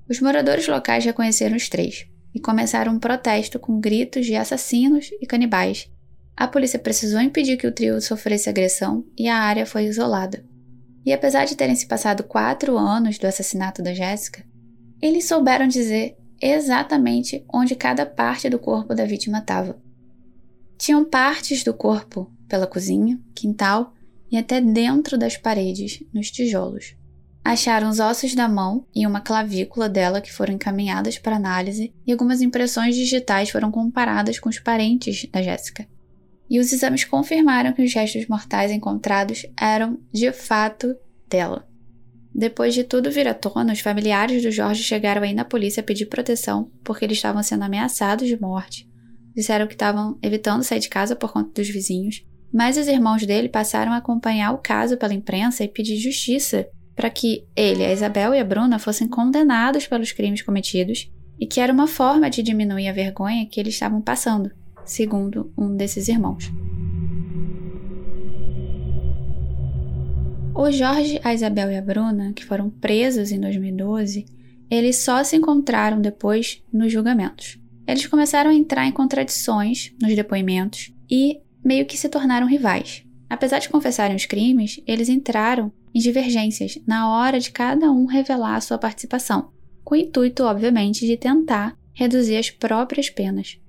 Os 0.09 0.19
moradores 0.19 0.67
locais 0.67 1.05
reconheceram 1.05 1.55
os 1.55 1.69
três 1.69 2.05
e 2.33 2.39
começaram 2.41 2.91
um 2.91 2.99
protesto 2.99 3.57
com 3.57 3.79
gritos 3.79 4.25
de 4.25 4.36
assassinos 4.36 5.11
e 5.21 5.25
canibais. 5.25 5.89
A 6.36 6.45
polícia 6.45 6.77
precisou 6.77 7.21
impedir 7.21 7.55
que 7.55 7.67
o 7.67 7.71
trio 7.71 8.01
sofresse 8.01 8.49
agressão 8.49 9.05
e 9.17 9.29
a 9.29 9.38
área 9.38 9.65
foi 9.65 9.86
isolada. 9.86 10.43
E 11.06 11.14
apesar 11.14 11.45
de 11.45 11.56
terem 11.56 11.76
se 11.76 11.86
passado 11.86 12.24
quatro 12.24 12.78
anos 12.78 13.20
do 13.20 13.28
assassinato 13.28 13.84
da 13.84 13.93
Jéssica, 13.93 14.43
eles 15.01 15.26
souberam 15.26 15.68
dizer 15.68 16.18
exatamente 16.41 17.45
onde 17.53 17.76
cada 17.76 18.06
parte 18.06 18.49
do 18.49 18.58
corpo 18.58 18.95
da 18.95 19.06
vítima 19.06 19.38
estava. 19.38 19.80
Tinham 20.78 21.06
partes 21.06 21.64
do 21.64 21.74
corpo 21.74 22.32
pela 22.47 22.66
cozinha, 22.66 23.20
quintal 23.36 23.93
e 24.32 24.38
até 24.38 24.60
dentro 24.60 25.18
das 25.18 25.38
paredes, 25.38 26.03
nos 26.12 26.32
tijolos. 26.32 26.95
Acharam 27.43 27.89
os 27.89 27.99
ossos 27.99 28.34
da 28.34 28.49
mão 28.49 28.88
e 28.93 29.06
uma 29.06 29.22
clavícula 29.22 29.88
dela 29.88 30.20
que 30.20 30.34
foram 30.34 30.56
encaminhadas 30.56 31.20
para 31.20 31.36
análise, 31.36 31.93
e 32.06 32.12
algumas 32.12 32.41
impressões 32.41 32.95
digitais 32.95 33.51
foram 33.51 33.70
comparadas 33.72 34.39
com 34.39 34.49
os 34.49 34.58
parentes 34.58 35.28
da 35.32 35.43
Jéssica 35.43 35.88
e 36.50 36.60
os 36.60 36.72
exames 36.72 37.04
confirmaram 37.04 37.74
que 37.74 37.84
os 37.84 37.93
restos 37.93 38.28
mortais 38.28 38.72
encontrados 38.72 39.46
eram 39.60 40.00
de 40.12 40.32
fato 40.32 40.96
dela. 41.30 41.68
Depois 42.34 42.74
de 42.74 42.84
tudo 42.84 43.10
vir 43.10 43.28
à 43.28 43.34
tona, 43.34 43.74
os 43.74 43.80
familiares 43.80 44.43
do 44.43 44.52
Jorge 44.52 44.84
chegaram 44.84 45.24
aí 45.24 45.34
na 45.34 45.46
polícia 45.46 45.82
a 45.82 45.84
pedir 45.84 46.08
proteção 46.08 46.70
porque 46.84 47.06
eles 47.06 47.18
estavam 47.18 47.41
sendo 47.41 47.64
ameaçados 47.64 48.28
de 48.28 48.39
morte. 48.39 48.89
Disseram 49.34 49.68
que 49.68 49.74
estavam 49.74 50.18
evitando 50.22 50.64
sair 50.64 50.80
de 50.80 50.89
casa 50.89 51.16
por 51.16 51.32
conta 51.32 51.62
dos 51.62 51.70
vizinhos, 51.70 52.26
mas 52.54 52.78
os 52.78 52.88
irmãos 52.88 53.26
dele 53.26 53.50
passaram 53.50 53.93
a 53.93 53.98
acompanhar 53.98 54.52
o 54.52 54.58
caso 54.58 54.98
pela 54.98 55.14
imprensa 55.14 55.64
e 55.64 55.68
pedir 55.68 55.98
justiça 55.98 56.68
para 56.96 57.10
que 57.10 57.46
ele, 57.56 57.84
a 57.84 57.91
Isabel 57.91 58.34
e 58.34 58.39
a 58.39 58.43
Bruna 58.43 58.80
fossem 58.80 59.08
condenados 59.08 59.88
pelos 59.88 60.12
crimes 60.12 60.41
cometidos 60.41 61.12
e 61.39 61.46
que 61.46 61.60
era 61.60 61.74
uma 61.74 61.88
forma 61.88 62.30
de 62.30 62.41
diminuir 62.41 62.88
a 62.88 62.93
vergonha 62.93 63.46
que 63.46 63.60
eles 63.60 63.74
estavam 63.74 64.02
passando 64.02 64.52
segundo 64.86 65.51
um 65.57 65.75
desses 65.75 66.07
irmãos. 66.07 66.51
O 70.53 70.71
Jorge, 70.71 71.19
a 71.23 71.33
Isabel 71.33 71.69
e 71.69 71.77
a 71.77 71.81
Bruna, 71.81 72.31
que 72.33 72.45
foram 72.45 72.69
presos 72.69 73.31
em 73.31 73.39
2012, 73.39 74.25
eles 74.69 74.97
só 74.97 75.23
se 75.23 75.36
encontraram 75.36 75.99
depois 75.99 76.63
nos 76.71 76.91
julgamentos. 76.91 77.59
Eles 77.86 78.07
começaram 78.07 78.49
a 78.49 78.53
entrar 78.53 78.86
em 78.88 78.91
contradições 78.91 79.93
nos 80.01 80.15
depoimentos 80.15 80.93
e 81.11 81.39
meio 81.63 81.86
que 81.86 81.97
se 81.97 82.09
tornaram 82.09 82.47
rivais. 82.47 83.03
Apesar 83.29 83.59
de 83.59 83.69
confessarem 83.69 84.15
os 84.15 84.25
crimes, 84.25 84.81
eles 84.88 85.09
entraram 85.09 85.71
em 85.93 85.99
divergências 85.99 86.79
na 86.88 87.09
hora 87.09 87.39
de 87.39 87.51
cada 87.51 87.91
um 87.91 88.05
revelar 88.05 88.61
sua 88.61 88.77
participação, 88.77 89.49
com 89.83 89.95
o 89.95 89.97
intuito, 89.97 90.43
obviamente, 90.43 91.05
de 91.05 91.17
tentar 91.17 91.77
reduzir 91.93 92.38
as 92.38 92.49
próprias 92.49 93.09
penas. 93.09 93.59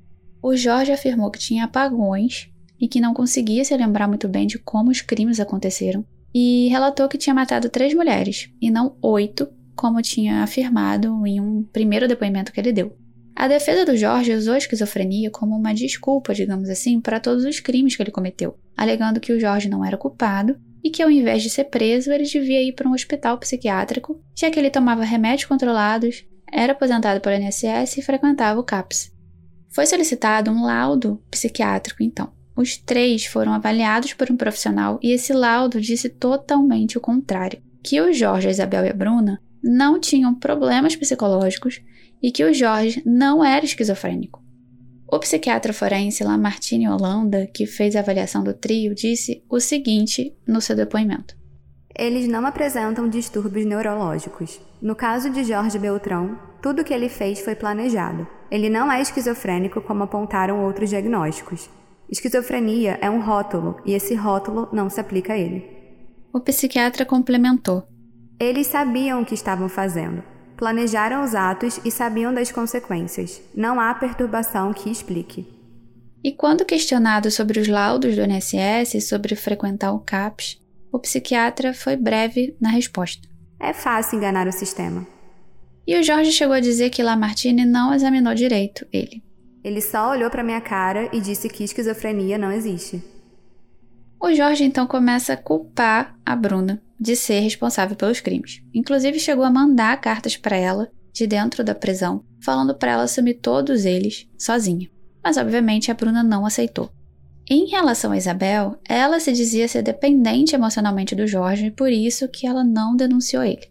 O 0.42 0.56
Jorge 0.56 0.92
afirmou 0.92 1.30
que 1.30 1.38
tinha 1.38 1.64
apagões 1.64 2.50
e 2.80 2.86
que 2.86 3.00
não 3.00 3.14
conseguia 3.14 3.64
se 3.64 3.76
lembrar 3.76 4.06
muito 4.06 4.28
bem 4.28 4.46
de 4.46 4.58
como 4.58 4.90
os 4.90 5.00
crimes 5.00 5.40
aconteceram, 5.40 6.04
e 6.34 6.68
relatou 6.68 7.08
que 7.08 7.18
tinha 7.18 7.34
matado 7.34 7.68
três 7.68 7.94
mulheres, 7.94 8.50
e 8.60 8.70
não 8.70 8.96
oito, 9.00 9.48
como 9.74 10.02
tinha 10.02 10.42
afirmado 10.42 11.26
em 11.26 11.40
um 11.40 11.62
primeiro 11.62 12.06
depoimento 12.06 12.52
que 12.52 12.60
ele 12.60 12.72
deu. 12.72 12.96
A 13.34 13.48
defesa 13.48 13.84
do 13.84 13.96
Jorge 13.96 14.32
usou 14.32 14.54
a 14.54 14.58
esquizofrenia 14.58 15.30
como 15.30 15.54
uma 15.54 15.74
desculpa, 15.74 16.34
digamos 16.34 16.70
assim, 16.70 17.00
para 17.00 17.20
todos 17.20 17.44
os 17.44 17.60
crimes 17.60 17.94
que 17.94 18.02
ele 18.02 18.10
cometeu, 18.10 18.58
alegando 18.76 19.20
que 19.20 19.32
o 19.32 19.38
Jorge 19.38 19.68
não 19.68 19.84
era 19.84 19.96
culpado 19.96 20.58
e 20.82 20.90
que 20.90 21.02
ao 21.02 21.10
invés 21.10 21.42
de 21.42 21.50
ser 21.50 21.64
preso, 21.64 22.12
ele 22.12 22.24
devia 22.24 22.62
ir 22.62 22.72
para 22.72 22.88
um 22.88 22.92
hospital 22.92 23.36
psiquiátrico, 23.38 24.18
já 24.34 24.50
que 24.50 24.58
ele 24.58 24.70
tomava 24.70 25.04
remédios 25.04 25.44
controlados, 25.44 26.24
era 26.50 26.72
aposentado 26.72 27.20
pelo 27.20 27.36
INSS 27.36 27.98
e 27.98 28.02
frequentava 28.02 28.60
o 28.60 28.64
CAPS. 28.64 29.12
Foi 29.76 29.84
solicitado 29.84 30.50
um 30.50 30.64
laudo 30.64 31.22
psiquiátrico, 31.30 32.02
então. 32.02 32.32
Os 32.56 32.78
três 32.78 33.26
foram 33.26 33.52
avaliados 33.52 34.14
por 34.14 34.32
um 34.32 34.36
profissional 34.36 34.98
e 35.02 35.12
esse 35.12 35.34
laudo 35.34 35.78
disse 35.82 36.08
totalmente 36.08 36.96
o 36.96 37.00
contrário: 37.00 37.60
que 37.82 38.00
o 38.00 38.10
Jorge, 38.10 38.48
a 38.48 38.50
Isabel 38.50 38.86
e 38.86 38.88
a 38.88 38.94
Bruna 38.94 39.38
não 39.62 40.00
tinham 40.00 40.34
problemas 40.34 40.96
psicológicos 40.96 41.82
e 42.22 42.32
que 42.32 42.42
o 42.42 42.54
Jorge 42.54 43.02
não 43.04 43.44
era 43.44 43.66
esquizofrênico. 43.66 44.42
O 45.12 45.18
psiquiatra 45.18 45.74
forense 45.74 46.24
Lamartine 46.24 46.88
Holanda, 46.88 47.46
que 47.46 47.66
fez 47.66 47.94
a 47.96 48.00
avaliação 48.00 48.42
do 48.42 48.54
trio, 48.54 48.94
disse 48.94 49.44
o 49.46 49.60
seguinte 49.60 50.34
no 50.46 50.62
seu 50.62 50.74
depoimento: 50.74 51.36
Eles 51.98 52.28
não 52.28 52.44
apresentam 52.44 53.08
distúrbios 53.08 53.64
neurológicos. 53.64 54.60
No 54.82 54.94
caso 54.94 55.30
de 55.30 55.42
Jorge 55.42 55.78
Beltrão, 55.78 56.38
tudo 56.60 56.82
o 56.82 56.84
que 56.84 56.92
ele 56.92 57.08
fez 57.08 57.40
foi 57.40 57.54
planejado. 57.54 58.26
Ele 58.50 58.68
não 58.68 58.92
é 58.92 59.00
esquizofrênico 59.00 59.80
como 59.80 60.02
apontaram 60.02 60.62
outros 60.62 60.90
diagnósticos. 60.90 61.70
Esquizofrenia 62.10 62.98
é 63.00 63.08
um 63.08 63.20
rótulo 63.20 63.80
e 63.84 63.94
esse 63.94 64.14
rótulo 64.14 64.68
não 64.72 64.90
se 64.90 65.00
aplica 65.00 65.32
a 65.32 65.38
ele. 65.38 65.64
O 66.32 66.38
psiquiatra 66.38 67.06
complementou: 67.06 67.88
Eles 68.38 68.66
sabiam 68.66 69.22
o 69.22 69.24
que 69.24 69.34
estavam 69.34 69.68
fazendo. 69.68 70.22
Planejaram 70.54 71.24
os 71.24 71.34
atos 71.34 71.80
e 71.82 71.90
sabiam 71.90 72.32
das 72.32 72.52
consequências. 72.52 73.40
Não 73.54 73.80
há 73.80 73.92
perturbação 73.94 74.72
que 74.72 74.90
explique. 74.90 75.46
E 76.22 76.32
quando 76.32 76.64
questionado 76.64 77.30
sobre 77.30 77.58
os 77.58 77.68
laudos 77.68 78.16
do 78.16 78.22
INSS 78.22 78.94
e 78.94 79.00
sobre 79.00 79.34
frequentar 79.34 79.92
o 79.92 80.00
CAPS, 80.00 80.58
o 80.96 80.98
psiquiatra 80.98 81.74
foi 81.74 81.94
breve 81.94 82.56
na 82.58 82.70
resposta. 82.70 83.28
É 83.60 83.72
fácil 83.72 84.16
enganar 84.16 84.48
o 84.48 84.52
sistema. 84.52 85.06
E 85.86 85.96
o 85.98 86.02
Jorge 86.02 86.32
chegou 86.32 86.54
a 86.54 86.60
dizer 86.60 86.90
que 86.90 87.02
Lamartine 87.02 87.66
não 87.66 87.92
examinou 87.92 88.34
direito 88.34 88.86
ele. 88.90 89.22
Ele 89.62 89.80
só 89.80 90.10
olhou 90.10 90.30
para 90.30 90.42
minha 90.42 90.60
cara 90.60 91.10
e 91.12 91.20
disse 91.20 91.48
que 91.48 91.62
esquizofrenia 91.62 92.38
não 92.38 92.50
existe. 92.50 93.02
O 94.20 94.32
Jorge 94.32 94.64
então 94.64 94.86
começa 94.86 95.34
a 95.34 95.36
culpar 95.36 96.16
a 96.24 96.34
Bruna 96.34 96.82
de 96.98 97.14
ser 97.14 97.40
responsável 97.40 97.94
pelos 97.94 98.20
crimes. 98.20 98.62
Inclusive 98.74 99.20
chegou 99.20 99.44
a 99.44 99.50
mandar 99.50 100.00
cartas 100.00 100.36
para 100.36 100.56
ela 100.56 100.90
de 101.12 101.26
dentro 101.26 101.62
da 101.62 101.74
prisão, 101.74 102.24
falando 102.42 102.74
para 102.74 102.92
ela 102.92 103.02
assumir 103.02 103.34
todos 103.34 103.84
eles 103.84 104.26
sozinha. 104.38 104.88
Mas 105.22 105.36
obviamente 105.36 105.90
a 105.90 105.94
Bruna 105.94 106.22
não 106.22 106.46
aceitou. 106.46 106.90
Em 107.48 107.66
relação 107.66 108.10
a 108.10 108.16
Isabel, 108.16 108.76
ela 108.88 109.20
se 109.20 109.32
dizia 109.32 109.68
ser 109.68 109.82
dependente 109.82 110.54
emocionalmente 110.54 111.14
do 111.14 111.28
Jorge 111.28 111.66
e 111.66 111.70
por 111.70 111.90
isso 111.92 112.28
que 112.28 112.46
ela 112.46 112.64
não 112.64 112.96
denunciou 112.96 113.44
ele. 113.44 113.70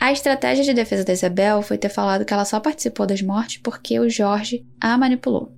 A 0.00 0.12
estratégia 0.12 0.62
de 0.62 0.72
defesa 0.72 1.04
da 1.04 1.12
Isabel 1.12 1.60
foi 1.62 1.76
ter 1.76 1.88
falado 1.88 2.24
que 2.24 2.32
ela 2.32 2.44
só 2.44 2.60
participou 2.60 3.06
das 3.06 3.22
mortes 3.22 3.60
porque 3.62 3.98
o 3.98 4.08
Jorge 4.08 4.64
a 4.80 4.96
manipulou. 4.96 5.52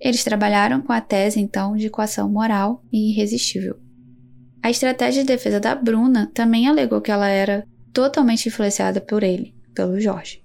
Eles 0.00 0.22
trabalharam 0.22 0.80
com 0.80 0.92
a 0.92 1.00
tese 1.00 1.40
então 1.40 1.74
de 1.74 1.90
coação 1.90 2.30
moral 2.30 2.84
e 2.92 3.10
irresistível. 3.10 3.76
A 4.62 4.70
estratégia 4.70 5.22
de 5.22 5.28
defesa 5.28 5.58
da 5.58 5.74
Bruna 5.74 6.30
também 6.32 6.68
alegou 6.68 7.00
que 7.00 7.10
ela 7.10 7.28
era 7.28 7.66
totalmente 7.92 8.46
influenciada 8.46 9.00
por 9.00 9.24
ele, 9.24 9.54
pelo 9.74 10.00
Jorge. 10.00 10.40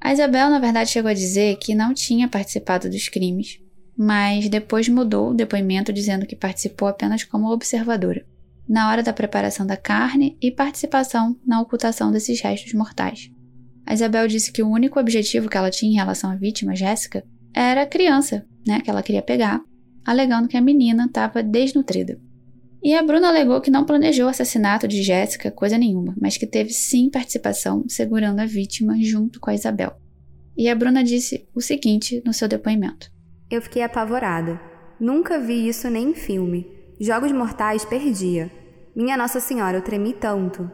A 0.00 0.12
Isabel, 0.12 0.50
na 0.50 0.58
verdade, 0.58 0.90
chegou 0.90 1.10
a 1.10 1.14
dizer 1.14 1.56
que 1.56 1.74
não 1.74 1.94
tinha 1.94 2.28
participado 2.28 2.90
dos 2.90 3.08
crimes, 3.08 3.58
mas 3.96 4.48
depois 4.48 4.88
mudou 4.88 5.30
o 5.30 5.34
depoimento 5.34 5.92
dizendo 5.92 6.26
que 6.26 6.36
participou 6.36 6.88
apenas 6.88 7.24
como 7.24 7.52
observadora, 7.52 8.24
na 8.68 8.88
hora 8.90 9.02
da 9.02 9.12
preparação 9.12 9.66
da 9.66 9.76
carne 9.76 10.36
e 10.40 10.50
participação 10.50 11.38
na 11.46 11.60
ocultação 11.60 12.10
desses 12.10 12.40
restos 12.40 12.72
mortais. 12.72 13.30
A 13.86 13.94
Isabel 13.94 14.26
disse 14.28 14.52
que 14.52 14.62
o 14.62 14.70
único 14.70 14.98
objetivo 14.98 15.48
que 15.48 15.56
ela 15.56 15.70
tinha 15.70 15.92
em 15.92 15.96
relação 15.96 16.30
à 16.30 16.36
vítima, 16.36 16.74
Jéssica, 16.74 17.24
era 17.54 17.82
a 17.82 17.86
criança, 17.86 18.46
né, 18.66 18.80
que 18.80 18.88
ela 18.88 19.02
queria 19.02 19.22
pegar, 19.22 19.60
alegando 20.04 20.48
que 20.48 20.56
a 20.56 20.62
menina 20.62 21.06
estava 21.06 21.42
desnutrida. 21.42 22.18
E 22.82 22.94
a 22.94 23.02
Bruna 23.02 23.28
alegou 23.28 23.60
que 23.60 23.70
não 23.70 23.84
planejou 23.84 24.26
o 24.26 24.28
assassinato 24.28 24.88
de 24.88 25.02
Jéssica, 25.02 25.52
coisa 25.52 25.78
nenhuma, 25.78 26.16
mas 26.20 26.36
que 26.36 26.46
teve 26.46 26.70
sim 26.70 27.08
participação 27.10 27.84
segurando 27.88 28.40
a 28.40 28.46
vítima 28.46 28.96
junto 29.00 29.38
com 29.38 29.50
a 29.50 29.54
Isabel. 29.54 29.94
E 30.56 30.68
a 30.68 30.74
Bruna 30.74 31.04
disse 31.04 31.46
o 31.54 31.60
seguinte 31.60 32.20
no 32.26 32.32
seu 32.32 32.48
depoimento: 32.48 33.11
Eu 33.52 33.60
fiquei 33.60 33.82
apavorada. 33.82 34.58
Nunca 34.98 35.38
vi 35.38 35.68
isso 35.68 35.90
nem 35.90 36.08
em 36.08 36.14
filme. 36.14 36.66
Jogos 36.98 37.30
Mortais 37.32 37.84
perdia. 37.84 38.50
Minha 38.96 39.14
Nossa 39.14 39.40
Senhora, 39.40 39.76
eu 39.76 39.82
tremi 39.82 40.14
tanto. 40.14 40.70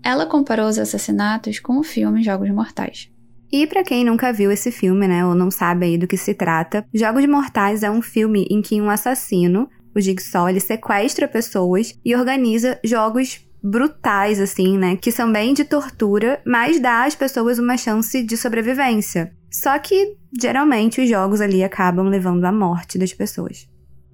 Ela 0.00 0.24
comparou 0.24 0.68
os 0.68 0.78
assassinatos 0.78 1.58
com 1.58 1.76
o 1.76 1.82
filme 1.82 2.22
Jogos 2.22 2.48
Mortais. 2.50 3.10
E 3.50 3.66
para 3.66 3.82
quem 3.82 4.04
nunca 4.04 4.32
viu 4.32 4.52
esse 4.52 4.70
filme, 4.70 5.08
né, 5.08 5.26
ou 5.26 5.34
não 5.34 5.50
sabe 5.50 5.86
aí 5.86 5.98
do 5.98 6.06
que 6.06 6.16
se 6.16 6.34
trata, 6.34 6.86
Jogos 6.94 7.26
Mortais 7.26 7.82
é 7.82 7.90
um 7.90 8.00
filme 8.00 8.46
em 8.48 8.62
que 8.62 8.80
um 8.80 8.90
assassino 8.90 9.68
o 9.92 10.00
Jigsaw, 10.00 10.48
ele 10.48 10.60
sequestra 10.60 11.26
pessoas 11.26 11.98
e 12.04 12.14
organiza 12.14 12.78
jogos 12.84 13.44
brutais, 13.62 14.40
assim, 14.40 14.76
né? 14.76 14.96
Que 14.96 15.10
são 15.10 15.32
bem 15.32 15.54
de 15.54 15.64
tortura, 15.64 16.40
mas 16.46 16.78
dá 16.78 17.04
às 17.04 17.14
pessoas 17.14 17.58
uma 17.58 17.76
chance 17.76 18.22
de 18.22 18.36
sobrevivência. 18.36 19.32
Só 19.54 19.78
que, 19.78 20.16
geralmente, 20.36 21.00
os 21.00 21.08
jogos 21.08 21.40
ali 21.40 21.62
acabam 21.62 22.08
levando 22.08 22.44
à 22.44 22.50
morte 22.50 22.98
das 22.98 23.12
pessoas. 23.12 23.68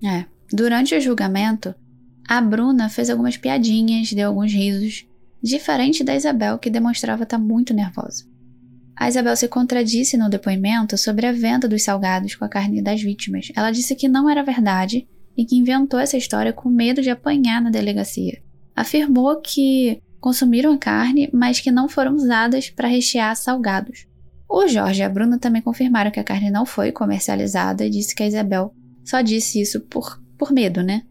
É. 0.04 0.26
Durante 0.52 0.94
o 0.94 1.00
julgamento, 1.00 1.74
a 2.28 2.42
Bruna 2.42 2.90
fez 2.90 3.08
algumas 3.08 3.38
piadinhas, 3.38 4.12
deu 4.12 4.28
alguns 4.28 4.52
risos, 4.52 5.06
diferente 5.42 6.04
da 6.04 6.14
Isabel, 6.14 6.58
que 6.58 6.68
demonstrava 6.68 7.22
estar 7.22 7.38
muito 7.38 7.72
nervosa. 7.72 8.26
A 8.94 9.08
Isabel 9.08 9.34
se 9.34 9.48
contradisse 9.48 10.18
no 10.18 10.28
depoimento 10.28 10.98
sobre 10.98 11.24
a 11.26 11.32
venda 11.32 11.66
dos 11.66 11.84
salgados 11.84 12.34
com 12.34 12.44
a 12.44 12.48
carne 12.48 12.82
das 12.82 13.00
vítimas. 13.00 13.50
Ela 13.56 13.70
disse 13.70 13.94
que 13.94 14.08
não 14.08 14.28
era 14.28 14.42
verdade 14.42 15.08
e 15.34 15.46
que 15.46 15.56
inventou 15.56 15.98
essa 15.98 16.18
história 16.18 16.52
com 16.52 16.68
medo 16.68 17.00
de 17.00 17.08
apanhar 17.08 17.62
na 17.62 17.70
delegacia. 17.70 18.42
Afirmou 18.76 19.40
que 19.40 20.02
consumiram 20.20 20.74
a 20.74 20.78
carne, 20.78 21.30
mas 21.32 21.60
que 21.60 21.70
não 21.70 21.88
foram 21.88 22.14
usadas 22.14 22.68
para 22.68 22.88
rechear 22.88 23.34
salgados. 23.34 24.09
O 24.52 24.66
Jorge 24.66 25.00
e 25.00 25.04
a 25.04 25.08
Bruna 25.08 25.38
também 25.38 25.62
confirmaram 25.62 26.10
que 26.10 26.18
a 26.18 26.24
carne 26.24 26.50
não 26.50 26.66
foi 26.66 26.90
comercializada 26.90 27.86
e 27.86 27.90
disse 27.90 28.16
que 28.16 28.24
a 28.24 28.26
Isabel 28.26 28.74
só 29.04 29.20
disse 29.20 29.60
isso 29.60 29.80
por, 29.82 30.20
por 30.36 30.50
medo, 30.50 30.82
né? 30.82 31.04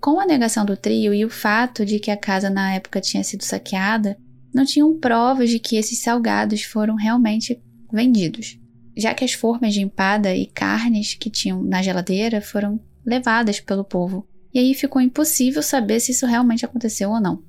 Com 0.00 0.18
a 0.18 0.26
negação 0.26 0.66
do 0.66 0.76
trio 0.76 1.14
e 1.14 1.24
o 1.24 1.30
fato 1.30 1.86
de 1.86 2.00
que 2.00 2.10
a 2.10 2.16
casa 2.16 2.50
na 2.50 2.74
época 2.74 3.00
tinha 3.00 3.22
sido 3.22 3.44
saqueada, 3.44 4.18
não 4.52 4.64
tinham 4.64 4.98
provas 4.98 5.48
de 5.48 5.60
que 5.60 5.76
esses 5.76 6.02
salgados 6.02 6.64
foram 6.64 6.96
realmente 6.96 7.62
vendidos, 7.92 8.58
já 8.96 9.14
que 9.14 9.24
as 9.24 9.32
formas 9.32 9.72
de 9.72 9.82
empada 9.82 10.34
e 10.34 10.46
carnes 10.46 11.14
que 11.14 11.30
tinham 11.30 11.62
na 11.62 11.80
geladeira 11.80 12.40
foram 12.40 12.80
levadas 13.06 13.60
pelo 13.60 13.84
povo, 13.84 14.26
e 14.52 14.58
aí 14.58 14.74
ficou 14.74 15.00
impossível 15.00 15.62
saber 15.62 16.00
se 16.00 16.10
isso 16.10 16.26
realmente 16.26 16.64
aconteceu 16.64 17.10
ou 17.10 17.20
não. 17.20 17.44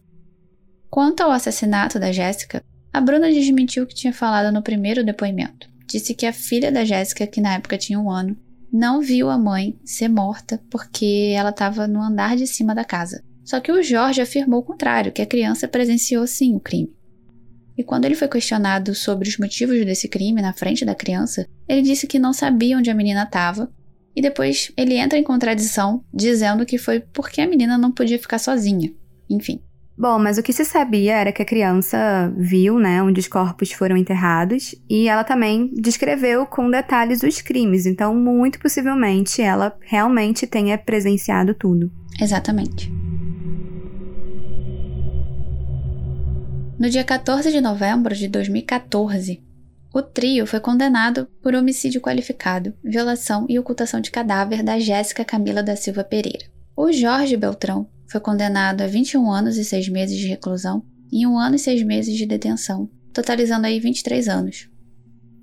Quanto 0.91 1.21
ao 1.21 1.31
assassinato 1.31 1.97
da 1.97 2.11
Jéssica, 2.11 2.63
a 2.93 2.99
Bruna 2.99 3.31
desmentiu 3.31 3.83
o 3.83 3.87
que 3.87 3.95
tinha 3.95 4.13
falado 4.13 4.53
no 4.53 4.61
primeiro 4.61 5.03
depoimento. 5.03 5.69
Disse 5.87 6.13
que 6.13 6.25
a 6.25 6.33
filha 6.33 6.71
da 6.71 6.85
Jéssica, 6.85 7.27
que 7.27 7.41
na 7.41 7.55
época 7.55 7.77
tinha 7.77 7.99
um 7.99 8.09
ano, 8.09 8.37
não 8.71 9.01
viu 9.01 9.29
a 9.29 9.37
mãe 9.37 9.77
ser 9.83 10.07
morta 10.07 10.61
porque 10.69 11.33
ela 11.35 11.49
estava 11.49 11.87
no 11.87 12.01
andar 12.01 12.35
de 12.35 12.47
cima 12.47 12.73
da 12.73 12.85
casa. 12.85 13.23
Só 13.43 13.59
que 13.59 13.71
o 13.71 13.83
Jorge 13.83 14.21
afirmou 14.21 14.59
o 14.59 14.63
contrário, 14.63 15.11
que 15.11 15.21
a 15.21 15.25
criança 15.25 15.67
presenciou 15.67 16.25
sim 16.25 16.55
o 16.55 16.59
crime. 16.59 16.93
E 17.77 17.83
quando 17.83 18.05
ele 18.05 18.15
foi 18.15 18.27
questionado 18.27 18.93
sobre 18.93 19.27
os 19.27 19.37
motivos 19.37 19.83
desse 19.85 20.07
crime 20.07 20.41
na 20.41 20.53
frente 20.53 20.85
da 20.85 20.95
criança, 20.95 21.47
ele 21.67 21.81
disse 21.81 22.07
que 22.07 22.19
não 22.19 22.31
sabia 22.31 22.77
onde 22.77 22.89
a 22.89 22.93
menina 22.93 23.23
estava 23.23 23.71
e 24.15 24.21
depois 24.21 24.71
ele 24.77 24.95
entra 24.95 25.17
em 25.17 25.23
contradição, 25.23 26.03
dizendo 26.13 26.65
que 26.65 26.77
foi 26.77 26.99
porque 26.99 27.41
a 27.41 27.47
menina 27.47 27.77
não 27.77 27.91
podia 27.91 28.19
ficar 28.19 28.39
sozinha. 28.39 28.93
Enfim. 29.29 29.61
Bom, 30.01 30.17
mas 30.17 30.39
o 30.39 30.41
que 30.41 30.51
se 30.51 30.65
sabia 30.65 31.13
era 31.13 31.31
que 31.31 31.43
a 31.43 31.45
criança 31.45 32.33
viu, 32.35 32.79
né, 32.79 33.03
onde 33.03 33.19
os 33.19 33.27
corpos 33.27 33.71
foram 33.71 33.95
enterrados 33.95 34.73
e 34.89 35.07
ela 35.07 35.23
também 35.23 35.71
descreveu 35.75 36.43
com 36.47 36.71
detalhes 36.71 37.21
os 37.21 37.39
crimes. 37.39 37.85
Então, 37.85 38.15
muito 38.15 38.59
possivelmente, 38.59 39.43
ela 39.43 39.77
realmente 39.79 40.47
tenha 40.47 40.75
presenciado 40.75 41.53
tudo. 41.53 41.91
Exatamente. 42.19 42.91
No 46.79 46.89
dia 46.89 47.03
14 47.03 47.51
de 47.51 47.61
novembro 47.61 48.15
de 48.15 48.27
2014, 48.27 49.39
o 49.93 50.01
trio 50.01 50.47
foi 50.47 50.59
condenado 50.59 51.27
por 51.43 51.53
homicídio 51.53 52.01
qualificado, 52.01 52.73
violação 52.83 53.45
e 53.47 53.59
ocultação 53.59 54.01
de 54.01 54.09
cadáver 54.09 54.63
da 54.63 54.79
Jéssica 54.79 55.23
Camila 55.23 55.61
da 55.61 55.75
Silva 55.75 56.03
Pereira. 56.03 56.45
O 56.75 56.91
Jorge 56.91 57.37
Beltrão 57.37 57.87
foi 58.11 58.19
condenado 58.19 58.81
a 58.81 58.87
21 58.87 59.31
anos 59.31 59.57
e 59.57 59.63
6 59.63 59.87
meses 59.87 60.17
de 60.17 60.27
reclusão 60.27 60.83
e 61.09 61.25
1 61.25 61.37
ano 61.37 61.55
e 61.55 61.59
6 61.59 61.83
meses 61.83 62.13
de 62.15 62.25
detenção, 62.25 62.89
totalizando 63.13 63.65
aí 63.65 63.79
23 63.79 64.27
anos. 64.27 64.69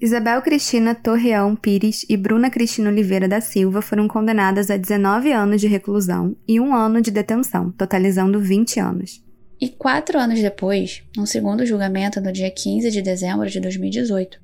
Isabel 0.00 0.42
Cristina 0.42 0.94
Torreão 0.94 1.56
Pires 1.56 2.04
e 2.08 2.16
Bruna 2.16 2.50
Cristina 2.50 2.90
Oliveira 2.90 3.26
da 3.26 3.40
Silva 3.40 3.80
foram 3.80 4.06
condenadas 4.06 4.70
a 4.70 4.76
19 4.76 5.32
anos 5.32 5.60
de 5.60 5.66
reclusão 5.66 6.36
e 6.46 6.60
um 6.60 6.74
ano 6.74 7.00
de 7.00 7.10
detenção, 7.10 7.72
totalizando 7.72 8.38
20 8.38 8.78
anos. 8.78 9.24
E 9.60 9.68
quatro 9.70 10.18
anos 10.18 10.38
depois, 10.38 11.02
num 11.16 11.26
segundo 11.26 11.66
julgamento 11.66 12.20
no 12.20 12.30
dia 12.30 12.50
15 12.50 12.90
de 12.90 13.02
dezembro 13.02 13.48
de 13.48 13.58
2018, 13.60 14.40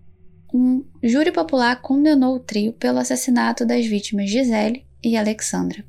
um 0.53 0.83
júri 1.03 1.31
popular 1.31 1.81
condenou 1.81 2.37
o 2.37 2.41
trio 2.41 2.73
pelo 2.73 2.99
assassinato 2.99 3.67
das 3.67 3.87
vítimas 3.87 4.31
Gisele 4.31 4.85
e 5.05 5.17
Alexandra 5.17 5.85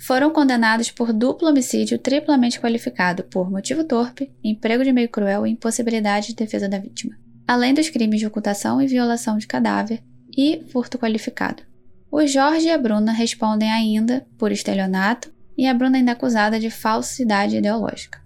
foram 0.00 0.30
condenados 0.32 0.90
por 0.90 1.12
duplo 1.12 1.48
homicídio 1.48 1.98
triplamente 1.98 2.58
qualificado 2.58 3.22
por 3.24 3.50
motivo 3.50 3.84
torpe, 3.84 4.32
emprego 4.42 4.82
de 4.82 4.92
meio 4.92 5.10
cruel 5.10 5.46
e 5.46 5.50
impossibilidade 5.50 6.28
de 6.28 6.34
defesa 6.34 6.68
da 6.68 6.78
vítima, 6.78 7.16
além 7.46 7.74
dos 7.74 7.90
crimes 7.90 8.18
de 8.18 8.26
ocultação 8.26 8.80
e 8.80 8.86
violação 8.86 9.36
de 9.36 9.46
cadáver 9.46 10.02
e 10.36 10.64
furto 10.72 10.98
qualificado. 10.98 11.62
O 12.10 12.26
Jorge 12.26 12.66
e 12.66 12.70
a 12.70 12.78
Bruna 12.78 13.12
respondem 13.12 13.70
ainda 13.70 14.26
por 14.38 14.50
estelionato 14.50 15.30
e 15.56 15.66
a 15.66 15.74
Bruna 15.74 15.98
ainda 15.98 16.12
acusada 16.12 16.58
de 16.58 16.70
falsidade 16.70 17.56
ideológica. 17.56 18.19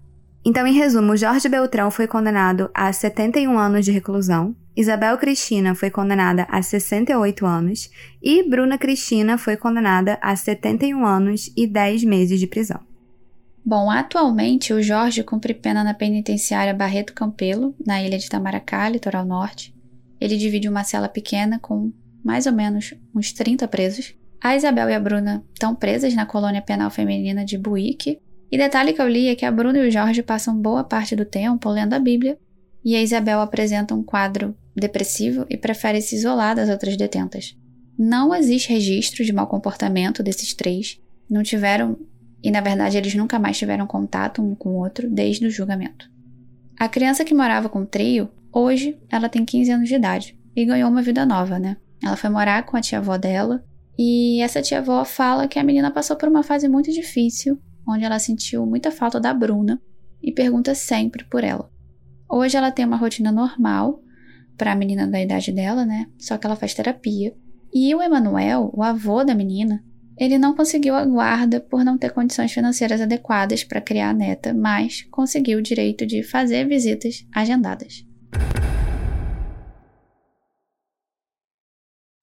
Então, 0.45 0.67
em 0.67 0.73
resumo, 0.73 1.17
Jorge 1.17 1.49
Beltrão 1.49 1.89
foi 1.89 2.07
condenado 2.07 2.69
a 2.73 2.93
71 2.93 3.57
anos 3.57 3.83
de 3.83 3.91
reclusão, 3.91 4.55
Isabel 4.77 5.17
Cristina 5.17 5.73
foi 5.73 5.89
condenada 5.89 6.45
a 6.49 6.61
68 6.61 7.45
anos 7.45 7.89
e 8.21 8.43
Bruna 8.43 8.77
Cristina 8.77 9.37
foi 9.37 9.55
condenada 9.55 10.19
a 10.21 10.35
71 10.35 11.05
anos 11.05 11.49
e 11.55 11.65
10 11.65 12.03
meses 12.03 12.39
de 12.39 12.45
prisão. 12.45 12.81
Bom, 13.63 13.89
atualmente 13.89 14.73
o 14.73 14.83
Jorge 14.83 15.23
cumpre 15.23 15.53
pena 15.53 15.81
na 15.81 15.93
penitenciária 15.93 16.73
Barreto 16.73 17.13
Campelo, 17.13 17.73
na 17.85 18.03
ilha 18.03 18.17
de 18.17 18.27
Tamaracá, 18.27 18.89
litoral 18.89 19.25
norte. 19.25 19.73
Ele 20.19 20.35
divide 20.35 20.67
uma 20.67 20.83
cela 20.83 21.07
pequena 21.07 21.57
com 21.57 21.91
mais 22.21 22.45
ou 22.45 22.53
menos 22.53 22.93
uns 23.15 23.31
30 23.31 23.67
presos. 23.69 24.13
A 24.43 24.57
Isabel 24.57 24.89
e 24.89 24.93
a 24.93 24.99
Bruna 24.99 25.43
estão 25.53 25.73
presas 25.73 26.13
na 26.13 26.25
colônia 26.25 26.61
penal 26.61 26.91
feminina 26.91 27.45
de 27.45 27.57
Buíque, 27.57 28.19
e 28.55 28.57
detalhe 28.57 28.93
que 28.93 29.01
eu 29.01 29.07
li 29.09 29.27
é 29.27 29.35
que 29.35 29.43
a 29.43 29.51
Bruna 29.51 29.79
e 29.79 29.89
o 29.89 29.91
Jorge 29.91 30.23
passam 30.23 30.57
boa 30.57 30.81
parte 30.81 31.13
do 31.13 31.25
tempo 31.25 31.69
lendo 31.69 31.93
a 31.93 31.99
Bíblia, 31.99 32.39
e 32.85 32.95
a 32.95 33.01
Isabel 33.01 33.41
apresenta 33.41 33.93
um 33.93 34.01
quadro 34.01 34.55
depressivo 34.73 35.45
e 35.49 35.57
prefere 35.57 36.01
se 36.01 36.15
isolar 36.15 36.55
das 36.55 36.69
outras 36.69 36.95
detentas. 36.95 37.53
Não 37.99 38.33
existe 38.33 38.71
registro 38.71 39.25
de 39.25 39.33
mau 39.33 39.45
comportamento 39.45 40.23
desses 40.23 40.53
três, 40.53 41.01
não 41.29 41.43
tiveram, 41.43 41.99
e 42.41 42.49
na 42.49 42.61
verdade 42.61 42.95
eles 42.95 43.13
nunca 43.13 43.37
mais 43.37 43.57
tiveram 43.57 43.85
contato 43.85 44.41
um 44.41 44.55
com 44.55 44.69
o 44.69 44.79
outro 44.81 45.09
desde 45.09 45.45
o 45.45 45.51
julgamento. 45.51 46.09
A 46.79 46.87
criança 46.87 47.25
que 47.25 47.33
morava 47.33 47.67
com 47.67 47.79
o 47.79 47.85
trio, 47.85 48.29
hoje 48.53 48.97
ela 49.11 49.27
tem 49.27 49.43
15 49.43 49.71
anos 49.71 49.89
de 49.89 49.95
idade 49.95 50.39
e 50.55 50.63
ganhou 50.63 50.89
uma 50.89 51.01
vida 51.01 51.25
nova, 51.25 51.59
né? 51.59 51.75
Ela 52.01 52.15
foi 52.15 52.29
morar 52.29 52.63
com 52.63 52.77
a 52.77 52.81
tia-avó 52.81 53.17
dela 53.17 53.65
e 53.99 54.39
essa 54.39 54.61
tia-avó 54.61 55.03
fala 55.03 55.45
que 55.45 55.59
a 55.59 55.63
menina 55.63 55.91
passou 55.91 56.15
por 56.15 56.29
uma 56.29 56.41
fase 56.41 56.69
muito 56.69 56.89
difícil 56.89 57.59
onde 57.87 58.03
ela 58.03 58.19
sentiu 58.19 58.65
muita 58.65 58.91
falta 58.91 59.19
da 59.19 59.33
Bruna 59.33 59.81
e 60.21 60.31
pergunta 60.31 60.73
sempre 60.73 61.23
por 61.25 61.43
ela. 61.43 61.69
Hoje 62.29 62.57
ela 62.57 62.71
tem 62.71 62.85
uma 62.85 62.97
rotina 62.97 63.31
normal 63.31 64.01
para 64.57 64.71
a 64.71 64.75
menina 64.75 65.07
da 65.07 65.21
idade 65.21 65.51
dela, 65.51 65.85
né? 65.85 66.07
Só 66.17 66.37
que 66.37 66.45
ela 66.45 66.55
faz 66.55 66.73
terapia. 66.73 67.35
E 67.73 67.93
o 67.93 68.01
Emanuel, 68.01 68.71
o 68.73 68.81
avô 68.81 69.23
da 69.23 69.35
menina, 69.35 69.83
ele 70.17 70.37
não 70.37 70.55
conseguiu 70.55 70.95
a 70.95 71.05
guarda 71.05 71.59
por 71.59 71.83
não 71.83 71.97
ter 71.97 72.11
condições 72.11 72.51
financeiras 72.51 73.01
adequadas 73.01 73.63
para 73.63 73.81
criar 73.81 74.09
a 74.09 74.13
neta, 74.13 74.53
mas 74.53 75.03
conseguiu 75.11 75.59
o 75.59 75.61
direito 75.61 76.05
de 76.05 76.23
fazer 76.23 76.65
visitas 76.67 77.27
agendadas. 77.33 78.05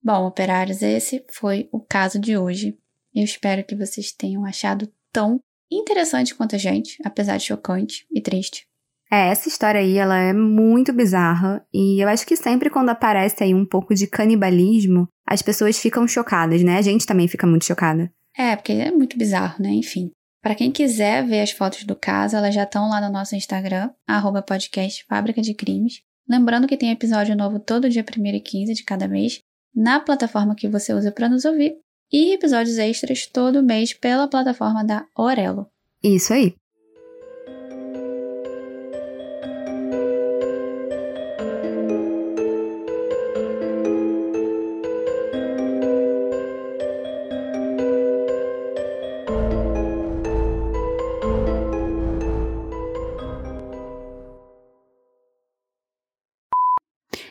Bom, 0.03 0.27
operários, 0.27 0.83
esse 0.83 1.25
foi 1.31 1.69
o 1.71 1.79
caso 1.79 2.19
de 2.19 2.37
hoje. 2.37 2.77
Eu 3.15 3.23
espero 3.23 3.63
que 3.63 3.77
vocês 3.77 4.11
tenham 4.11 4.45
achado 4.45 4.91
tão 5.13 5.39
interessante 5.75 6.35
quanto 6.35 6.55
a 6.57 6.59
gente, 6.59 6.99
apesar 7.05 7.37
de 7.37 7.45
chocante 7.45 8.07
e 8.11 8.21
triste. 8.21 8.67
É, 9.11 9.29
essa 9.29 9.49
história 9.49 9.81
aí, 9.81 9.99
ela 9.99 10.19
é 10.19 10.33
muito 10.33 10.93
bizarra 10.93 11.63
e 11.73 12.03
eu 12.03 12.09
acho 12.09 12.27
que 12.27 12.35
sempre 12.35 12.71
quando 12.71 12.89
aparece 12.89 13.45
aí 13.45 13.55
um 13.55 13.67
pouco 13.67 13.95
de 13.95 14.07
canibalismo, 14.07 15.07
as 15.27 15.43
pessoas 15.43 15.79
ficam 15.79 16.09
chocadas, 16.09 16.63
né? 16.63 16.79
A 16.79 16.83
gente 16.83 17.05
também 17.05 17.29
fica 17.29 17.47
muito 17.47 17.67
chocada. 17.67 18.11
É, 18.37 18.57
porque 18.57 18.73
é 18.73 18.91
muito 18.91 19.19
bizarro, 19.19 19.63
né? 19.63 19.69
Enfim. 19.69 20.11
Para 20.43 20.55
quem 20.55 20.73
quiser 20.73 21.27
ver 21.27 21.43
as 21.43 21.51
fotos 21.51 21.85
do 21.85 21.95
caso, 21.95 22.37
elas 22.37 22.55
já 22.55 22.65
estão 22.65 22.89
lá 22.89 23.01
no 23.01 23.13
nosso 23.13 23.37
Instagram, 23.37 23.91
arroba 24.07 24.43
podcast 24.43 25.05
Fábrica 25.07 25.43
de 25.43 25.55
Crimes. 25.55 26.01
Lembrando 26.27 26.67
que 26.67 26.77
tem 26.77 26.91
episódio 26.91 27.37
novo 27.37 27.61
todo 27.61 27.91
dia 27.91 28.05
1 28.05 28.27
e 28.27 28.41
15 28.41 28.75
de 28.75 28.83
cada 28.83 29.07
mês, 29.07 29.41
na 29.75 30.01
plataforma 30.01 30.55
que 30.55 30.69
você 30.69 30.95
usa 30.95 31.13
para 31.13 31.29
nos 31.29 31.45
ouvir 31.45 31.77
e 32.13 32.35
episódios 32.35 32.79
extras 32.79 33.27
todo 33.27 33.63
mês 33.63 33.95
pela 33.95 34.29
plataforma 34.29 34.85
da 34.85 35.07
Orelo. 35.17 35.67
Isso 36.03 36.33
aí. 36.35 36.55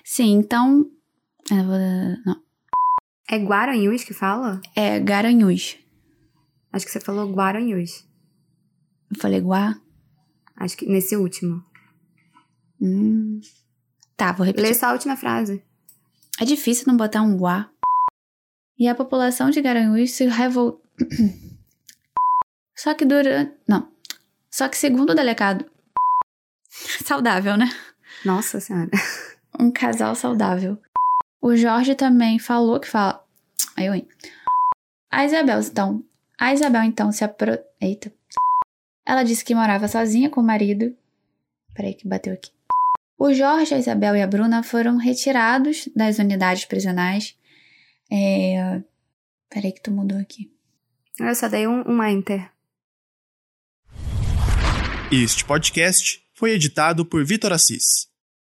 Sim, 0.03 0.33
então. 0.33 0.85
Não. 1.49 2.50
É 3.31 3.37
Guaranhus 3.37 4.03
que 4.03 4.13
fala? 4.13 4.59
É 4.75 4.99
Garanhuns. 4.99 5.77
Acho 6.73 6.85
que 6.85 6.91
você 6.91 6.99
falou 6.99 7.31
Guaranhus. 7.31 8.05
Eu 9.09 9.21
falei 9.21 9.39
Guá? 9.39 9.79
Acho 10.57 10.75
que 10.75 10.85
nesse 10.85 11.15
último. 11.15 11.63
Hum. 12.81 13.39
Tá, 14.17 14.33
vou 14.33 14.45
repetir. 14.45 14.67
Lê 14.67 14.73
só 14.73 14.87
a 14.87 14.91
última 14.91 15.15
frase. 15.15 15.63
É 16.41 16.43
difícil 16.43 16.83
não 16.87 16.97
botar 16.97 17.21
um 17.21 17.37
Guá. 17.37 17.71
E 18.77 18.85
a 18.85 18.93
população 18.93 19.49
de 19.49 19.61
Garanhuns 19.61 20.11
se 20.11 20.27
revoltou. 20.27 20.83
Só 22.75 22.93
que 22.93 23.05
durante. 23.05 23.55
Não. 23.65 23.93
Só 24.49 24.67
que 24.67 24.77
segundo 24.77 25.11
o 25.11 25.15
delegado. 25.15 25.65
Saudável, 27.05 27.55
né? 27.55 27.69
Nossa 28.25 28.59
Senhora. 28.59 28.91
Um 29.59 29.69
casal 29.69 30.15
saudável. 30.15 30.81
O 31.41 31.55
Jorge 31.55 31.93
também 31.93 32.39
falou 32.39 32.79
que 32.79 32.87
fala. 32.87 33.20
Aí 33.75 33.85
eu. 33.85 34.07
A 35.09 35.25
Isabel, 35.25 35.59
então. 35.59 36.03
A 36.39 36.53
Isabel, 36.53 36.83
então, 36.83 37.11
se 37.11 37.23
apro. 37.23 37.57
Eita. 37.79 38.11
Ela 39.05 39.23
disse 39.23 39.43
que 39.43 39.55
morava 39.55 39.87
sozinha 39.87 40.29
com 40.29 40.41
o 40.41 40.43
marido. 40.43 40.95
Peraí, 41.73 41.93
que 41.93 42.07
bateu 42.07 42.33
aqui. 42.33 42.51
O 43.17 43.33
Jorge, 43.33 43.73
a 43.73 43.77
Isabel 43.77 44.15
e 44.15 44.21
a 44.21 44.27
Bruna 44.27 44.63
foram 44.63 44.97
retirados 44.97 45.87
das 45.95 46.17
unidades 46.17 46.65
prisionais. 46.65 47.35
É... 48.11 48.81
Peraí 49.49 49.71
que 49.71 49.81
tu 49.81 49.91
mudou 49.91 50.17
aqui. 50.17 50.51
Eu 51.19 51.35
só 51.35 51.47
dei 51.47 51.67
um, 51.67 51.83
um 51.87 52.03
enter. 52.03 52.51
Este 55.11 55.45
podcast 55.45 56.23
foi 56.33 56.51
editado 56.51 57.05
por 57.05 57.23
Vitor 57.25 57.51
Assis. 57.51 58.10